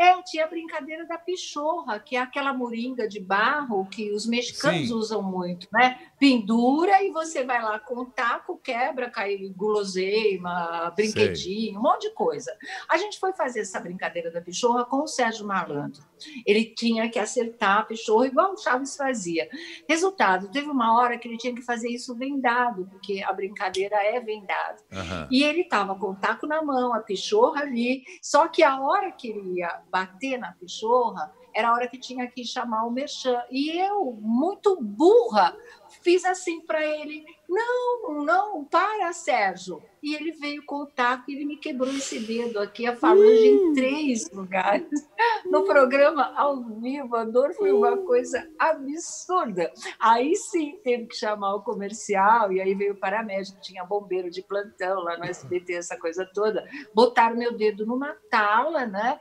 é, 0.00 0.22
tinha 0.22 0.46
a 0.46 0.48
brincadeira 0.48 1.04
da 1.04 1.18
pichorra, 1.18 2.00
que 2.00 2.16
é 2.16 2.20
aquela 2.20 2.54
moringa 2.54 3.06
de 3.06 3.20
barro 3.20 3.84
que 3.84 4.10
os 4.12 4.26
mexicanos 4.26 4.88
Sim. 4.88 4.94
usam 4.94 5.22
muito, 5.22 5.68
né? 5.70 5.98
Pendura 6.20 7.02
e 7.02 7.10
você 7.10 7.44
vai 7.44 7.62
lá 7.62 7.78
com 7.78 7.94
o 8.00 8.04
taco, 8.04 8.60
quebra, 8.62 9.08
cai 9.08 9.38
guloseima, 9.56 10.92
brinquedinho, 10.94 11.70
Sei. 11.70 11.76
um 11.78 11.80
monte 11.80 12.08
de 12.08 12.14
coisa. 12.14 12.54
A 12.90 12.98
gente 12.98 13.18
foi 13.18 13.32
fazer 13.32 13.60
essa 13.60 13.80
brincadeira 13.80 14.30
da 14.30 14.42
pichorra 14.42 14.84
com 14.84 14.98
o 14.98 15.06
Sérgio 15.06 15.46
Malandro. 15.46 16.02
Ele 16.46 16.66
tinha 16.66 17.08
que 17.08 17.18
acertar 17.18 17.78
a 17.78 17.82
pichorra 17.84 18.26
igual 18.26 18.52
o 18.52 18.58
Chaves 18.58 18.96
fazia. 18.96 19.48
Resultado, 19.88 20.50
teve 20.50 20.68
uma 20.68 20.94
hora 20.98 21.16
que 21.16 21.26
ele 21.26 21.38
tinha 21.38 21.54
que 21.54 21.62
fazer 21.62 21.88
isso 21.88 22.14
vendado, 22.14 22.86
porque 22.90 23.22
a 23.22 23.32
brincadeira 23.32 23.96
é 23.96 24.20
vendado. 24.20 24.82
Uhum. 24.92 25.26
E 25.30 25.42
ele 25.42 25.62
estava 25.62 25.94
com 25.94 26.10
o 26.10 26.16
taco 26.16 26.46
na 26.46 26.62
mão, 26.62 26.92
a 26.92 27.00
pichorra 27.00 27.62
ali, 27.62 28.04
só 28.20 28.46
que 28.46 28.62
a 28.62 28.78
hora 28.78 29.10
que 29.10 29.30
ele 29.30 29.60
ia 29.60 29.80
bater 29.90 30.36
na 30.38 30.52
pichorra, 30.52 31.32
era 31.54 31.70
a 31.70 31.72
hora 31.72 31.88
que 31.88 31.98
tinha 31.98 32.26
que 32.28 32.44
chamar 32.44 32.84
o 32.84 32.90
merchan. 32.90 33.40
E 33.50 33.70
eu, 33.70 34.16
muito 34.20 34.80
burra, 34.80 35.56
fiz 36.02 36.24
assim 36.24 36.60
para 36.62 36.84
ele: 36.84 37.24
não, 37.48 38.24
não, 38.24 38.64
para, 38.64 39.12
Sérgio. 39.12 39.82
E 40.02 40.14
ele 40.14 40.32
veio 40.32 40.64
com 40.64 40.76
o 40.76 40.86
taco 40.86 41.30
e 41.30 41.34
ele 41.34 41.44
me 41.44 41.56
quebrou 41.56 41.90
esse 41.90 42.18
dedo 42.20 42.58
aqui, 42.58 42.86
a 42.86 42.96
falange 42.96 43.48
em 43.48 43.72
três 43.74 44.30
lugares. 44.30 44.88
No 45.46 45.64
programa 45.64 46.32
ao 46.36 46.62
vivo, 46.80 47.16
a 47.16 47.24
dor 47.24 47.54
foi 47.54 47.72
uma 47.72 47.96
coisa 47.96 48.46
absurda. 48.58 49.72
Aí 49.98 50.36
sim 50.36 50.78
teve 50.84 51.06
que 51.06 51.16
chamar 51.16 51.54
o 51.54 51.62
comercial, 51.62 52.52
e 52.52 52.60
aí 52.60 52.74
veio 52.74 52.92
o 52.92 53.00
paramédico, 53.00 53.60
tinha 53.60 53.84
bombeiro 53.84 54.30
de 54.30 54.42
plantão 54.42 55.00
lá 55.02 55.16
no 55.16 55.24
SBT, 55.24 55.74
essa 55.74 55.98
coisa 55.98 56.28
toda. 56.34 56.62
Botaram 56.94 57.36
meu 57.36 57.56
dedo 57.56 57.86
numa 57.86 58.14
tala, 58.30 58.86
né? 58.86 59.18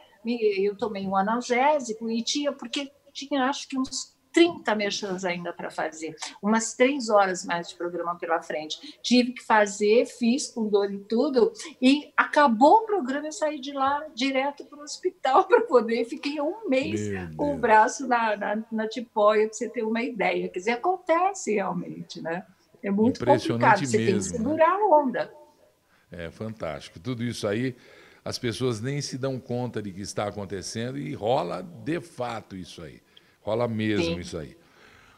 Eu 0.57 0.77
tomei 0.77 1.07
um 1.07 1.15
analgésico 1.15 2.09
e 2.09 2.21
tinha, 2.21 2.51
porque 2.51 2.91
tinha 3.13 3.45
acho 3.45 3.67
que 3.67 3.79
uns 3.79 4.18
30 4.33 4.75
merchans 4.75 5.25
ainda 5.25 5.51
para 5.51 5.69
fazer, 5.69 6.15
umas 6.41 6.73
três 6.73 7.09
horas 7.09 7.45
mais 7.45 7.69
de 7.69 7.75
programa 7.75 8.15
pela 8.17 8.41
frente. 8.41 8.99
Tive 9.01 9.33
que 9.33 9.43
fazer, 9.43 10.05
fiz 10.05 10.49
com 10.49 10.67
dor 10.67 10.91
e 10.91 10.99
tudo, 10.99 11.51
e 11.81 12.11
acabou 12.15 12.79
o 12.79 12.85
programa 12.85 13.27
e 13.27 13.31
saí 13.31 13.59
de 13.59 13.71
lá 13.71 14.05
direto 14.13 14.65
para 14.65 14.79
o 14.79 14.83
hospital 14.83 15.45
para 15.49 15.61
poder. 15.61 16.05
Fiquei 16.05 16.39
um 16.39 16.67
mês 16.67 17.01
com 17.35 17.55
o 17.55 17.57
braço 17.57 18.07
na, 18.07 18.35
na, 18.35 18.63
na 18.71 18.87
tipóia, 18.87 19.47
para 19.47 19.53
você 19.53 19.69
ter 19.69 19.83
uma 19.83 20.01
ideia. 20.01 20.49
Quer 20.49 20.59
dizer, 20.59 20.71
acontece 20.71 21.55
realmente, 21.55 22.21
né? 22.21 22.45
É 22.81 22.89
muito 22.89 23.25
complicado, 23.25 23.85
você 23.85 23.97
mesmo, 23.97 24.11
tem 24.11 24.17
que 24.17 24.37
segurar 24.37 24.77
né? 24.77 24.83
a 24.83 24.97
onda. 24.97 25.33
É 26.11 26.31
fantástico. 26.31 26.99
Tudo 26.99 27.23
isso 27.23 27.47
aí, 27.47 27.75
as 28.23 28.39
pessoas 28.39 28.81
nem 28.81 29.01
se 29.01 29.17
dão 29.17 29.39
conta 29.39 29.81
de 29.81 29.91
que 29.91 30.01
está 30.01 30.27
acontecendo 30.27 30.97
e 30.97 31.13
rola 31.13 31.61
de 31.61 31.99
fato 31.99 32.55
isso 32.55 32.81
aí. 32.81 33.01
Rola 33.49 33.67
mesmo 33.67 34.15
Sim. 34.15 34.19
isso 34.19 34.37
aí. 34.37 34.55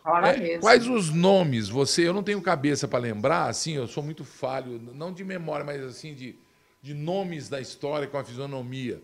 Rola 0.04 0.30
é, 0.30 0.38
mesmo. 0.38 0.62
Quais 0.62 0.88
os 0.88 1.10
nomes? 1.10 1.68
Você, 1.68 2.08
eu 2.08 2.14
não 2.14 2.24
tenho 2.24 2.42
cabeça 2.42 2.88
para 2.88 3.00
lembrar, 3.00 3.50
assim, 3.50 3.74
eu 3.74 3.88
sou 3.88 4.02
muito 4.02 4.24
falho, 4.24 4.82
não 4.96 5.12
de 5.12 5.24
memória, 5.24 5.66
mas 5.66 5.84
assim 5.84 6.14
de, 6.14 6.36
de 6.82 6.94
nomes 6.94 7.50
da 7.50 7.60
história 7.60 8.08
com 8.08 8.18
a 8.18 8.24
fisionomia. 8.24 9.02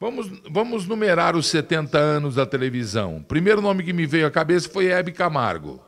Vamos, 0.00 0.28
vamos 0.50 0.86
numerar 0.86 1.36
os 1.36 1.46
70 1.46 1.98
anos 1.98 2.34
da 2.34 2.44
televisão. 2.44 3.18
O 3.18 3.24
primeiro 3.24 3.60
nome 3.62 3.84
que 3.84 3.92
me 3.92 4.06
veio 4.06 4.26
à 4.26 4.30
cabeça 4.30 4.68
foi 4.68 4.86
Hebe 4.86 5.12
Camargo. 5.12 5.80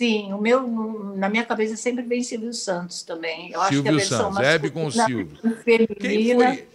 Sim, 0.00 0.32
o 0.32 0.40
meu, 0.40 1.14
na 1.16 1.28
minha 1.28 1.44
cabeça 1.44 1.76
sempre 1.76 2.02
vem 2.02 2.22
Silvio 2.22 2.52
Santos 2.52 3.02
também. 3.04 3.52
Eu 3.52 3.60
Silvio 3.62 3.96
acho 3.96 4.08
que 4.08 4.14
a 4.14 4.18
Santos, 4.18 4.38
Hebe 4.40 4.70
com 4.70 4.86
o 4.86 4.92
Silvio. 4.92 5.38
Quem 6.00 6.34
foi? 6.34 6.68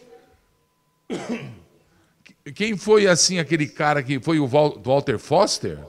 Quem 2.55 2.77
foi 2.77 3.07
assim 3.07 3.39
aquele 3.39 3.67
cara 3.67 4.01
que 4.01 4.19
foi 4.19 4.39
o 4.39 4.47
Walter 4.47 5.19
Foster 5.19 5.79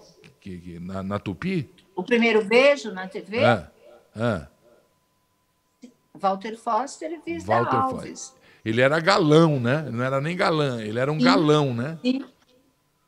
que, 0.40 0.58
que 0.58 0.80
na, 0.80 1.02
na, 1.02 1.18
Tupi? 1.18 1.70
O 1.94 2.02
primeiro 2.02 2.44
beijo 2.44 2.90
na 2.92 3.06
TV? 3.06 3.44
Ah, 3.44 3.70
ah. 4.16 4.46
Walter 6.14 6.56
Foster 6.56 7.12
e 7.12 7.18
Vista 7.18 7.48
Walter 7.48 7.76
Alves. 7.76 8.10
Foster. 8.10 8.40
Ele 8.64 8.80
era 8.80 8.98
galão, 9.00 9.60
né? 9.60 9.88
Não 9.90 10.02
era 10.02 10.20
nem 10.20 10.36
galã, 10.36 10.82
ele 10.82 10.98
era 10.98 11.12
um 11.12 11.18
sim, 11.18 11.24
galão, 11.24 11.74
né? 11.74 11.98
Sim. 12.02 12.24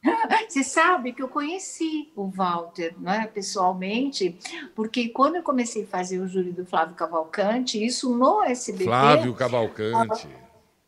Você 0.49 0.65
sabe 0.65 1.13
que 1.13 1.23
eu 1.23 1.29
conheci 1.29 2.11
o 2.15 2.29
Walter 2.29 2.95
né, 2.99 3.27
pessoalmente, 3.33 4.37
porque 4.75 5.09
quando 5.09 5.37
eu 5.37 5.43
comecei 5.43 5.85
a 5.85 5.87
fazer 5.87 6.19
o 6.19 6.29
júri 6.29 6.53
do 6.53 6.67
Flávio 6.67 6.95
Cavalcante, 6.95 7.83
isso 7.83 8.15
no 8.17 8.43
SBT. 8.43 8.85
Flávio 8.85 9.35
Cavalcante. 9.35 10.29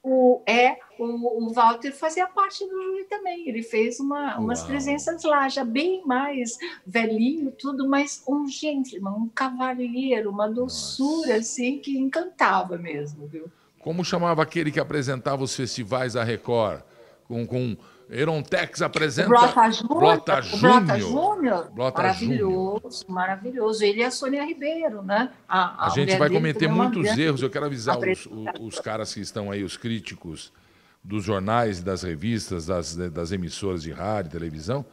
O, 0.06 0.42
é, 0.46 0.76
o, 0.98 1.46
o 1.46 1.52
Walter 1.54 1.90
fazia 1.90 2.26
parte 2.26 2.62
do 2.68 2.82
júri 2.82 3.04
também. 3.04 3.48
Ele 3.48 3.62
fez 3.62 3.98
uma, 3.98 4.38
umas 4.38 4.60
Uau. 4.60 4.68
presenças 4.68 5.24
lá, 5.24 5.48
já 5.48 5.64
bem 5.64 6.04
mais 6.04 6.58
velhinho, 6.86 7.50
tudo, 7.50 7.88
mas 7.88 8.22
um 8.28 8.46
gentleman, 8.46 9.12
um 9.12 9.28
cavalheiro, 9.28 10.30
uma 10.30 10.46
doçura 10.46 11.28
Nossa. 11.28 11.40
assim 11.40 11.78
que 11.78 11.96
encantava 11.96 12.76
mesmo, 12.76 13.26
viu? 13.26 13.46
Como 13.80 14.04
chamava 14.04 14.42
aquele 14.42 14.70
que 14.70 14.78
apresentava 14.78 15.42
os 15.42 15.56
festivais 15.56 16.12
da 16.12 16.22
Record? 16.22 16.82
Com, 17.26 17.46
com 17.46 17.74
Erontex 18.10 18.82
apresenta. 18.82 19.28
Blota 19.28 19.70
Júnior. 19.72 20.00
Blota 20.20 20.42
Júnior. 20.42 21.70
maravilhoso, 21.74 23.04
maravilhoso. 23.08 23.84
Ele 23.84 24.00
e 24.00 24.04
a 24.04 24.10
Sônia 24.10 24.44
Ribeiro, 24.44 25.02
né? 25.02 25.30
A, 25.48 25.84
a, 25.84 25.86
a 25.86 25.88
gente 25.90 26.16
vai 26.16 26.28
cometer 26.28 26.68
muitos 26.68 27.06
erros. 27.16 27.42
Eu 27.42 27.50
quero 27.50 27.66
avisar 27.66 27.98
os, 27.98 28.26
os, 28.26 28.46
os, 28.60 28.80
caras 28.80 29.12
que 29.14 29.20
estão 29.20 29.50
aí, 29.50 29.64
os 29.64 29.76
críticos 29.76 30.52
dos 31.02 31.24
jornais, 31.24 31.82
das 31.82 32.02
revistas, 32.02 32.66
das, 32.66 32.94
das 32.96 33.32
emissoras 33.32 33.82
de 33.82 33.92
rádio, 33.92 34.32
televisão. 34.32 34.84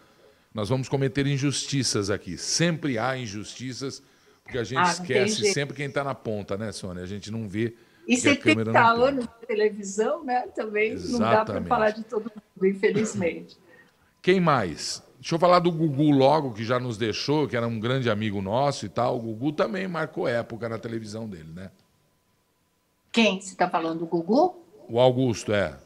Nós 0.53 0.67
vamos 0.67 0.89
cometer 0.89 1.25
injustiças 1.25 2.09
aqui. 2.09 2.37
Sempre 2.37 2.97
há 2.97 3.17
injustiças, 3.17 4.03
porque 4.43 4.57
a 4.57 4.63
gente 4.63 4.79
ah, 4.79 4.91
esquece 4.91 5.53
sempre 5.53 5.75
quem 5.75 5.87
está 5.87 6.03
na 6.03 6.13
ponta, 6.13 6.57
né, 6.57 6.71
Sônia? 6.71 7.03
A 7.03 7.07
gente 7.07 7.31
não 7.31 7.47
vê. 7.47 7.75
E 8.07 8.17
70 8.17 8.79
anos 8.79 9.25
de 9.25 9.47
televisão, 9.47 10.23
né? 10.23 10.41
Também 10.55 10.93
Exatamente. 10.93 11.11
não 11.11 11.19
dá 11.19 11.45
para 11.45 11.61
falar 11.63 11.89
de 11.91 12.03
todo 12.03 12.23
mundo, 12.23 12.67
infelizmente. 12.67 13.57
Quem 14.21 14.39
mais? 14.39 15.03
Deixa 15.19 15.35
eu 15.35 15.39
falar 15.39 15.59
do 15.59 15.71
Gugu 15.71 16.09
logo, 16.11 16.53
que 16.53 16.63
já 16.63 16.79
nos 16.79 16.97
deixou, 16.97 17.47
que 17.47 17.55
era 17.55 17.67
um 17.67 17.79
grande 17.79 18.09
amigo 18.09 18.41
nosso 18.41 18.85
e 18.85 18.89
tal. 18.89 19.17
O 19.17 19.21
Gugu 19.21 19.51
também 19.51 19.87
marcou 19.87 20.27
época 20.27 20.67
na 20.67 20.79
televisão 20.79 21.29
dele, 21.29 21.51
né? 21.53 21.69
Quem? 23.11 23.39
Você 23.39 23.51
está 23.51 23.69
falando 23.69 23.99
do 23.99 24.05
Gugu? 24.07 24.55
O 24.89 24.99
Augusto, 24.99 25.53
é. 25.53 25.77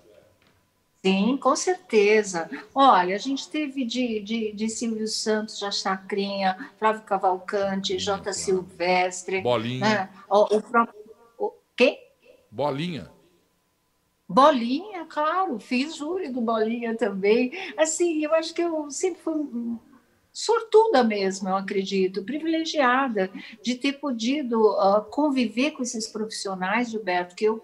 Sim, 1.06 1.38
com 1.38 1.56
certeza. 1.56 2.50
Olha, 2.74 3.16
a 3.16 3.20
gente 3.20 3.48
teve 3.48 3.86
de, 3.86 4.20
de, 4.22 4.52
de 4.54 4.70
Silvio 4.70 5.08
Santos, 5.08 5.60
Já 5.60 5.70
Chacrinha, 5.70 6.72
Flávio 6.80 7.04
Cavalcante, 7.04 8.00
J. 8.00 8.34
Silvestre. 8.34 9.42
Bolinha. 9.42 9.82
Né? 9.82 10.10
O, 10.28 10.56
o 10.56 10.62
próprio. 10.64 10.96
O, 11.38 11.54
quê? 11.76 12.05
Bolinha. 12.56 13.12
Bolinha, 14.30 15.06
claro, 15.08 15.60
fiz 15.60 15.98
júri 15.98 16.30
do 16.30 16.40
Bolinha 16.40 16.96
também. 16.96 17.52
Assim, 17.78 18.24
eu 18.24 18.34
acho 18.34 18.54
que 18.54 18.62
eu 18.62 18.90
sempre 18.90 19.20
fui 19.22 19.78
sortuda 20.32 21.04
mesmo, 21.04 21.50
eu 21.50 21.56
acredito, 21.58 22.24
privilegiada 22.24 23.30
de 23.62 23.76
ter 23.76 24.00
podido 24.00 24.72
uh, 24.72 25.04
conviver 25.04 25.72
com 25.72 25.84
esses 25.84 26.08
profissionais, 26.08 26.90
Gilberto, 26.90 27.36
que 27.36 27.44
eu 27.44 27.62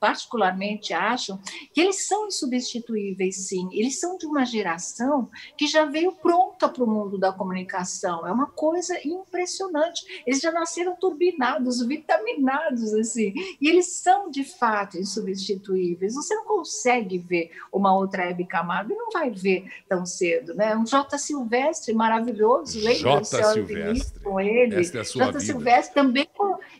particularmente 0.00 0.92
acho 0.92 1.38
que 1.72 1.80
eles 1.80 2.06
são 2.06 2.26
insubstituíveis, 2.26 3.48
sim. 3.48 3.68
Eles 3.72 3.98
são 4.00 4.16
de 4.16 4.26
uma 4.26 4.44
geração 4.44 5.28
que 5.56 5.66
já 5.66 5.84
veio 5.84 6.12
pronta 6.12 6.68
para 6.68 6.84
o 6.84 6.86
mundo 6.86 7.18
da 7.18 7.32
comunicação. 7.32 8.26
É 8.26 8.32
uma 8.32 8.46
coisa 8.46 8.98
impressionante. 9.06 10.22
Eles 10.26 10.40
já 10.40 10.50
nasceram 10.50 10.96
turbinados, 10.96 11.84
vitaminados, 11.86 12.92
assim. 12.94 13.32
E 13.60 13.68
eles 13.68 13.86
são, 13.92 14.30
de 14.30 14.44
fato, 14.44 14.98
insubstituíveis. 14.98 16.14
Você 16.14 16.34
não 16.34 16.44
consegue 16.44 17.18
ver 17.18 17.50
uma 17.72 17.94
outra 17.94 18.24
Hebe 18.24 18.44
Camargo 18.44 18.92
e 18.92 18.96
não 18.96 19.10
vai 19.10 19.30
ver 19.30 19.70
tão 19.88 20.04
cedo, 20.04 20.54
né? 20.54 20.76
Um 20.76 20.84
J. 20.84 21.18
Silvestre 21.18 21.94
maravilhoso, 21.94 22.78
lembra? 22.78 23.22
J. 23.22 23.52
Silvestre. 23.52 24.20
Com 24.20 24.40
ele. 24.40 24.76
Esta 24.76 24.98
é 24.98 25.00
a 25.00 25.04
sua 25.04 25.24
J. 25.24 25.26
Vida. 25.26 25.40
Silvestre 25.40 25.94
também, 25.94 26.28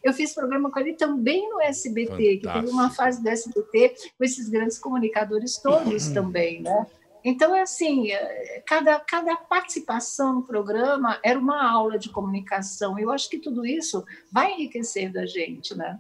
eu 0.03 0.13
fiz 0.13 0.35
programa 0.35 0.71
com 0.71 0.79
ele 0.79 0.95
também 0.95 1.49
no 1.49 1.61
SBT, 1.61 2.11
Fantástico. 2.11 2.41
que 2.41 2.53
teve 2.53 2.71
uma 2.71 2.91
fase 2.91 3.23
do 3.23 3.29
SBT 3.29 3.95
com 4.17 4.25
esses 4.25 4.49
grandes 4.49 4.79
comunicadores 4.79 5.59
todos 5.59 6.09
uhum. 6.09 6.15
também, 6.15 6.63
né? 6.63 6.87
Então, 7.25 7.55
é 7.55 7.63
assim, 7.63 8.11
é, 8.11 8.63
cada, 8.67 8.99
cada 9.01 9.37
participação 9.37 10.35
no 10.35 10.43
programa 10.43 11.19
era 11.23 11.39
uma 11.39 11.69
aula 11.69 11.99
de 11.99 12.09
comunicação. 12.09 12.99
Eu 12.99 13.11
acho 13.11 13.29
que 13.29 13.39
tudo 13.39 13.67
isso 13.67 14.05
vai 14.31 14.53
enriquecendo 14.53 15.19
a 15.19 15.27
gente, 15.27 15.77
né? 15.77 15.99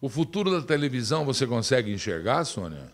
O 0.00 0.08
futuro 0.08 0.50
da 0.50 0.66
televisão 0.66 1.24
você 1.24 1.46
consegue 1.46 1.92
enxergar, 1.92 2.44
Sônia? 2.44 2.92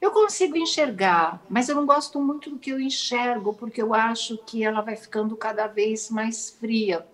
Eu 0.00 0.10
consigo 0.12 0.56
enxergar, 0.56 1.42
mas 1.48 1.68
eu 1.68 1.74
não 1.74 1.84
gosto 1.84 2.20
muito 2.20 2.48
do 2.48 2.58
que 2.58 2.70
eu 2.70 2.80
enxergo, 2.80 3.52
porque 3.52 3.82
eu 3.82 3.92
acho 3.92 4.38
que 4.38 4.64
ela 4.64 4.80
vai 4.80 4.96
ficando 4.96 5.36
cada 5.36 5.66
vez 5.66 6.08
mais 6.10 6.50
fria. 6.50 7.04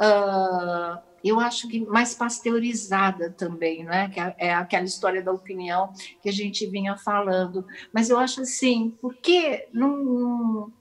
Uh, 0.00 0.98
eu 1.22 1.38
acho 1.38 1.68
que 1.68 1.84
mais 1.84 2.14
pasteurizada 2.14 3.30
também, 3.30 3.84
não 3.84 3.92
é? 3.92 4.08
Que 4.08 4.20
é 4.38 4.54
aquela 4.54 4.84
história 4.84 5.22
da 5.22 5.30
opinião 5.30 5.92
que 6.22 6.28
a 6.28 6.32
gente 6.32 6.66
vinha 6.66 6.96
falando. 6.96 7.66
Mas 7.92 8.08
eu 8.08 8.18
acho 8.18 8.40
assim, 8.40 8.96
porque 9.00 9.68
não 9.72 10.72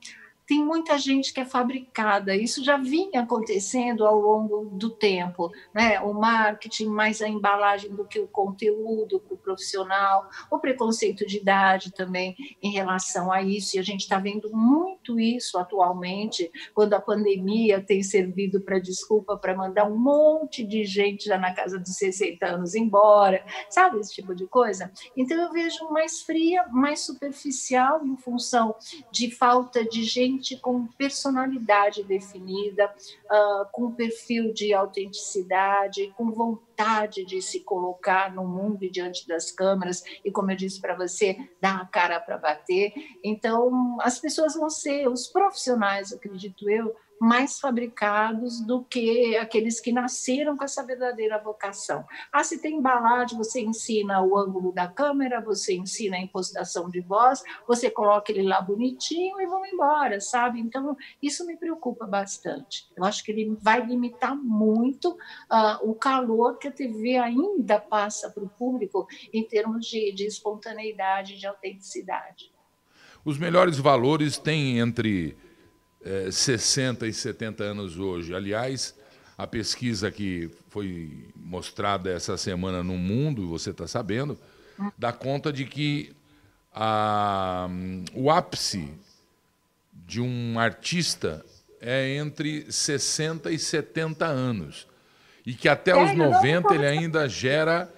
tem 0.49 0.65
muita 0.65 0.97
gente 0.97 1.31
que 1.31 1.39
é 1.39 1.45
fabricada. 1.45 2.35
Isso 2.35 2.63
já 2.63 2.75
vinha 2.75 3.21
acontecendo 3.21 4.03
ao 4.03 4.19
longo 4.19 4.65
do 4.71 4.89
tempo, 4.89 5.51
né? 5.71 5.99
O 5.99 6.11
marketing, 6.11 6.87
mais 6.87 7.21
a 7.21 7.29
embalagem 7.29 7.91
do 7.91 8.03
que 8.03 8.19
o 8.19 8.27
conteúdo 8.27 9.19
para 9.19 9.35
o 9.35 9.37
profissional, 9.37 10.27
o 10.49 10.57
preconceito 10.57 11.23
de 11.23 11.37
idade 11.37 11.91
também 11.91 12.35
em 12.63 12.71
relação 12.71 13.31
a 13.31 13.43
isso. 13.43 13.75
E 13.75 13.79
a 13.79 13.83
gente 13.83 14.01
está 14.01 14.17
vendo 14.17 14.49
muito 14.51 15.19
isso 15.19 15.55
atualmente, 15.55 16.51
quando 16.73 16.95
a 16.95 16.99
pandemia 16.99 17.79
tem 17.79 18.01
servido 18.01 18.59
para 18.59 18.79
desculpa 18.79 19.37
para 19.37 19.55
mandar 19.55 19.85
um 19.85 19.99
monte 19.99 20.65
de 20.65 20.83
gente 20.83 21.25
já 21.25 21.37
na 21.37 21.53
casa 21.53 21.77
dos 21.77 21.95
60 21.95 22.43
anos 22.43 22.73
embora, 22.73 23.45
sabe 23.69 23.99
esse 23.99 24.15
tipo 24.15 24.33
de 24.33 24.47
coisa? 24.47 24.91
Então 25.15 25.39
eu 25.39 25.51
vejo 25.51 25.91
mais 25.91 26.21
fria, 26.21 26.65
mais 26.71 27.01
superficial 27.01 28.03
em 28.03 28.17
função 28.17 28.73
de 29.11 29.29
falta 29.29 29.85
de 29.85 30.03
gente 30.03 30.38
com 30.57 30.87
personalidade 30.87 32.03
definida, 32.03 32.93
uh, 33.25 33.65
com 33.71 33.91
perfil 33.91 34.53
de 34.53 34.73
autenticidade, 34.73 36.13
com 36.17 36.31
vontade 36.31 37.25
de 37.25 37.41
se 37.41 37.61
colocar 37.61 38.33
no 38.33 38.45
mundo 38.45 38.83
e 38.83 38.89
diante 38.89 39.27
das 39.27 39.51
câmeras 39.51 40.03
e, 40.23 40.31
como 40.31 40.51
eu 40.51 40.55
disse 40.55 40.79
para 40.79 40.95
você, 40.95 41.37
dar 41.61 41.81
a 41.81 41.85
cara 41.85 42.19
para 42.19 42.37
bater. 42.37 42.93
Então, 43.23 43.97
as 44.01 44.19
pessoas 44.19 44.55
vão 44.55 44.69
ser, 44.69 45.07
os 45.07 45.27
profissionais, 45.27 46.13
acredito 46.13 46.69
eu, 46.69 46.95
mais 47.19 47.59
fabricados 47.59 48.61
do 48.61 48.83
que 48.83 49.35
aqueles 49.37 49.79
que 49.79 49.91
nasceram 49.91 50.55
com 50.55 50.63
essa 50.63 50.83
verdadeira 50.85 51.37
vocação. 51.37 52.05
Ah, 52.31 52.43
se 52.43 52.59
tem 52.61 52.77
embalagem, 52.77 53.37
você 53.37 53.61
ensina 53.61 54.21
o 54.21 54.37
ângulo 54.37 54.71
da 54.71 54.87
câmera, 54.87 55.41
você 55.41 55.75
ensina 55.75 56.17
a 56.17 56.21
impostação 56.21 56.89
de 56.89 57.01
voz, 57.01 57.43
você 57.67 57.89
coloca 57.89 58.31
ele 58.31 58.43
lá 58.43 58.61
bonitinho 58.61 59.39
e 59.41 59.47
vão 59.47 59.65
embora, 59.65 60.19
sabe? 60.21 60.59
Então, 60.59 60.95
isso 61.21 61.45
me 61.45 61.57
preocupa 61.57 62.05
bastante. 62.05 62.87
Eu 62.95 63.03
acho 63.03 63.23
que 63.23 63.31
ele 63.31 63.57
vai 63.61 63.85
limitar 63.85 64.35
muito 64.35 65.11
uh, 65.11 65.89
o 65.89 65.93
calor 65.93 66.57
que 66.57 66.67
a 66.67 66.71
TV 66.71 67.17
ainda 67.17 67.79
passa 67.79 68.29
para 68.29 68.43
o 68.43 68.49
público 68.49 69.07
em 69.33 69.43
termos 69.43 69.85
de, 69.85 70.11
de 70.13 70.25
espontaneidade, 70.25 71.37
de 71.37 71.45
autenticidade. 71.45 72.51
Os 73.25 73.37
melhores 73.37 73.77
valores 73.77 74.37
têm 74.37 74.79
entre 74.79 75.37
é, 76.03 76.31
60 76.31 77.07
e 77.07 77.13
70 77.13 77.63
anos 77.63 77.97
hoje. 77.97 78.33
Aliás, 78.33 78.95
a 79.37 79.47
pesquisa 79.47 80.11
que 80.11 80.49
foi 80.69 81.27
mostrada 81.35 82.11
essa 82.11 82.37
semana 82.37 82.83
no 82.83 82.97
mundo, 82.97 83.47
você 83.47 83.71
está 83.71 83.87
sabendo, 83.87 84.37
dá 84.97 85.11
conta 85.11 85.51
de 85.51 85.65
que 85.65 86.13
a, 86.73 87.67
o 88.13 88.29
ápice 88.29 88.93
de 89.93 90.21
um 90.21 90.59
artista 90.59 91.45
é 91.81 92.15
entre 92.15 92.71
60 92.71 93.51
e 93.51 93.59
70 93.59 94.25
anos. 94.25 94.87
E 95.45 95.53
que 95.53 95.69
até 95.69 95.95
os 95.95 96.15
90 96.15 96.73
ele 96.75 96.85
ainda 96.85 97.27
gera 97.27 97.91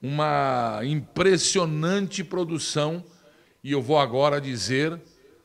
uma 0.00 0.80
impressionante 0.84 2.22
produção. 2.22 3.04
E 3.62 3.72
eu 3.72 3.82
vou 3.82 3.98
agora 3.98 4.40
dizer 4.40 5.00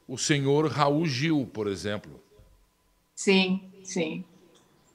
o 0.10 0.18
senhor 0.18 0.68
Raul 0.68 1.06
Gil, 1.06 1.48
por 1.54 1.68
exemplo. 1.68 2.20
Sim, 3.16 3.72
sim. 3.84 4.26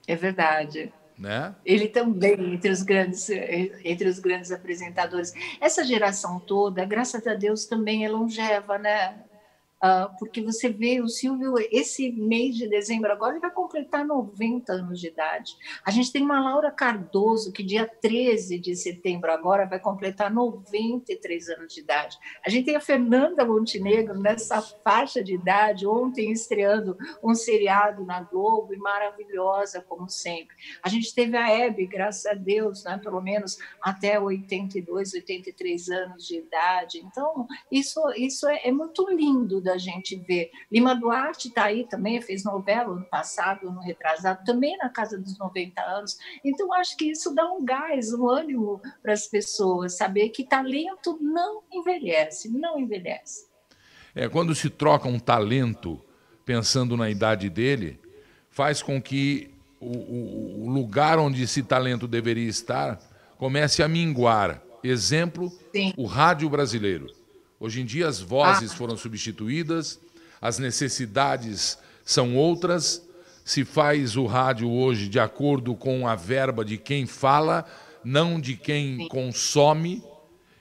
É 0.07 0.17
verdade. 0.17 0.93
Né? 1.17 1.55
Ele 1.65 1.87
também 1.87 2.55
entre 2.55 2.71
os 2.71 2.83
grandes 2.83 3.31
entre 3.31 4.09
os 4.09 4.19
grandes 4.19 4.51
apresentadores. 4.51 5.33
Essa 5.61 5.85
geração 5.85 6.41
toda, 6.41 6.85
graças 6.85 7.25
a 7.27 7.35
Deus, 7.35 7.67
também 7.67 8.05
é 8.05 8.09
longeva, 8.09 8.77
né? 8.79 9.23
Uh, 9.85 10.09
porque 10.19 10.41
você 10.41 10.71
vê 10.71 11.03
o 11.03 11.09
Silvio, 11.09 11.57
esse 11.71 12.11
mês 12.11 12.57
de 12.57 12.67
dezembro 12.67 13.13
agora, 13.13 13.33
ele 13.33 13.41
vai 13.41 13.51
completar 13.51 14.03
90 14.03 14.73
anos 14.73 14.99
de 14.99 15.09
idade. 15.09 15.53
A 15.85 15.91
gente 15.91 16.11
tem 16.11 16.23
uma 16.23 16.41
Laura 16.41 16.71
Cardoso, 16.71 17.53
que 17.53 17.63
dia 17.63 17.87
13 17.87 18.59
de 18.59 18.75
setembro 18.75 19.31
agora 19.31 19.67
vai 19.67 19.79
completar 19.79 20.33
93 20.33 21.51
anos 21.51 21.75
de 21.75 21.81
idade. 21.81 22.19
A 22.47 22.49
gente 22.49 22.65
tem 22.65 22.77
a 22.77 22.81
Fernanda 22.81 23.45
Montenegro 23.45 24.19
nessa 24.19 24.63
faixa 24.63 25.23
de 25.23 25.35
idade, 25.35 25.87
ontem 25.87 26.33
estreando 26.33 26.97
um 27.23 27.35
seriado 27.35 28.07
na 28.07 28.23
Globo 28.23 28.73
e 28.73 28.79
maravilhosa, 28.79 29.85
como 29.87 30.09
sempre. 30.09 30.57
A 30.83 30.89
gente 30.89 31.15
teve 31.15 31.37
a 31.37 31.51
Hebe, 31.51 31.87
graças 31.87 32.25
a 32.25 32.33
Deus, 32.33 32.85
né, 32.85 32.99
pelo 33.03 33.21
menos 33.21 33.59
até 33.83 34.19
82, 34.19 35.13
83 35.13 35.89
anos 35.91 36.27
de 36.27 36.39
idade. 36.39 37.03
Então, 37.05 37.47
isso, 37.71 38.01
isso 38.17 38.49
é, 38.49 38.63
é 38.65 38.73
muito 38.73 39.07
lindo 39.11 39.61
da 39.61 39.74
a 39.75 39.79
gente 39.79 40.17
vê. 40.17 40.51
Lima 40.71 40.95
Duarte 40.95 41.49
está 41.49 41.65
aí 41.65 41.87
também, 41.87 42.21
fez 42.21 42.45
novela 42.45 42.95
no 42.95 43.05
passado, 43.05 43.71
no 43.71 43.81
retrasado, 43.81 44.45
também 44.45 44.77
na 44.79 44.89
casa 44.89 45.19
dos 45.19 45.39
90 45.39 45.81
anos. 45.83 46.19
Então, 46.45 46.73
acho 46.75 46.97
que 46.97 47.11
isso 47.11 47.35
dá 47.35 47.45
um 47.53 47.65
gás, 47.65 48.13
um 48.13 48.29
ânimo 48.29 48.81
para 49.03 49.13
as 49.13 49.27
pessoas, 49.27 49.97
saber 49.97 50.31
que 50.31 50.45
talento 50.45 51.19
não 51.21 51.63
envelhece, 51.73 52.49
não 52.49 52.79
envelhece. 52.79 53.47
É, 54.15 54.29
quando 54.29 54.55
se 54.55 54.71
troca 54.71 55.09
um 55.09 55.19
talento 55.19 56.01
pensando 56.45 56.97
na 56.97 57.11
idade 57.11 57.51
dele, 57.51 57.99
faz 58.51 58.83
com 58.83 59.03
que 59.03 59.51
o, 59.81 60.67
o, 60.67 60.71
lugar 60.71 61.19
onde 61.19 61.43
esse 61.43 61.63
talento 61.63 62.07
deveria 62.07 62.49
estar 62.49 63.01
comece 63.37 63.83
a 63.83 63.89
minguar. 63.89 64.63
Exemplo, 64.83 65.51
Sim. 65.73 65.93
o 65.97 66.07
rádio 66.07 66.49
brasileiro. 66.49 67.07
Hoje 67.65 67.81
em 67.81 67.87
dia 67.87 68.07
as 68.07 68.21
vozes 68.21 68.73
ah. 68.73 68.77
foram 68.77 68.95
substituídas, 68.95 69.99
as 70.39 70.59
necessidades 70.59 71.79
são 72.05 72.37
outras. 72.37 73.03
Se 73.43 73.65
faz 73.65 74.19
o 74.19 74.27
rádio 74.27 74.71
hoje 74.71 75.09
de 75.09 75.19
acordo 75.19 75.75
com 75.75 76.07
a 76.07 76.15
verba 76.15 76.63
de 76.63 76.77
quem 76.77 77.07
fala, 77.07 77.65
não 78.05 78.39
de 78.39 78.55
quem 78.55 78.99
Sim. 78.99 79.09
consome, 79.09 80.03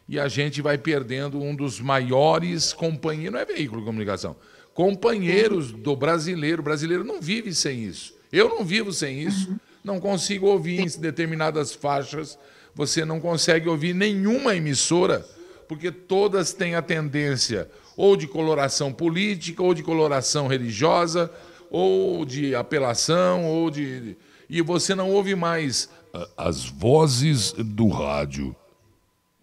e 0.07 0.17
a 0.17 0.29
gente 0.29 0.61
vai 0.61 0.77
perdendo 0.77 1.41
um 1.41 1.53
dos 1.53 1.81
maiores 1.81 2.71
companheiros, 2.71 3.33
não 3.33 3.39
é 3.41 3.45
veículo 3.45 3.81
de 3.81 3.85
comunicação, 3.85 4.37
companheiros 4.73 5.71
Sim. 5.71 5.81
do 5.81 5.97
brasileiro. 5.97 6.61
O 6.61 6.63
brasileiro 6.63 7.03
não 7.03 7.21
vive 7.21 7.53
sem 7.53 7.83
isso. 7.83 8.15
Eu 8.31 8.47
não 8.47 8.63
vivo 8.63 8.93
sem 8.93 9.19
isso. 9.19 9.49
Uhum. 9.49 9.59
Não 9.83 9.99
consigo 9.99 10.47
ouvir 10.47 10.79
em 10.79 11.01
determinadas 11.01 11.73
faixas. 11.73 12.39
Você 12.73 13.03
não 13.03 13.19
consegue 13.19 13.67
ouvir 13.67 13.93
nenhuma 13.93 14.55
emissora 14.55 15.27
porque 15.73 15.91
todas 15.91 16.53
têm 16.53 16.75
a 16.75 16.83
tendência 16.83 17.67
ou 17.97 18.15
de 18.15 18.27
coloração 18.27 18.93
política, 18.93 19.63
ou 19.63 19.73
de 19.73 19.81
coloração 19.81 20.45
religiosa, 20.45 21.31
ou 21.71 22.23
de 22.25 22.53
apelação, 22.53 23.45
ou 23.45 23.71
de. 23.71 24.15
E 24.47 24.61
você 24.61 24.93
não 24.93 25.09
ouve 25.09 25.33
mais 25.33 25.89
as 26.37 26.65
vozes 26.65 27.53
do 27.53 27.87
rádio. 27.87 28.55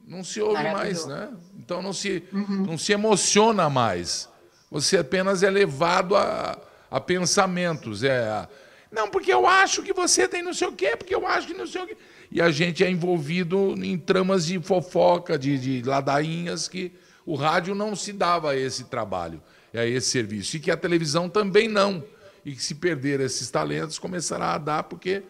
Não 0.06 0.22
se 0.22 0.40
ouve 0.40 0.62
mais, 0.62 1.04
né? 1.04 1.30
Então 1.58 1.82
não 1.82 1.92
se, 1.92 2.22
uhum. 2.32 2.64
não 2.64 2.78
se 2.78 2.92
emociona 2.92 3.68
mais. 3.68 4.28
Você 4.70 4.98
apenas 4.98 5.42
é 5.42 5.50
levado 5.50 6.14
a, 6.14 6.56
a 6.88 7.00
pensamentos. 7.00 8.04
É 8.04 8.20
a, 8.20 8.48
não, 8.90 9.08
porque 9.08 9.32
eu 9.32 9.48
acho 9.48 9.82
que 9.82 9.92
você 9.92 10.28
tem 10.28 10.44
não 10.44 10.54
sei 10.54 10.68
o 10.68 10.72
quê, 10.72 10.96
porque 10.96 11.14
eu 11.14 11.26
acho 11.26 11.48
que 11.48 11.54
não 11.54 11.66
sei 11.66 11.82
o 11.82 11.86
quê 11.88 11.96
e 12.30 12.40
a 12.40 12.50
gente 12.50 12.84
é 12.84 12.90
envolvido 12.90 13.74
em 13.82 13.98
tramas 13.98 14.46
de 14.46 14.60
fofoca, 14.60 15.38
de, 15.38 15.58
de 15.58 15.88
ladainhas, 15.88 16.68
que 16.68 16.92
o 17.26 17.34
rádio 17.34 17.74
não 17.74 17.96
se 17.96 18.12
dava 18.12 18.52
a 18.52 18.56
esse 18.56 18.84
trabalho, 18.84 19.42
a 19.74 19.84
esse 19.84 20.08
serviço, 20.10 20.56
e 20.56 20.60
que 20.60 20.70
a 20.70 20.76
televisão 20.76 21.28
também 21.28 21.66
não. 21.68 22.04
E 22.44 22.52
que 22.52 22.62
se 22.62 22.76
perder 22.76 23.20
esses 23.20 23.50
talentos, 23.50 23.98
começará 23.98 24.54
a 24.54 24.58
dar, 24.58 24.84
porque 24.84 25.22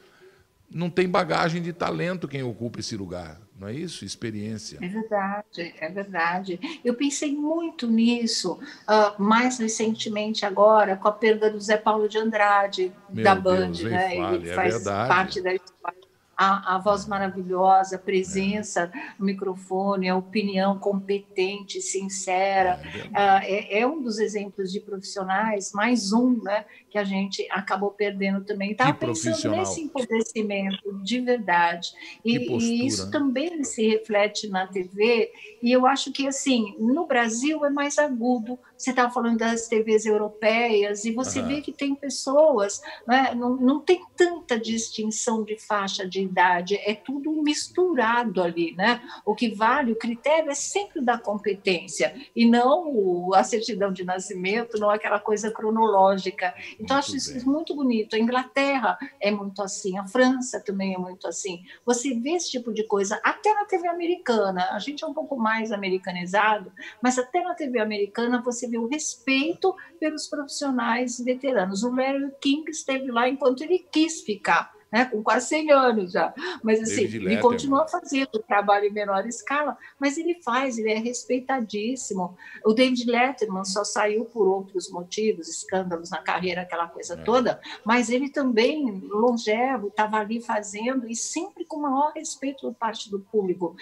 não 0.70 0.88
tem 0.88 1.08
bagagem 1.08 1.60
de 1.60 1.72
talento 1.72 2.28
quem 2.28 2.42
ocupa 2.42 2.78
esse 2.78 2.96
lugar, 2.96 3.40
não 3.58 3.66
é 3.66 3.74
isso? 3.74 4.04
Experiência. 4.04 4.78
É 4.80 4.86
verdade, 4.86 5.74
é 5.80 5.88
verdade. 5.88 6.80
Eu 6.84 6.94
pensei 6.94 7.34
muito 7.34 7.88
nisso, 7.88 8.52
uh, 8.52 9.20
mais 9.20 9.58
recentemente 9.58 10.46
agora, 10.46 10.96
com 10.96 11.08
a 11.08 11.12
perda 11.12 11.50
do 11.50 11.58
Zé 11.58 11.76
Paulo 11.76 12.08
de 12.08 12.18
Andrade, 12.18 12.92
Meu 13.08 13.24
da 13.24 13.34
Band, 13.34 13.72
Deus, 13.72 13.82
né? 13.82 14.16
Fale, 14.16 14.36
Ele 14.36 14.50
é 14.50 14.54
faz 14.54 14.74
verdade. 14.74 15.08
parte 15.08 15.42
da 15.42 15.54
história 15.54 15.99
a, 16.40 16.76
a 16.76 16.78
voz 16.78 17.06
maravilhosa, 17.06 17.96
a 17.96 17.98
presença 17.98 18.90
no 19.18 19.26
microfone, 19.26 20.08
a 20.08 20.16
opinião 20.16 20.78
competente, 20.78 21.82
sincera. 21.82 22.80
É, 23.14 23.78
é, 23.78 23.80
é 23.80 23.86
um 23.86 24.00
dos 24.00 24.18
exemplos 24.18 24.72
de 24.72 24.80
profissionais, 24.80 25.72
mais 25.74 26.14
um, 26.14 26.42
né, 26.42 26.64
que 26.90 26.98
a 26.98 27.04
gente 27.04 27.46
acabou 27.50 27.92
perdendo 27.92 28.44
também. 28.44 28.72
Estava 28.72 28.92
pensando 28.92 29.56
nesse 29.56 29.80
empobrecimento 29.80 30.92
de 31.02 31.20
verdade. 31.20 31.92
E, 32.24 32.36
e, 32.36 32.86
isso 32.86 33.10
também 33.10 33.62
se 33.62 33.86
reflete 33.86 34.48
na 34.48 34.66
TV, 34.66 35.30
e 35.62 35.70
eu 35.70 35.86
acho 35.86 36.12
que, 36.12 36.26
assim, 36.26 36.74
no 36.78 37.06
Brasil 37.06 37.64
é 37.64 37.70
mais 37.70 37.98
agudo 37.98 38.58
Você 38.76 38.90
estava 38.90 39.12
falando 39.12 39.38
das 39.38 39.68
TVs 39.68 40.06
europeias, 40.06 41.04
e 41.04 41.12
você 41.12 41.40
uhum. 41.40 41.48
vê 41.48 41.60
que 41.60 41.72
tem 41.72 41.94
pessoas, 41.94 42.80
né, 43.06 43.34
não, 43.34 43.56
não 43.56 43.80
tem 43.80 44.02
tanta 44.16 44.58
distinção 44.58 45.44
de 45.44 45.56
faixa 45.58 46.08
de 46.08 46.20
idade, 46.20 46.76
é 46.76 46.94
tudo 46.94 47.30
misturado 47.42 48.42
ali. 48.42 48.74
Né? 48.76 49.00
O 49.24 49.34
que 49.34 49.54
vale, 49.54 49.92
o 49.92 49.96
critério 49.96 50.50
é 50.50 50.54
sempre 50.54 51.00
da 51.00 51.16
competência, 51.16 52.14
e 52.34 52.46
não 52.46 53.32
a 53.34 53.44
certidão 53.44 53.92
de 53.92 54.04
nascimento, 54.04 54.78
não 54.78 54.90
aquela 54.90 55.20
coisa 55.20 55.50
cronológica. 55.50 56.54
Então, 56.80 56.96
muito 56.96 57.06
acho 57.06 57.16
isso 57.16 57.34
bem. 57.34 57.44
muito 57.44 57.74
bonito. 57.74 58.14
A 58.14 58.18
Inglaterra 58.18 58.98
é 59.20 59.30
muito 59.30 59.62
assim, 59.62 59.98
a 59.98 60.06
França 60.06 60.60
também 60.60 60.94
é 60.94 60.98
muito 60.98 61.26
assim. 61.26 61.62
Você 61.84 62.14
vê 62.14 62.30
esse 62.30 62.50
tipo 62.50 62.72
de 62.72 62.84
coisa, 62.84 63.20
até 63.22 63.52
na 63.54 63.64
TV 63.64 63.88
americana. 63.88 64.70
A 64.72 64.78
gente 64.78 65.04
é 65.04 65.06
um 65.06 65.14
pouco 65.14 65.36
mais 65.36 65.72
americanizado, 65.72 66.72
mas 67.02 67.18
até 67.18 67.42
na 67.42 67.54
TV 67.54 67.80
americana 67.80 68.42
você 68.42 68.66
vê 68.66 68.78
o 68.78 68.88
respeito 68.88 69.74
pelos 69.98 70.26
profissionais 70.26 71.18
veteranos. 71.18 71.82
O 71.82 71.94
Larry 71.94 72.30
King 72.40 72.70
esteve 72.70 73.10
lá 73.10 73.28
enquanto 73.28 73.62
ele 73.62 73.78
quis 73.90 74.22
ficar 74.22 74.79
né, 74.90 75.04
com 75.04 75.22
quase 75.22 75.48
100 75.48 75.70
anos 75.70 76.12
já. 76.12 76.34
Mas 76.62 76.80
assim, 76.80 77.02
ele 77.02 77.38
continua 77.38 77.86
fazendo 77.86 78.38
trabalho 78.46 78.86
em 78.86 78.92
menor 78.92 79.26
escala, 79.26 79.76
mas 79.98 80.18
ele 80.18 80.34
faz, 80.42 80.78
ele 80.78 80.90
é 80.90 80.98
respeitadíssimo. 80.98 82.36
O 82.64 82.72
David 82.72 83.04
Letterman 83.08 83.64
só 83.64 83.84
saiu 83.84 84.24
por 84.24 84.48
outros 84.48 84.90
motivos, 84.90 85.48
escândalos 85.48 86.10
na 86.10 86.18
carreira, 86.18 86.62
aquela 86.62 86.88
coisa 86.88 87.14
é. 87.14 87.16
toda, 87.22 87.60
mas 87.84 88.10
ele 88.10 88.30
também, 88.30 89.00
longevo, 89.08 89.88
estava 89.88 90.18
ali 90.18 90.40
fazendo 90.40 91.08
e 91.08 91.14
sempre 91.14 91.64
com 91.64 91.76
o 91.76 91.82
maior 91.82 92.12
respeito 92.12 92.62
por 92.62 92.74
parte 92.74 93.10
do 93.10 93.20
público. 93.20 93.76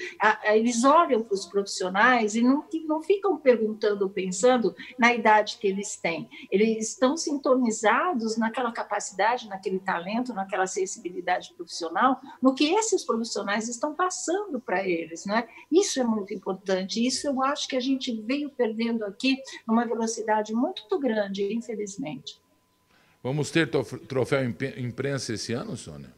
Eles 0.45 0.85
olham 0.85 1.23
para 1.23 1.35
os 1.35 1.47
profissionais 1.47 2.35
e 2.35 2.43
não, 2.43 2.65
não 2.87 3.03
ficam 3.03 3.37
perguntando, 3.37 4.09
pensando 4.11 4.75
na 4.99 5.15
idade 5.15 5.59
que 5.59 5.67
eles 5.67 5.97
têm. 5.97 6.29
Eles 6.51 6.91
estão 6.91 7.17
sintonizados 7.17 8.37
naquela 8.37 8.73
capacidade, 8.73 9.49
naquele 9.49 9.79
talento, 9.79 10.35
naquela 10.35 10.67
sensibilidade 10.67 10.98
sensibilidade 10.99 11.55
profissional 11.55 12.21
no 12.43 12.55
que 12.55 12.75
esses 12.75 13.05
profissionais 13.05 13.69
estão 13.69 13.95
passando 13.95 14.61
para 14.61 14.87
eles. 14.87 15.25
Né? 15.25 15.49
Isso 15.71 16.01
é 16.01 16.05
muito 16.05 16.35
importante. 16.35 17.05
Isso 17.05 17.27
eu 17.27 17.43
acho 17.43 17.69
que 17.69 17.77
a 17.77 17.81
gente 17.81 18.13
veio 18.23 18.51
perdendo 18.51 19.05
aqui 19.05 19.41
numa 19.67 19.87
velocidade 19.87 20.53
muito 20.53 20.99
grande, 20.99 21.53
infelizmente. 21.53 22.41
Vamos 23.23 23.51
ter 23.51 23.69
troféu 23.69 24.45
imprensa 24.77 25.33
esse 25.33 25.53
ano, 25.53 25.77
Sônia? 25.77 26.15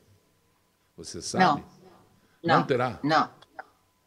Você 0.96 1.22
sabe? 1.22 1.44
Não. 1.44 1.80
Não, 2.42 2.58
não 2.60 2.66
terá? 2.66 2.98
Não. 3.02 3.39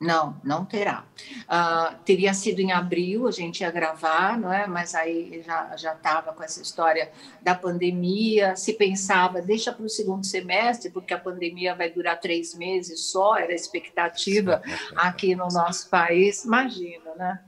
Não, 0.04 0.36
não 0.44 0.66
terá. 0.66 1.06
Uh, 1.44 1.96
teria 2.04 2.34
sido 2.34 2.60
em 2.60 2.74
abril, 2.74 3.26
a 3.26 3.32
gente 3.32 3.62
ia 3.62 3.72
gravar, 3.72 4.38
não 4.38 4.52
é? 4.52 4.68
mas 4.68 4.94
aí 4.94 5.42
já 5.78 5.94
estava 5.94 6.34
com 6.34 6.44
essa 6.44 6.62
história 6.62 7.10
da 7.42 7.56
pandemia. 7.56 8.54
Se 8.58 8.74
pensava, 8.74 9.42
deixa 9.42 9.72
para 9.72 9.86
o 9.86 9.90
segundo 9.90 10.26
semestre, 10.26 10.92
porque 10.92 11.14
a 11.14 11.20
pandemia 11.20 11.74
vai 11.74 11.90
durar 11.90 12.20
três 12.20 12.54
meses 12.54 13.00
só, 13.12 13.38
era 13.38 13.54
a 13.54 13.56
expectativa 13.56 14.62
aqui 14.98 15.36
no 15.36 15.48
nosso 15.48 15.90
país. 15.90 16.44
Imagina, 16.44 17.16
né? 17.16 17.40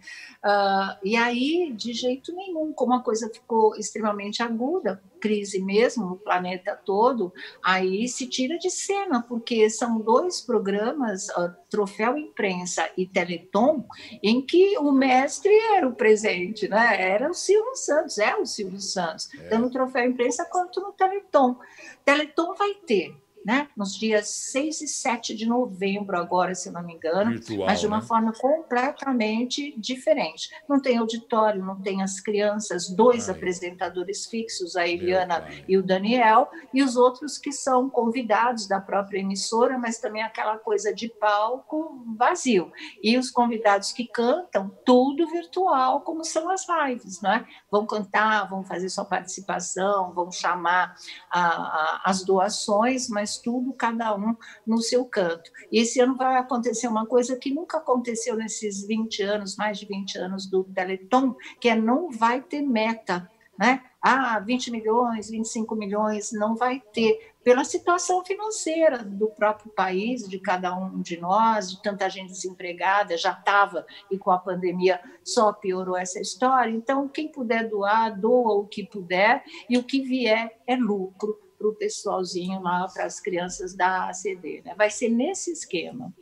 Uh, 0.46 0.94
e 1.04 1.16
aí, 1.16 1.74
de 1.76 1.92
jeito 1.92 2.32
nenhum, 2.32 2.72
como 2.72 2.94
a 2.94 3.02
coisa 3.02 3.32
ficou 3.34 3.76
extremamente 3.76 4.44
aguda, 4.44 5.02
crise 5.20 5.60
mesmo 5.60 6.06
no 6.06 6.18
planeta 6.18 6.80
todo, 6.86 7.34
aí 7.64 8.08
se 8.08 8.28
tira 8.28 8.56
de 8.60 8.70
cena, 8.70 9.24
porque 9.28 9.68
são 9.72 10.00
dois 10.00 10.42
programas, 10.42 11.30
uh, 11.30 11.52
Troféu 11.68 12.16
Imprensa 12.16 12.88
e 12.96 13.08
Teleton, 13.08 13.88
em 14.22 14.40
que 14.40 14.78
o 14.78 14.92
mestre 14.92 15.52
era 15.76 15.88
o 15.88 15.96
presente, 15.96 16.68
né? 16.68 17.02
Era 17.02 17.32
o 17.32 17.34
Silvio 17.34 17.76
Santos, 17.76 18.20
é 18.20 18.36
o 18.36 18.46
Silvio 18.46 18.80
Santos, 18.80 19.34
é. 19.34 19.48
tanto 19.48 19.64
no 19.64 19.72
Troféu 19.72 20.06
Imprensa 20.06 20.46
quanto 20.46 20.80
no 20.80 20.92
Teleton. 20.92 21.58
Teleton 22.06 22.54
vai 22.54 22.76
ter 22.86 23.18
né? 23.46 23.68
nos 23.78 23.96
dias 23.96 24.28
6 24.28 24.82
e 24.82 24.88
7 24.88 25.36
de 25.36 25.46
novembro, 25.46 26.18
agora, 26.18 26.56
se 26.56 26.72
não 26.72 26.82
me 26.82 26.96
engano, 26.96 27.30
Virtual, 27.34 27.68
mas 27.68 27.80
de 27.80 27.86
uma 27.86 28.00
né? 28.00 28.04
forma 28.04 28.34
completamente 28.34 29.80
diferente. 29.80 30.50
Não 30.68 30.82
tem 30.82 30.98
auditório, 30.98 31.64
não 31.64 31.80
tem 31.80 32.02
as 32.02 32.20
crianças, 32.20 32.90
dois 32.90 33.30
Ai. 33.30 33.36
apresentadores 33.36 34.26
fixos, 34.26 34.76
a 34.76 34.88
Eliana 34.88 35.48
e 35.68 35.78
o 35.78 35.84
Daniel, 35.84 36.50
e 36.74 36.82
os 36.82 36.96
outros 36.96 37.38
que 37.38 37.52
são 37.52 37.88
convidados 37.88 38.68
da 38.68 38.82
própria 38.82 39.20
emissora, 39.20 39.78
mas 39.78 40.00
também 40.00 40.24
aquela 40.24 40.58
coisa 40.58 40.92
de 40.92 41.08
palco 41.08 42.04
vazio. 42.18 42.72
E 43.04 43.16
os 43.16 43.30
convidados 43.30 43.92
que 43.92 44.08
cantam, 44.08 44.76
tudo 44.84 45.30
virtual, 45.30 46.02
como 46.02 46.24
são 46.26 46.50
as 46.50 46.66
lives, 46.68 47.22
né? 47.22 47.46
Vão 47.70 47.86
cantar, 47.86 48.50
vão 48.50 48.64
fazer 48.64 48.90
sua 48.90 49.06
participação, 49.06 50.14
vão 50.14 50.32
chamar 50.32 50.96
a, 51.30 51.46
a, 51.46 52.02
as 52.06 52.24
doações, 52.24 53.08
mas 53.08 53.35
tudo, 53.38 53.74
cada 53.74 54.16
um 54.16 54.36
no 54.66 54.80
seu 54.82 55.06
canto. 55.06 55.52
E 55.72 55.80
esse 55.80 56.00
ano 56.00 56.16
vai 56.16 56.38
acontecer 56.38 56.88
uma 56.88 57.06
coisa 57.06 57.36
que 57.36 57.54
nunca 57.54 57.78
aconteceu 57.78 58.36
nesses 58.36 58.86
20 58.86 59.24
anos, 59.24 59.56
mais 59.56 59.80
de 59.80 59.86
20 59.86 60.18
anos 60.18 60.46
do 60.48 60.64
Teleton, 60.64 61.36
que 61.60 61.70
é 61.70 61.76
não 61.76 62.10
vai 62.10 62.42
ter 62.42 62.62
meta. 62.62 63.30
Né? 63.58 63.82
Ah, 64.02 64.38
20 64.40 64.70
milhões, 64.70 65.30
25 65.30 65.76
milhões, 65.76 66.32
não 66.34 66.56
vai 66.56 66.82
ter, 66.94 67.34
pela 67.42 67.64
situação 67.64 68.26
financeira 68.26 69.04
do 69.04 69.28
próprio 69.28 69.72
país, 69.72 70.28
de 70.28 70.40
cada 70.40 70.76
um 70.76 71.02
de 71.02 71.18
nós, 71.18 71.72
de 71.72 71.82
tanta 71.82 72.10
gente 72.10 72.32
desempregada, 72.32 73.16
já 73.16 73.32
estava, 73.32 73.86
e 74.12 74.18
com 74.18 74.30
a 74.30 74.38
pandemia 74.38 75.00
só 75.24 75.54
piorou 75.54 75.96
essa 75.96 76.20
história. 76.20 76.72
Então, 76.72 77.08
quem 77.08 77.28
puder 77.28 77.70
doar, 77.70 78.20
doa 78.20 78.56
o 78.56 78.68
que 78.68 78.84
puder, 78.84 79.44
e 79.70 79.78
o 79.78 79.84
que 79.84 80.02
vier 80.02 80.60
é 80.68 80.76
lucro 80.76 81.45
para 81.58 81.68
o 81.68 81.74
pessoalzinho 81.74 82.62
lá, 82.62 82.88
para 82.88 83.06
as 83.06 83.20
crianças 83.20 83.74
da 83.74 84.10
ACD. 84.10 84.62
Né? 84.64 84.74
Vai 84.78 84.90
ser 84.90 85.10
nesse 85.10 85.52
esquema. 85.52 86.14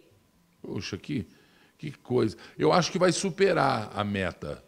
Poxa, 0.61 0.97
que, 0.97 1.27
que 1.77 1.91
coisa. 1.91 2.37
Eu 2.57 2.71
acho 2.71 2.91
que 2.91 2.99
vai 2.99 3.11
superar 3.11 3.91
a 3.93 4.03
meta. 4.03 4.63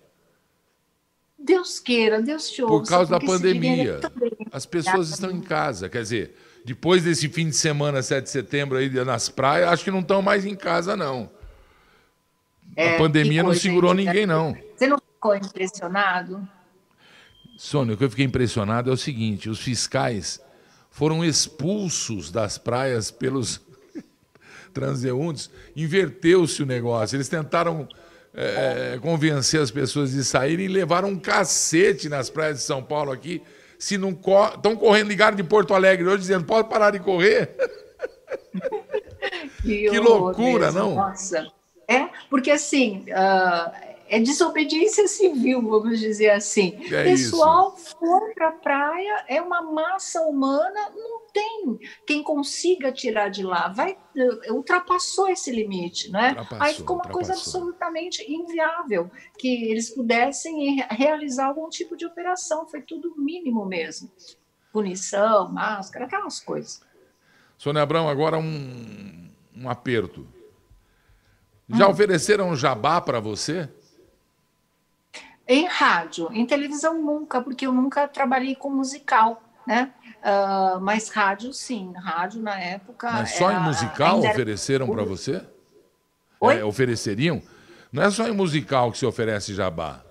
Deus 1.38 1.80
queira, 1.80 2.22
Deus 2.22 2.49
te 2.49 2.61
ouça. 2.63 2.74
Por 2.74 2.88
causa 2.88 3.11
da 3.11 3.20
pandemia. 3.20 3.99
É 4.01 4.47
as 4.51 4.66
pessoas 4.66 5.09
estão 5.09 5.30
em 5.30 5.41
casa. 5.41 5.88
Quer 5.88 6.01
dizer, 6.01 6.36
depois 6.66 7.03
desse 7.03 7.30
fim 7.30 7.49
de 7.49 7.55
semana, 7.55 8.01
7 8.01 8.24
de 8.24 8.30
setembro, 8.30 8.78
aí 8.78 8.89
nas 8.89 9.30
praias, 9.30 9.70
acho 9.70 9.84
que 9.84 9.91
não 9.91 9.99
estão 9.99 10.22
mais 10.22 10.45
em 10.45 10.55
casa, 10.55 10.95
não. 10.95 11.30
É, 12.76 12.95
a 12.95 12.97
pandemia 12.97 13.43
não 13.43 13.53
segurou 13.53 13.93
ninguém, 13.93 14.26
não. 14.26 14.57
Você 14.76 14.88
não 14.88 14.97
ficou 14.97 15.36
impressionado? 15.36 16.47
Sônia, 17.57 17.93
o 17.93 17.97
que 17.97 18.03
eu 18.03 18.09
fiquei 18.09 18.26
impressionado 18.26 18.89
é 18.89 18.93
o 18.93 18.97
seguinte: 18.97 19.49
os 19.49 19.59
fiscais 19.59 20.41
foram 20.95 21.25
expulsos 21.25 22.31
das 22.31 22.57
praias 22.57 23.11
pelos 23.11 23.59
transeuntes, 24.73 25.49
inverteu-se 25.75 26.63
o 26.63 26.65
negócio. 26.65 27.17
Eles 27.17 27.27
tentaram 27.27 27.85
é, 28.33 28.97
convencer 29.01 29.59
as 29.59 29.69
pessoas 29.69 30.13
de 30.13 30.23
saírem 30.23 30.67
e 30.67 30.69
levaram 30.69 31.09
um 31.09 31.19
cacete 31.19 32.07
nas 32.07 32.29
praias 32.29 32.59
de 32.59 32.63
São 32.63 32.81
Paulo 32.81 33.11
aqui. 33.11 33.43
Se 33.77 33.97
não 33.97 34.11
estão 34.11 34.73
correndo, 34.77 35.09
ligaram 35.09 35.35
de 35.35 35.43
Porto 35.43 35.73
Alegre 35.73 36.07
hoje 36.07 36.19
dizendo: 36.19 36.45
pode 36.45 36.69
parar 36.69 36.91
de 36.91 36.99
correr. 36.99 37.53
que, 39.63 39.89
que 39.89 39.99
loucura, 39.99 40.67
mesmo. 40.67 40.79
não? 40.79 40.95
Nossa. 40.95 41.45
É, 41.89 42.07
porque 42.29 42.51
assim, 42.51 43.03
uh, 43.09 43.94
é 44.07 44.19
desobediência 44.19 45.07
civil, 45.07 45.61
vamos 45.61 45.99
dizer 45.99 46.29
assim. 46.29 46.77
É 46.91 47.03
Pessoal 47.03 47.73
isso. 47.75 47.95
for 47.97 48.33
para 48.33 48.49
a 48.49 48.51
praia, 48.51 49.25
é 49.27 49.41
uma 49.41 49.61
massa 49.61 50.21
humana, 50.21 50.91
não 50.95 51.21
tem 51.33 51.79
quem 52.05 52.23
consiga 52.23 52.91
tirar 52.91 53.29
de 53.29 53.43
lá. 53.43 53.67
Vai, 53.69 53.97
ultrapassou 54.49 55.27
esse 55.27 55.51
limite, 55.51 56.11
né? 56.11 56.35
Aí 56.59 56.75
ficou 56.75 56.97
uma 56.97 57.09
coisa 57.09 57.33
absolutamente 57.33 58.23
inviável 58.31 59.09
que 59.37 59.69
eles 59.69 59.89
pudessem 59.89 60.81
realizar 60.89 61.47
algum 61.47 61.69
tipo 61.69 61.97
de 61.97 62.05
operação. 62.05 62.67
Foi 62.67 62.81
tudo 62.81 63.15
mínimo 63.17 63.65
mesmo. 63.65 64.09
Punição, 64.71 65.51
máscara, 65.51 66.05
aquelas 66.05 66.39
coisas. 66.39 66.81
Sônia 67.57 67.81
Abrão, 67.81 68.07
agora 68.07 68.37
um, 68.37 69.29
um 69.55 69.69
aperto. 69.69 70.27
Já 71.69 71.87
hum. 71.87 71.91
ofereceram 71.91 72.55
jabá 72.55 73.01
para 73.01 73.19
você? 73.19 73.69
Em 75.47 75.65
rádio, 75.67 76.29
em 76.31 76.45
televisão 76.45 77.01
nunca, 77.01 77.41
porque 77.41 77.67
eu 77.67 77.71
nunca 77.71 78.07
trabalhei 78.07 78.55
com 78.55 78.69
musical, 78.69 79.41
né? 79.65 79.93
Uh, 80.23 80.79
mas 80.81 81.09
rádio 81.09 81.53
sim, 81.53 81.93
rádio 81.95 82.41
na 82.41 82.59
época. 82.59 83.11
Mas 83.11 83.35
só 83.35 83.51
era, 83.51 83.59
em 83.59 83.63
musical 83.63 84.19
ofereceram 84.19 84.87
para 84.87 85.03
você? 85.03 85.43
Oi? 86.39 86.59
É, 86.59 86.65
ofereceriam? 86.65 87.43
Não 87.91 88.01
é 88.01 88.09
só 88.09 88.27
em 88.27 88.33
musical 88.33 88.91
que 88.91 88.97
se 88.97 89.05
oferece 89.05 89.53
jabá. 89.53 90.03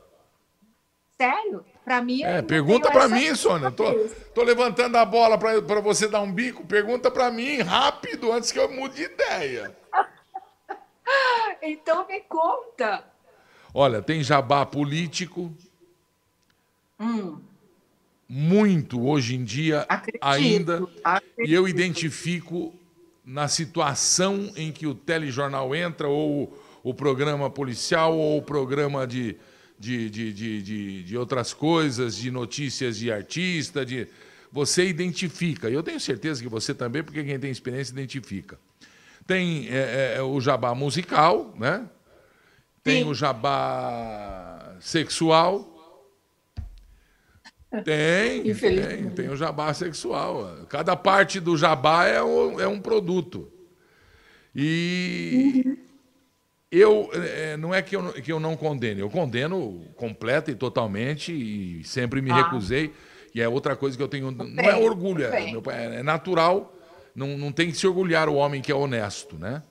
Sério? 1.20 1.64
Para 1.84 2.00
mim. 2.00 2.22
É, 2.22 2.40
pergunta 2.40 2.90
para 2.90 3.08
mim, 3.08 3.34
Sônia. 3.34 3.70
Tô, 3.70 3.92
tô 4.34 4.42
levantando 4.42 4.96
a 4.96 5.04
bola 5.04 5.36
para 5.36 5.80
você 5.80 6.08
dar 6.08 6.22
um 6.22 6.32
bico. 6.32 6.64
Pergunta 6.64 7.10
para 7.10 7.30
mim 7.30 7.60
rápido 7.60 8.32
antes 8.32 8.50
que 8.50 8.58
eu 8.58 8.72
mude 8.72 8.94
de 8.94 9.02
ideia. 9.02 9.76
então 11.60 12.06
me 12.06 12.20
conta. 12.20 13.04
Olha, 13.74 14.00
tem 14.00 14.22
jabá 14.22 14.64
político, 14.64 15.52
Hum. 16.98 17.38
Muito 18.28 19.04
hoje 19.06 19.34
em 19.34 19.44
dia 19.44 19.82
Acredito, 19.82 20.22
ainda. 20.22 20.88
acredito. 21.02 21.48
E 21.50 21.52
eu 21.52 21.68
identifico 21.68 22.74
na 23.24 23.48
situação 23.48 24.50
em 24.56 24.72
que 24.72 24.86
o 24.86 24.94
telejornal 24.94 25.74
entra, 25.74 26.08
ou 26.08 26.56
o 26.82 26.94
programa 26.94 27.50
policial, 27.50 28.16
ou 28.16 28.38
o 28.38 28.42
programa 28.42 29.06
de, 29.06 29.36
de, 29.78 30.08
de, 30.08 30.32
de, 30.32 30.62
de, 30.62 31.02
de 31.02 31.16
outras 31.18 31.52
coisas, 31.52 32.16
de 32.16 32.30
notícias 32.30 32.96
de 32.96 33.10
artista, 33.12 33.84
de 33.84 34.06
você 34.50 34.86
identifica. 34.86 35.68
Eu 35.68 35.82
tenho 35.82 36.00
certeza 36.00 36.42
que 36.42 36.48
você 36.48 36.72
também, 36.72 37.02
porque 37.02 37.24
quem 37.24 37.38
tem 37.38 37.50
experiência 37.50 37.92
identifica. 37.92 38.58
Tem 39.26 39.68
é, 39.68 40.14
é, 40.16 40.22
o 40.22 40.40
jabá 40.40 40.74
musical, 40.74 41.52
né? 41.58 41.86
Tem 42.84 43.04
o 43.04 43.14
jabá 43.14 44.76
sexual. 44.78 45.70
Tem, 47.84 48.42
tem, 48.54 49.10
tem 49.10 49.28
o 49.30 49.36
jabá 49.36 49.72
sexual. 49.72 50.66
Cada 50.68 50.94
parte 50.94 51.40
do 51.40 51.56
jabá 51.56 52.04
é 52.06 52.22
um, 52.22 52.60
é 52.60 52.68
um 52.68 52.78
produto. 52.78 53.50
E 54.54 55.78
eu 56.70 57.10
é, 57.14 57.56
não 57.56 57.74
é 57.74 57.82
que 57.82 57.96
eu, 57.96 58.02
não- 58.02 58.12
que 58.12 58.30
eu 58.30 58.38
não 58.38 58.54
condene, 58.56 59.00
eu 59.00 59.10
condeno 59.10 59.84
completa 59.96 60.50
e 60.50 60.54
totalmente 60.54 61.32
e 61.32 61.82
sempre 61.84 62.20
me 62.20 62.30
Ah. 62.30 62.36
recusei. 62.44 62.92
E 63.34 63.40
é 63.40 63.48
outra 63.48 63.74
coisa 63.74 63.96
que 63.96 64.02
eu 64.02 64.06
tenho. 64.08 64.30
Não 64.30 64.62
é 64.62 64.76
orgulho, 64.76 65.24
é, 65.24 65.60
pai, 65.60 65.96
é 65.96 66.02
natural. 66.04 66.72
Não, 67.16 67.36
não 67.38 67.50
tem 67.50 67.70
que 67.70 67.76
se 67.76 67.86
orgulhar 67.86 68.28
o 68.28 68.34
homem 68.34 68.60
que 68.62 68.70
é 68.70 68.74
honesto, 68.74 69.36
né? 69.36 69.62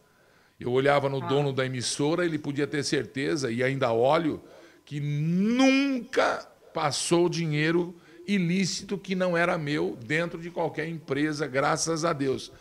Eu 0.64 0.72
olhava 0.72 1.08
Ah. 1.08 1.10
no 1.10 1.20
dono 1.28 1.52
da 1.52 1.66
emissora, 1.66 2.24
ele 2.26 2.40
podia 2.40 2.66
ter 2.66 2.84
certeza, 2.84 3.52
e 3.52 3.62
ainda 3.62 3.92
olho, 3.92 4.42
que 4.86 5.00
nunca 5.00 6.48
passou 6.74 7.28
dinheiro 7.30 7.94
ilícito 8.26 8.98
que 8.98 9.14
não 9.16 9.36
era 9.36 9.58
meu 9.58 9.98
dentro 10.06 10.40
de 10.40 10.50
qualquer 10.50 10.88
empresa, 10.88 11.46
graças 11.46 12.06
a 12.06 12.14
Deus. 12.14 12.52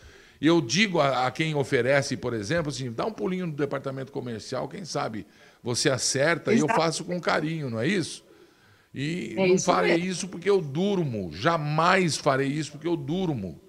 Eu 0.40 0.60
digo 0.60 0.98
a, 0.98 1.26
a 1.28 1.30
quem 1.30 1.54
oferece, 1.54 2.16
por 2.16 2.34
exemplo, 2.34 2.70
assim, 2.70 2.90
dá 2.90 3.06
um 3.06 3.12
pulinho 3.12 3.46
no 3.46 3.52
departamento 3.52 4.10
comercial, 4.10 4.68
quem 4.68 4.84
sabe 4.84 5.24
você 5.62 5.88
acerta 5.88 6.52
e 6.52 6.58
eu 6.58 6.64
Exato. 6.66 6.80
faço 6.80 7.04
com 7.04 7.20
carinho, 7.20 7.70
não 7.70 7.78
é 7.78 7.86
isso? 7.86 8.24
E 8.92 9.34
É 9.36 9.46
não 9.46 9.54
isso 9.54 9.64
farei 9.64 9.92
mesmo. 9.98 10.10
isso 10.10 10.28
porque 10.28 10.50
eu 10.50 10.60
durmo, 10.60 11.30
jamais 11.32 12.16
farei 12.16 12.48
isso 12.48 12.72
porque 12.72 12.88
eu 12.88 12.96
durmo. 12.96 13.60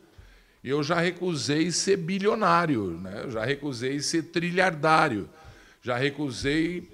Eu 0.63 0.81
já 0.81 0.99
recusei 0.99 1.71
ser 1.71 1.97
bilionário, 1.97 2.97
né? 3.01 3.23
Eu 3.25 3.31
já 3.31 3.43
recusei 3.43 3.99
ser 3.99 4.23
trilhardário, 4.23 5.29
já 5.81 5.97
recusei 5.97 6.89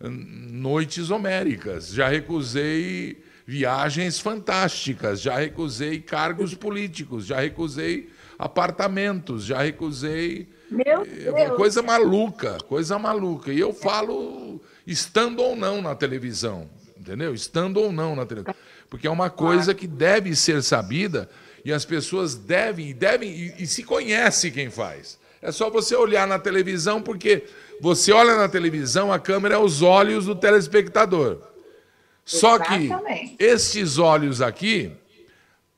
hum, 0.00 0.46
noites 0.50 1.10
homéricas, 1.10 1.88
já 1.88 2.06
recusei 2.06 3.20
viagens 3.44 4.20
fantásticas, 4.20 5.20
já 5.20 5.36
recusei 5.36 6.00
cargos 6.00 6.54
políticos, 6.54 7.26
já 7.26 7.40
recusei 7.40 8.08
apartamentos, 8.38 9.44
já 9.44 9.62
recusei 9.62 10.46
Meu 10.70 11.02
é, 11.02 11.32
Deus. 11.46 11.56
coisa 11.56 11.82
maluca, 11.82 12.58
coisa 12.68 13.00
maluca. 13.00 13.52
E 13.52 13.58
eu 13.58 13.72
falo 13.72 14.60
estando 14.86 15.40
ou 15.40 15.56
não 15.56 15.82
na 15.82 15.96
televisão, 15.96 16.70
entendeu? 16.96 17.34
Estando 17.34 17.80
ou 17.80 17.90
não 17.90 18.14
na 18.14 18.24
televisão. 18.24 18.54
Porque 18.88 19.08
é 19.08 19.10
uma 19.10 19.28
coisa 19.28 19.74
que 19.74 19.88
deve 19.88 20.36
ser 20.36 20.62
sabida 20.62 21.28
e 21.68 21.72
as 21.72 21.84
pessoas 21.84 22.34
devem, 22.34 22.94
devem 22.94 23.30
e, 23.30 23.54
e 23.58 23.66
se 23.66 23.82
conhece 23.82 24.50
quem 24.50 24.70
faz. 24.70 25.18
É 25.42 25.52
só 25.52 25.68
você 25.68 25.94
olhar 25.94 26.26
na 26.26 26.38
televisão, 26.38 27.02
porque 27.02 27.44
você 27.78 28.10
olha 28.10 28.36
na 28.36 28.48
televisão, 28.48 29.12
a 29.12 29.18
câmera 29.18 29.56
é 29.56 29.58
os 29.58 29.82
olhos 29.82 30.24
do 30.24 30.34
telespectador. 30.34 31.42
Só 32.24 32.58
que 32.58 32.88
estes 33.38 33.98
olhos 33.98 34.40
aqui 34.40 34.92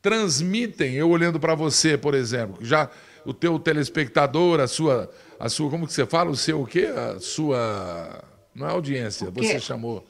transmitem, 0.00 0.94
eu 0.94 1.10
olhando 1.10 1.40
para 1.40 1.56
você, 1.56 1.98
por 1.98 2.14
exemplo, 2.14 2.64
já 2.64 2.88
o 3.24 3.34
teu 3.34 3.58
telespectador, 3.58 4.60
a 4.60 4.68
sua, 4.68 5.10
a 5.40 5.48
sua, 5.48 5.70
como 5.70 5.88
que 5.88 5.92
você 5.92 6.06
fala, 6.06 6.30
o 6.30 6.36
seu 6.36 6.60
o 6.60 6.66
quê? 6.66 6.86
A 6.86 7.18
sua, 7.18 8.22
não 8.54 8.64
é 8.64 8.70
audiência, 8.70 9.28
você 9.28 9.58
chamou 9.58 10.06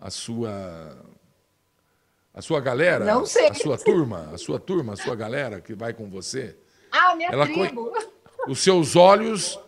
a 0.00 0.08
sua, 0.08 0.96
a 2.34 2.42
sua 2.42 2.60
galera, 2.60 3.04
Não 3.04 3.24
sei. 3.24 3.46
a 3.48 3.54
sua 3.54 3.78
turma, 3.78 4.30
a 4.34 4.38
sua 4.38 4.58
turma, 4.58 4.94
a 4.94 4.96
sua 4.96 5.14
galera 5.14 5.60
que 5.60 5.74
vai 5.74 5.94
com 5.94 6.10
você, 6.10 6.56
Ah, 6.90 7.14
minha 7.14 7.30
Ela 7.30 7.46
tribo. 7.46 7.92
os 8.48 8.58
seus 8.58 8.96
olhos 8.96 9.58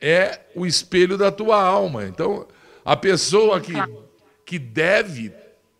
é 0.00 0.40
o 0.54 0.64
espelho 0.66 1.16
da 1.18 1.30
tua 1.30 1.60
alma. 1.62 2.04
Então, 2.06 2.46
a 2.84 2.96
pessoa 2.96 3.60
que, 3.60 3.72
que 4.46 4.58
deve, 4.58 5.32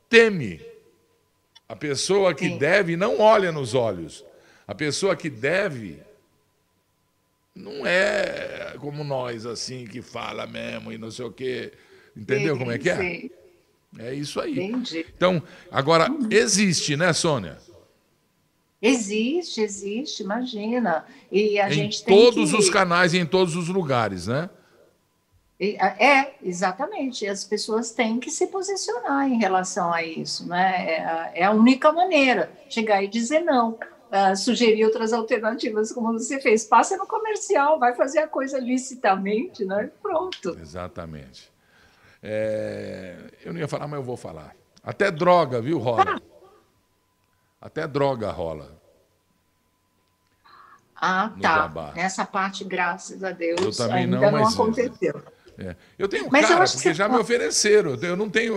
teme. 0.09 0.61
A 1.69 1.75
pessoa 1.77 2.35
que 2.35 2.49
Sim. 2.49 2.59
deve 2.59 2.97
não 2.97 3.19
olha 3.21 3.51
nos 3.51 3.75
olhos. 3.75 4.25
A 4.67 4.75
pessoa 4.75 5.17
que 5.17 5.31
deve 5.31 6.03
não 7.55 7.87
é 7.87 8.75
como 8.79 9.03
nós, 9.05 9.47
assim, 9.47 9.87
que 9.87 10.01
fala 10.03 10.47
mesmo 10.47 10.93
e 10.93 10.99
não 10.99 11.11
sei 11.11 11.25
o 11.25 11.33
quê. 11.33 11.73
Entendeu 12.17 12.59
como 12.59 12.73
é 12.73 12.79
que 12.79 12.91
é? 12.91 12.97
Sei, 12.97 13.33
É 13.99 14.15
isso 14.15 14.41
aí. 14.41 14.53
Entendi. 14.53 15.07
Então, 15.17 15.43
agora, 15.71 16.09
existe, 16.31 16.97
né, 16.97 17.13
Sônia? 17.13 17.59
Existe, 18.81 19.61
existe, 19.61 20.23
imagina. 20.23 21.05
E 21.31 21.59
a 21.59 21.69
em 21.69 21.73
gente 21.73 22.05
tem 22.05 22.17
todos 22.17 22.51
que... 22.51 22.57
os 22.57 22.71
canais 22.71 23.13
e 23.13 23.19
em 23.19 23.27
todos 23.27 23.57
os 23.57 23.69
lugares, 23.69 24.27
né? 24.27 24.49
É, 25.61 26.33
exatamente. 26.43 27.27
As 27.27 27.45
pessoas 27.45 27.91
têm 27.91 28.19
que 28.19 28.31
se 28.31 28.47
posicionar 28.47 29.29
em 29.29 29.39
relação 29.39 29.93
a 29.93 30.03
isso, 30.03 30.49
né? 30.49 30.95
É 30.95 31.05
a, 31.05 31.33
é 31.35 31.51
única 31.51 31.93
maneira. 31.93 32.51
Chegar 32.71 33.03
e 33.03 33.09
dizer 33.09 33.41
não. 33.41 33.79
Ah, 34.11 34.35
sugerir 34.35 34.85
outras 34.85 35.13
alternativas, 35.13 35.93
como 35.93 36.13
você 36.15 36.41
fez. 36.41 36.65
Passa 36.65 36.97
no 36.97 37.07
comercial, 37.07 37.79
vai 37.79 37.95
fazer 37.95 38.21
a 38.21 38.27
coisa 38.27 38.59
licitamente, 38.59 39.65
né? 39.65 39.91
Pronto. 40.03 40.59
Exatamente. 40.61 41.51
É, 42.23 43.17
eu 43.45 43.53
não 43.53 43.61
ia 43.61 43.69
falar, 43.69 43.87
mas 43.89 43.99
eu 43.99 44.05
vou 44.05 44.17
falar. 44.17 44.55
Até 44.83 45.11
droga, 45.11 45.61
viu, 45.61 45.79
rola? 45.79 46.21
Até 47.61 47.87
droga 47.87 48.31
rola. 48.31 48.79
Ah, 50.97 51.33
tá. 51.41 51.57
jabá. 51.63 51.93
Essa 51.97 52.25
parte, 52.27 52.63
graças 52.65 53.25
a 53.25 53.31
Deus, 53.33 53.61
Eu 53.61 53.73
também 53.87 54.05
ainda 54.05 54.19
não, 54.21 54.31
não, 54.33 54.41
mas- 54.41 54.55
aconteceu. 54.55 55.23
É. 55.59 55.75
Eu 55.99 56.09
tenho 56.09 56.29
Mas 56.31 56.43
eu 56.49 56.57
cara, 56.57 56.69
porque 56.71 56.95
já 56.95 57.05
me 57.05 57.11
fala- 57.13 57.23
ofereceram. 57.23 57.95
Eu 58.03 58.17
não 58.17 58.29
tenho. 58.31 58.55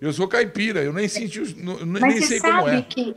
Eu 0.00 0.12
sou 0.12 0.28
caipira, 0.28 0.82
eu 0.82 0.92
nem 0.92 1.08
senti. 1.08 1.54
não- 1.62 1.78
Nem 1.84 2.00
Mas 2.02 2.26
sei 2.28 2.40
como 2.40 2.68
é. 2.68 2.82
que 2.82 3.14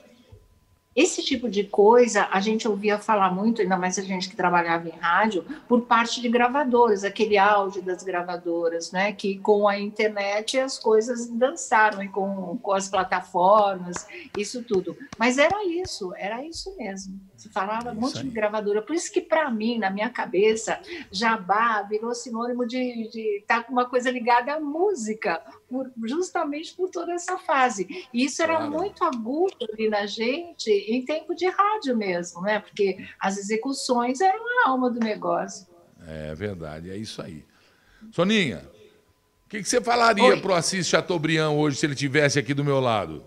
esse 0.99 1.23
tipo 1.23 1.49
de 1.49 1.63
coisa 1.63 2.27
a 2.29 2.41
gente 2.41 2.67
ouvia 2.67 2.99
falar 2.99 3.33
muito, 3.33 3.61
ainda 3.61 3.77
mais 3.77 3.97
a 3.97 4.01
gente 4.01 4.27
que 4.27 4.35
trabalhava 4.35 4.89
em 4.89 4.97
rádio, 4.99 5.45
por 5.65 5.83
parte 5.83 6.21
de 6.21 6.27
gravadoras, 6.27 7.05
aquele 7.05 7.37
áudio 7.37 7.81
das 7.81 8.03
gravadoras, 8.03 8.91
né? 8.91 9.13
Que 9.13 9.37
com 9.39 9.65
a 9.65 9.79
internet 9.79 10.59
as 10.59 10.77
coisas 10.77 11.27
dançaram 11.29 12.03
e 12.03 12.09
com, 12.09 12.57
com 12.61 12.73
as 12.73 12.89
plataformas, 12.89 14.05
isso 14.37 14.61
tudo. 14.63 14.97
Mas 15.17 15.37
era 15.37 15.65
isso, 15.65 16.13
era 16.17 16.43
isso 16.43 16.75
mesmo. 16.75 17.28
Se 17.39 17.47
falava 17.47 17.89
É 17.89 17.91
um 17.93 17.95
monte 17.95 18.21
de 18.21 18.29
gravadora. 18.29 18.81
Por 18.81 18.93
isso 18.93 19.09
que, 19.11 19.21
para 19.21 19.49
mim, 19.49 19.77
na 19.79 19.89
minha 19.89 20.09
cabeça, 20.09 20.77
jabá 21.09 21.81
virou 21.83 22.13
sinônimo 22.13 22.67
de 22.67 23.37
estar 23.39 23.63
com 23.63 23.71
uma 23.71 23.87
coisa 23.87 24.11
ligada 24.11 24.53
à 24.55 24.59
música, 24.59 25.41
por- 25.69 25.89
justamente 26.03 26.75
por 26.75 26.89
toda 26.89 27.13
essa 27.13 27.37
fase. 27.37 27.87
E 28.13 28.25
isso 28.25 28.43
era 28.43 28.57
Claro. 28.57 28.71
muito 28.71 29.03
agudo 29.05 29.55
ali 29.71 29.87
na 29.89 30.05
gente 30.05 30.69
em 30.69 31.05
tempo 31.05 31.33
de 31.33 31.47
rádio 31.47 31.95
mesmo, 31.95 32.41
né? 32.41 32.59
Porque 32.59 33.07
as 33.17 33.37
execuções 33.37 34.19
eram 34.19 34.43
a 34.65 34.69
alma 34.69 34.89
do 34.89 34.99
negócio. 34.99 35.65
É 36.05 36.35
verdade, 36.35 36.89
é 36.91 36.97
isso 36.97 37.21
aí. 37.21 37.45
Soninha, 38.11 38.69
o 39.45 39.49
que, 39.49 39.61
que 39.63 39.69
você 39.69 39.79
falaria 39.79 40.25
Oi. 40.25 40.41
pro 40.41 40.53
Assis 40.53 40.87
Chateaubriand 40.87 41.51
hoje 41.51 41.77
se 41.77 41.85
ele 41.85 41.95
tivesse 41.95 42.37
aqui 42.37 42.53
do 42.53 42.65
meu 42.65 42.81
lado? 42.81 43.23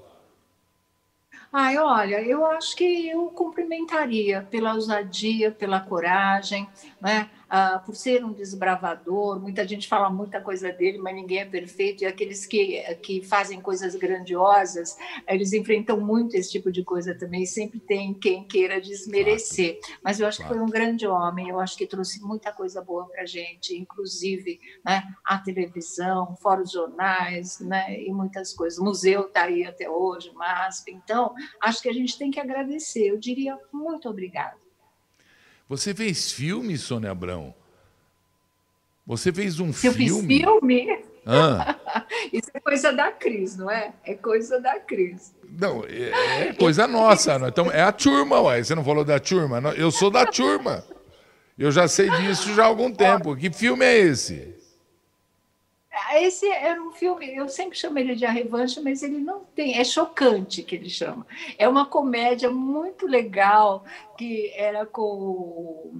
Ai, 1.52 1.76
olha, 1.76 2.22
eu 2.22 2.46
acho 2.46 2.74
que 2.74 3.08
eu 3.10 3.26
cumprimentaria 3.30 4.42
pela 4.50 4.72
ousadia, 4.74 5.50
pela 5.52 5.80
coragem, 5.80 6.66
né? 7.00 7.30
Ah, 7.54 7.78
por 7.84 7.94
ser 7.94 8.24
um 8.24 8.32
desbravador. 8.32 9.38
Muita 9.38 9.68
gente 9.68 9.86
fala 9.86 10.08
muita 10.08 10.40
coisa 10.40 10.72
dele, 10.72 10.96
mas 10.96 11.14
ninguém 11.14 11.40
é 11.40 11.44
perfeito. 11.44 12.02
E 12.02 12.06
aqueles 12.06 12.46
que, 12.46 12.80
que 13.02 13.22
fazem 13.22 13.60
coisas 13.60 13.94
grandiosas, 13.94 14.96
eles 15.28 15.52
enfrentam 15.52 16.00
muito 16.00 16.34
esse 16.34 16.50
tipo 16.50 16.72
de 16.72 16.82
coisa 16.82 17.14
também. 17.14 17.44
Sempre 17.44 17.78
tem 17.78 18.14
quem 18.14 18.44
queira 18.44 18.80
desmerecer. 18.80 19.78
Mas 20.02 20.18
eu 20.18 20.26
acho 20.26 20.38
que 20.38 20.44
Claro. 20.44 20.60
foi 20.60 20.66
um 20.66 20.70
grande 20.70 21.06
homem. 21.06 21.50
Eu 21.50 21.60
acho 21.60 21.76
que 21.76 21.86
trouxe 21.86 22.22
muita 22.22 22.50
coisa 22.52 22.80
boa 22.80 23.06
para 23.06 23.20
a 23.20 23.26
gente, 23.26 23.76
inclusive 23.76 24.58
né, 24.82 25.02
a 25.22 25.36
televisão, 25.36 26.34
fora 26.40 26.62
os 26.62 26.72
jornais, 26.72 27.60
né, 27.60 28.00
e 28.00 28.10
muitas 28.14 28.54
coisas. 28.54 28.78
O 28.78 28.84
museu 28.84 29.26
está 29.26 29.42
aí 29.42 29.66
até 29.66 29.90
hoje, 29.90 30.32
MASP. 30.32 30.90
Então, 30.90 31.34
acho 31.62 31.82
que 31.82 31.88
a 31.90 31.92
gente 31.92 32.16
tem 32.16 32.30
que 32.30 32.40
agradecer. 32.40 33.08
Eu 33.08 33.18
diria 33.18 33.58
muito 33.70 34.08
obrigado. 34.08 34.61
Você 35.68 35.94
fez 35.94 36.32
filme, 36.32 36.76
Sônia 36.76 37.10
Abrão? 37.10 37.54
Você 39.06 39.32
fez 39.32 39.58
um 39.58 39.72
Se 39.72 39.86
eu 39.88 39.92
fiz 39.92 40.12
filme? 40.12 40.38
filme, 40.38 41.04
Ah, 41.26 41.76
Isso 42.32 42.50
é 42.54 42.60
coisa 42.60 42.92
da 42.92 43.10
Cris, 43.10 43.56
não 43.56 43.70
é? 43.70 43.92
É 44.04 44.14
coisa 44.14 44.60
da 44.60 44.78
Cris. 44.80 45.34
Não, 45.48 45.84
é, 45.84 46.48
é 46.48 46.52
coisa 46.52 46.86
nossa. 46.86 47.36
Então, 47.48 47.70
é 47.70 47.82
a 47.82 47.92
turma, 47.92 48.40
ué. 48.40 48.62
Você 48.62 48.74
não 48.74 48.84
falou 48.84 49.04
da 49.04 49.18
turma? 49.18 49.58
Eu 49.76 49.90
sou 49.90 50.10
da 50.10 50.26
turma. 50.26 50.84
Eu 51.58 51.70
já 51.70 51.86
sei 51.88 52.08
disso 52.10 52.54
já 52.54 52.64
há 52.64 52.66
algum 52.66 52.90
tempo. 52.92 53.36
Que 53.36 53.50
filme 53.52 53.84
é 53.84 53.98
esse? 53.98 54.54
Esse 56.20 56.48
era 56.48 56.82
um 56.82 56.92
filme, 56.92 57.34
eu 57.34 57.48
sempre 57.48 57.76
chamo 57.76 57.98
ele 57.98 58.14
de 58.14 58.26
A 58.26 58.30
Revanche, 58.30 58.80
mas 58.80 59.02
ele 59.02 59.18
não 59.18 59.40
tem, 59.54 59.78
é 59.78 59.84
chocante 59.84 60.62
que 60.62 60.74
ele 60.74 60.90
chama. 60.90 61.26
É 61.58 61.68
uma 61.68 61.86
comédia 61.86 62.50
muito 62.50 63.06
legal, 63.06 63.84
que 64.18 64.52
era 64.54 64.84
com 64.84 65.92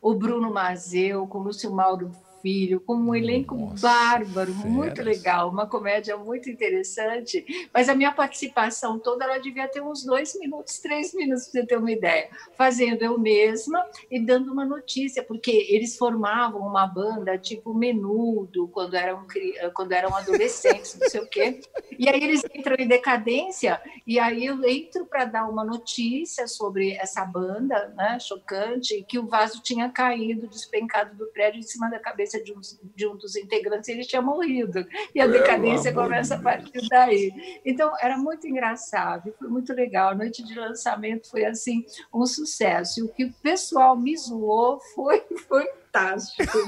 o 0.00 0.14
Bruno 0.14 0.52
Mazeu, 0.52 1.26
com 1.26 1.38
o 1.38 1.42
Lúcio 1.42 1.70
Mauro 1.70 2.10
Filho, 2.40 2.80
com 2.80 2.94
um 2.94 3.14
elenco 3.14 3.54
Nossa, 3.54 3.88
bárbaro, 3.88 4.52
feras. 4.52 4.70
muito 4.70 5.02
legal, 5.02 5.50
uma 5.50 5.66
comédia 5.66 6.16
muito 6.16 6.48
interessante. 6.48 7.44
Mas 7.72 7.88
a 7.88 7.94
minha 7.94 8.12
participação 8.12 8.98
toda 8.98 9.24
ela 9.24 9.38
devia 9.38 9.68
ter 9.68 9.80
uns 9.80 10.04
dois 10.04 10.38
minutos, 10.38 10.78
três 10.78 11.12
minutos, 11.14 11.48
para 11.48 11.60
você 11.60 11.66
ter 11.66 11.78
uma 11.78 11.90
ideia, 11.90 12.28
fazendo 12.56 13.02
eu 13.02 13.18
mesma 13.18 13.84
e 14.10 14.20
dando 14.20 14.52
uma 14.52 14.64
notícia, 14.64 15.22
porque 15.22 15.66
eles 15.68 15.96
formavam 15.96 16.60
uma 16.60 16.86
banda 16.86 17.36
tipo 17.38 17.74
menudo 17.74 18.68
quando 18.68 18.94
eram, 18.94 19.26
quando 19.74 19.92
eram 19.92 20.14
adolescentes, 20.14 20.96
não 20.98 21.08
sei 21.08 21.20
o 21.20 21.26
quê. 21.26 21.60
E 21.98 22.08
aí 22.08 22.22
eles 22.22 22.42
entram 22.54 22.76
em 22.78 22.86
decadência, 22.86 23.80
e 24.06 24.18
aí 24.18 24.44
eu 24.44 24.62
entro 24.64 25.06
para 25.06 25.24
dar 25.24 25.48
uma 25.48 25.64
notícia 25.64 26.46
sobre 26.46 26.92
essa 26.92 27.24
banda 27.24 27.92
né, 27.96 28.18
chocante, 28.20 29.04
que 29.08 29.18
o 29.18 29.26
vaso 29.26 29.62
tinha 29.62 29.88
caído, 29.88 30.46
despencado 30.46 31.16
do 31.16 31.26
prédio 31.26 31.58
em 31.58 31.62
cima 31.62 31.90
da 31.90 31.98
cabeça 31.98 32.27
de 32.42 32.52
um, 32.52 32.60
de 32.94 33.06
um 33.06 33.16
dos 33.16 33.36
integrantes, 33.36 33.88
ele 33.88 34.04
tinha 34.04 34.20
morrido. 34.20 34.86
E 35.14 35.20
a 35.20 35.26
decadência 35.26 35.92
começa 35.92 36.34
a 36.34 36.38
partir 36.38 36.86
daí. 36.88 37.60
Então, 37.64 37.92
era 38.00 38.18
muito 38.18 38.46
engraçado, 38.46 39.32
foi 39.38 39.48
muito 39.48 39.72
legal. 39.72 40.10
A 40.10 40.14
noite 40.14 40.44
de 40.44 40.54
lançamento 40.54 41.30
foi, 41.30 41.44
assim, 41.44 41.84
um 42.12 42.26
sucesso. 42.26 43.00
E 43.00 43.02
o 43.04 43.08
que 43.08 43.24
o 43.24 43.32
pessoal 43.42 43.96
me 43.96 44.16
zoou 44.16 44.80
foi 44.94 45.22
fantástico. 45.48 46.58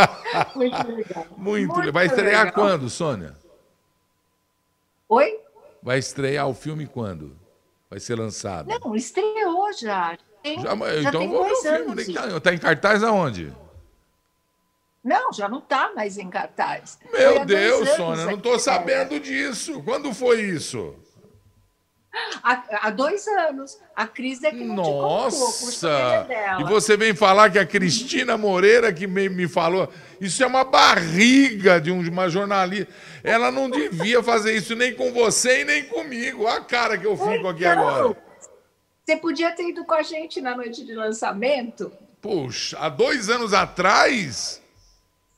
muito 0.56 0.92
legal. 0.92 1.26
Muito, 1.36 1.74
muito 1.74 1.92
Vai 1.92 2.06
estrear 2.06 2.46
legal. 2.46 2.52
quando, 2.52 2.88
Sônia? 2.88 3.34
Oi? 5.08 5.40
Vai 5.82 5.98
estrear 5.98 6.48
o 6.48 6.54
filme 6.54 6.86
quando? 6.86 7.36
Vai 7.90 7.98
ser 7.98 8.16
lançado? 8.16 8.68
Não, 8.68 8.94
estreou 8.94 9.72
já. 9.72 10.16
Tem, 10.42 10.60
já, 10.60 10.76
já 10.76 11.08
então 11.08 11.28
vou 11.28 11.44
ver 11.44 11.52
o 11.52 11.56
filme. 11.56 12.02
Está 12.02 12.40
tá 12.40 12.54
em 12.54 12.58
cartaz 12.58 13.02
aonde? 13.02 13.52
Não, 15.02 15.32
já 15.32 15.48
não 15.48 15.58
está 15.58 15.92
mais 15.94 16.18
em 16.18 16.28
cartaz. 16.28 16.98
Meu 17.10 17.44
Deus, 17.44 17.88
Sônia, 17.90 18.26
não 18.26 18.34
estou 18.34 18.58
sabendo 18.58 19.18
disso. 19.18 19.82
Quando 19.82 20.12
foi 20.12 20.42
isso? 20.42 20.94
Há, 22.42 22.88
há, 22.88 22.90
dois 22.90 23.26
anos. 23.28 23.78
A 23.94 24.06
crise 24.06 24.46
é 24.46 24.50
que 24.50 24.64
não 24.64 24.74
Nossa! 24.74 26.26
E 26.58 26.64
você 26.64 26.96
vem 26.96 27.14
falar 27.14 27.50
que 27.50 27.58
a 27.58 27.64
Cristina 27.64 28.36
Moreira 28.36 28.92
que 28.92 29.06
me, 29.06 29.28
me 29.28 29.48
falou. 29.48 29.88
Isso 30.20 30.42
é 30.42 30.46
uma 30.46 30.64
barriga 30.64 31.80
de 31.80 31.90
uma 31.90 32.28
jornalista. 32.28 32.92
Ela 33.22 33.50
não 33.50 33.70
devia 33.70 34.22
fazer 34.22 34.56
isso 34.56 34.74
nem 34.74 34.94
com 34.94 35.12
você 35.12 35.60
e 35.60 35.64
nem 35.64 35.84
comigo. 35.84 36.44
Olha 36.44 36.58
a 36.58 36.64
cara 36.64 36.98
que 36.98 37.06
eu 37.06 37.16
fico 37.16 37.48
aqui 37.48 37.64
então, 37.64 37.88
agora. 37.88 38.16
Você 39.04 39.16
podia 39.16 39.52
ter 39.52 39.68
ido 39.68 39.84
com 39.84 39.94
a 39.94 40.02
gente 40.02 40.40
na 40.40 40.56
noite 40.56 40.84
de 40.84 40.94
lançamento? 40.94 41.92
Puxa, 42.20 42.78
há 42.78 42.88
dois 42.88 43.30
anos 43.30 43.54
atrás? 43.54 44.59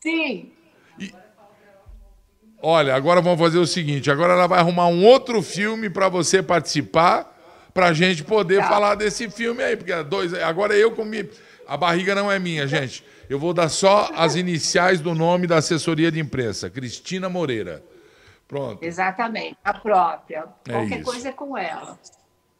Sim. 0.02 0.50
E... 0.98 1.14
Olha, 2.60 2.94
agora 2.94 3.20
vamos 3.20 3.38
fazer 3.38 3.58
o 3.58 3.66
seguinte: 3.66 4.10
agora 4.10 4.32
ela 4.32 4.48
vai 4.48 4.58
arrumar 4.58 4.88
um 4.88 5.04
outro 5.04 5.40
filme 5.40 5.88
para 5.88 6.08
você 6.08 6.42
participar, 6.42 7.32
para 7.72 7.86
a 7.86 7.92
gente 7.92 8.24
poder 8.24 8.58
tá. 8.58 8.68
falar 8.68 8.96
desse 8.96 9.30
filme 9.30 9.62
aí, 9.62 9.76
porque 9.76 9.94
dois, 10.02 10.34
agora 10.34 10.74
eu 10.74 10.90
comi. 10.90 11.30
A 11.68 11.76
barriga 11.76 12.14
não 12.16 12.30
é 12.30 12.38
minha, 12.40 12.66
gente. 12.66 13.04
Eu 13.30 13.38
vou 13.38 13.54
dar 13.54 13.68
só 13.68 14.10
as 14.16 14.34
iniciais 14.34 15.00
do 15.00 15.14
nome 15.14 15.46
da 15.46 15.58
assessoria 15.58 16.10
de 16.10 16.18
imprensa, 16.18 16.68
Cristina 16.68 17.28
Moreira. 17.28 17.82
Pronto. 18.48 18.82
Exatamente, 18.82 19.56
a 19.64 19.72
própria. 19.72 20.44
É 20.68 20.72
Qualquer 20.72 20.96
isso. 20.96 21.04
coisa 21.04 21.28
é 21.28 21.32
com 21.32 21.56
ela. 21.56 21.96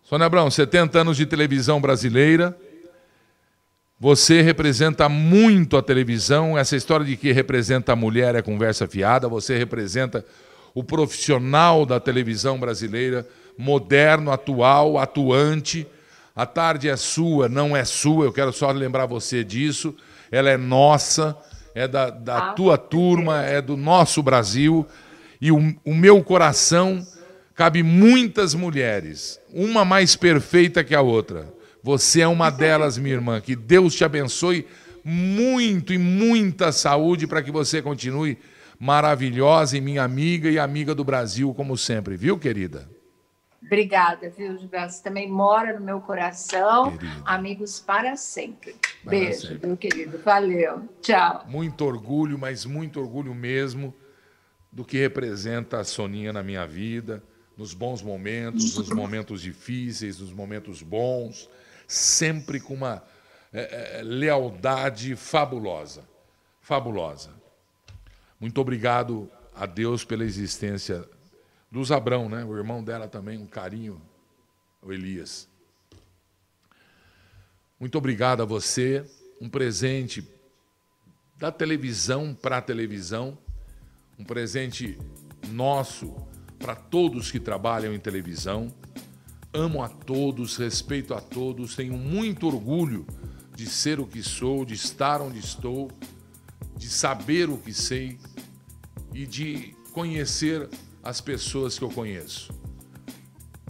Sônia 0.05 0.27
Abrão, 0.27 0.49
70 0.49 1.01
anos 1.01 1.17
de 1.17 1.27
televisão 1.27 1.81
brasileira. 1.81 2.57
Você 4.03 4.43
representa 4.43 5.09
muito 5.09 5.77
a 5.77 5.83
televisão, 5.83 6.59
essa 6.59 6.75
história 6.75 7.07
de 7.07 7.17
que 7.17 7.31
representa 7.31 7.93
a 7.93 7.97
mulher 7.97 8.35
é 8.35 8.43
conversa 8.43 8.89
fiada, 8.89 9.29
você 9.29 9.57
representa 9.57 10.25
o 10.75 10.83
profissional 10.83 11.87
da 11.87 12.01
televisão 12.01 12.59
brasileira, 12.59 13.25
moderno, 13.57 14.33
atual, 14.33 14.99
atuante. 14.99 15.87
A 16.35 16.45
tarde 16.45 16.89
é 16.89 16.97
sua, 16.97 17.49
não 17.49 17.77
é 17.77 17.85
sua, 17.85 18.25
eu 18.25 18.33
quero 18.33 18.53
só 18.53 18.73
lembrar 18.73 19.07
você 19.07 19.45
disso. 19.45 19.95
Ela 20.33 20.51
é 20.51 20.57
nossa, 20.57 21.39
é 21.73 21.87
da, 21.87 22.11
da 22.11 22.39
ah, 22.39 22.53
tua 22.55 22.77
turma, 22.77 23.45
é 23.45 23.63
do 23.63 23.77
nosso 23.77 24.21
Brasil. 24.21 24.85
E 25.41 25.53
o, 25.53 25.77
o 25.85 25.95
meu 25.95 26.25
coração 26.25 27.07
cabe 27.55 27.85
muitas 27.85 28.53
mulheres, 28.53 29.39
uma 29.55 29.85
mais 29.85 30.17
perfeita 30.17 30.83
que 30.83 30.93
a 30.93 31.01
outra. 31.01 31.62
Você 31.83 32.21
é 32.21 32.29
uma 32.29 32.49
delas, 32.49 32.97
minha 32.97 33.15
irmã. 33.15 33.41
Que 33.41 33.57
Deus 33.57 33.95
te 33.95 34.05
abençoe 34.05 34.67
muito 35.05 35.93
e 35.93 35.99
muita 35.99 36.71
saúde 36.71 37.27
para 37.27 37.43
que 37.43 37.51
você 37.51 37.83
continue 37.83 38.39
maravilhosa 38.79 39.77
e 39.77 39.81
minha 39.81 40.03
amiga 40.03 40.49
e 40.49 40.59
amiga 40.59 40.95
do 40.95 41.05
Brasil, 41.05 41.53
como 41.55 41.77
sempre, 41.77 42.17
viu, 42.17 42.39
querida? 42.39 42.89
Obrigada, 43.65 44.29
viu, 44.31 44.59
Gilberto? 44.59 44.93
Você 44.93 45.03
também 45.03 45.31
mora 45.31 45.79
no 45.79 45.85
meu 45.85 46.01
coração. 46.01 46.97
Querido. 46.97 47.23
Amigos 47.25 47.81
para 47.81 48.17
sempre. 48.17 48.75
Para 49.03 49.11
Beijo, 49.11 49.49
sempre. 49.49 49.67
meu 49.67 49.77
querido. 49.77 50.19
Valeu. 50.19 50.89
Tchau. 51.01 51.45
Muito 51.49 51.85
orgulho, 51.85 52.39
mas 52.39 52.65
muito 52.65 53.01
orgulho 53.01 53.35
mesmo 53.35 53.95
do 54.71 54.85
que 54.85 54.99
representa 54.99 55.79
a 55.79 55.85
Soninha 55.85 56.33
na 56.33 56.43
minha 56.43 56.67
vida, 56.67 57.23
nos 57.57 57.75
bons 57.75 58.03
momentos, 58.03 58.77
nos 58.77 58.91
momentos 58.95 59.41
difíceis, 59.41 60.19
nos 60.21 60.33
momentos 60.33 60.83
bons 60.83 61.49
sempre 61.93 62.59
com 62.59 62.75
uma 62.75 63.03
é, 63.53 63.99
é, 63.99 64.03
lealdade 64.03 65.15
fabulosa. 65.15 66.09
Fabulosa. 66.61 67.31
Muito 68.41 68.61
obrigado 68.61 69.31
a 69.55 69.67
Deus 69.67 70.05
pela 70.05 70.25
existência 70.25 71.07
do 71.71 71.85
Zabrão, 71.85 72.29
né? 72.29 72.45
o 72.45 72.57
irmão 72.57 72.83
dela 72.83 73.09
também, 73.09 73.39
um 73.39 73.47
carinho, 73.47 74.01
o 74.81 74.93
Elias. 74.93 75.49
Muito 77.79 77.99
obrigado 77.99 78.43
a 78.43 78.47
você, 78.47 79.05
um 79.41 79.49
presente 79.49 80.27
da 81.37 81.53
televisão 81.53 82.35
para 82.35 82.59
a 82.59 82.63
televisão, 82.63 83.37
um 84.19 84.25
presente 84.25 84.99
nosso 85.49 86.15
para 86.59 86.77
todos 86.77 87.31
que 87.31 87.41
trabalham 87.41 87.93
em 87.93 87.99
televisão. 87.99 88.73
Amo 89.55 89.83
a 89.83 89.89
todos, 89.89 90.57
respeito 90.57 91.13
a 91.13 91.21
todos, 91.21 91.77
tenho 91.77 91.93
muito 91.93 92.47
orgulho 92.47 93.07
de 93.55 93.67
ser 93.67 94.01
o 94.01 94.07
que 94.07 94.23
sou, 94.23 94.65
de 94.65 94.73
estar 94.73 95.21
onde 95.21 95.39
estou, 95.39 95.91
de 96.75 96.89
saber 96.89 97.51
o 97.51 97.59
que 97.59 97.73
sei 97.73 98.19
e 99.13 99.27
de 99.27 99.75
conhecer 99.93 100.71
as 101.03 101.21
pessoas 101.21 101.79
que 101.79 101.85
eu 101.85 101.91
conheço. 101.91 102.51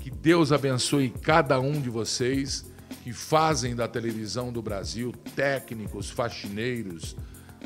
Que 0.00 0.08
Deus 0.08 0.52
abençoe 0.52 1.10
cada 1.10 1.58
um 1.58 1.80
de 1.80 1.90
vocês 1.90 2.64
que 3.02 3.12
fazem 3.12 3.74
da 3.74 3.88
televisão 3.88 4.52
do 4.52 4.62
Brasil 4.62 5.12
técnicos, 5.34 6.10
faxineiros, 6.10 7.16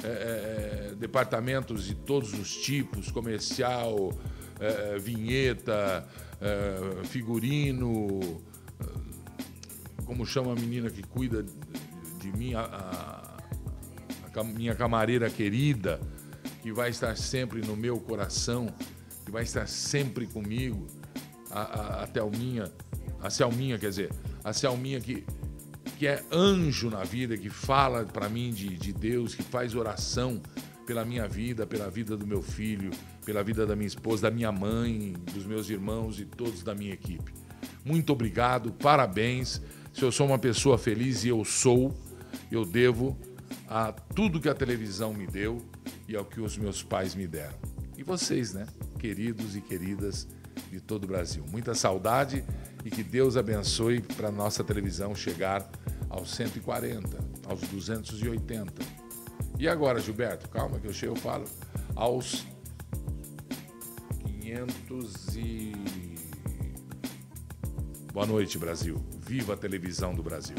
é, 0.03 0.91
é, 0.93 0.95
departamentos 0.95 1.85
de 1.85 1.95
todos 1.95 2.33
os 2.33 2.57
tipos 2.57 3.11
comercial, 3.11 4.11
é 4.59 4.99
vinheta 4.99 6.09
é, 6.41 7.05
figurino, 7.05 8.21
é, 8.81 10.03
como 10.05 10.27
chama 10.27 10.53
a 10.53 10.55
menina 10.55 10.91
que 10.91 11.03
cuida 11.03 11.45
de 12.21 12.33
mim, 12.33 12.55
a, 12.55 12.61
a, 12.61 14.41
a 14.41 14.45
minha 14.45 14.75
camareira 14.75 15.31
querida, 15.31 16.01
que 16.63 16.73
vai 16.73 16.91
estar 16.91 17.17
sempre 17.17 17.61
no 17.61 17.77
meu 17.77 17.99
coração, 17.99 18.67
que 19.25 19.31
vai 19.31 19.43
estar 19.43 19.67
sempre 19.67 20.27
comigo, 20.27 20.87
a, 21.51 21.61
a, 21.61 22.03
a 22.03 22.07
Thelminha, 22.07 22.71
a 23.23 23.31
Selminha, 23.31 23.79
quer 23.79 23.91
dizer, 23.91 24.13
a 24.45 24.53
Selminha 24.53 25.01
que, 25.01 25.25
que 25.99 26.07
é 26.07 26.23
anjo 26.31 26.91
na 26.91 27.03
vida, 27.03 27.37
que 27.37 27.49
fala 27.49 28.05
para 28.05 28.29
mim 28.29 28.51
de, 28.51 28.77
de 28.77 28.93
Deus, 28.93 29.35
que 29.35 29.43
faz 29.43 29.75
oração 29.75 30.41
pela 30.87 31.05
minha 31.05 31.27
vida, 31.27 31.67
pela 31.67 31.91
vida 31.91 32.17
do 32.17 32.27
meu 32.27 32.41
filho, 32.41 32.91
pela 33.25 33.43
vida 33.43 33.67
da 33.67 33.75
minha 33.75 33.89
esposa, 33.89 34.23
da 34.23 34.31
minha 34.31 34.53
mãe, 34.53 35.15
dos 35.35 35.45
meus 35.45 35.69
irmãos 35.69 36.21
e 36.21 36.25
todos 36.25 36.63
da 36.63 36.75
minha 36.75 36.95
equipe. 36.95 37.35
Muito 37.85 38.13
obrigado, 38.13 38.73
parabéns. 38.73 39.61
Se 39.93 40.03
eu 40.03 40.13
sou 40.13 40.27
uma 40.27 40.39
pessoa 40.39 40.79
feliz 40.79 41.25
e 41.25 41.29
eu 41.29 41.45
sou, 41.45 41.95
eu 42.51 42.65
devo 42.65 43.19
a 43.69 43.93
tudo 43.93 44.41
que 44.41 44.49
a 44.49 44.55
televisão 44.55 45.13
me 45.13 45.27
deu 45.27 45.61
e 46.09 46.15
ao 46.15 46.25
que 46.25 46.41
os 46.41 46.57
meus 46.57 46.83
pais 46.83 47.15
me 47.15 47.27
deram. 47.27 47.57
E 47.99 48.03
vocês, 48.03 48.55
né? 48.55 48.67
queridos 48.97 49.57
e 49.57 49.61
queridas 49.61 50.27
de 50.71 50.81
todo 50.81 51.05
o 51.05 51.07
Brasil. 51.07 51.45
Muita 51.51 51.75
saudade 51.75 52.45
e 52.85 52.91
que 52.91 53.03
Deus 53.03 53.37
abençoe 53.37 54.01
para 54.01 54.31
nossa 54.31 54.65
televisão 54.65 55.15
chegar 55.15 55.69
aos 56.09 56.35
140, 56.35 57.19
aos 57.49 57.61
280. 57.63 59.06
E 59.59 59.69
agora, 59.69 59.99
Gilberto, 60.01 60.49
calma 60.49 60.79
que 60.79 60.87
eu 60.87 60.93
chego, 60.93 61.15
eu 61.15 61.21
falo, 61.21 61.45
aos 61.95 62.47
500 64.41 65.37
e... 65.37 65.73
Boa 68.13 68.27
noite, 68.27 68.59
Brasil. 68.59 69.03
Viva 69.27 69.55
a 69.55 69.57
televisão 69.57 70.15
do 70.15 70.23
Brasil. 70.23 70.57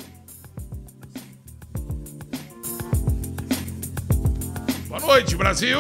Boa 4.88 5.00
noite, 5.00 5.36
Brasil. 5.36 5.80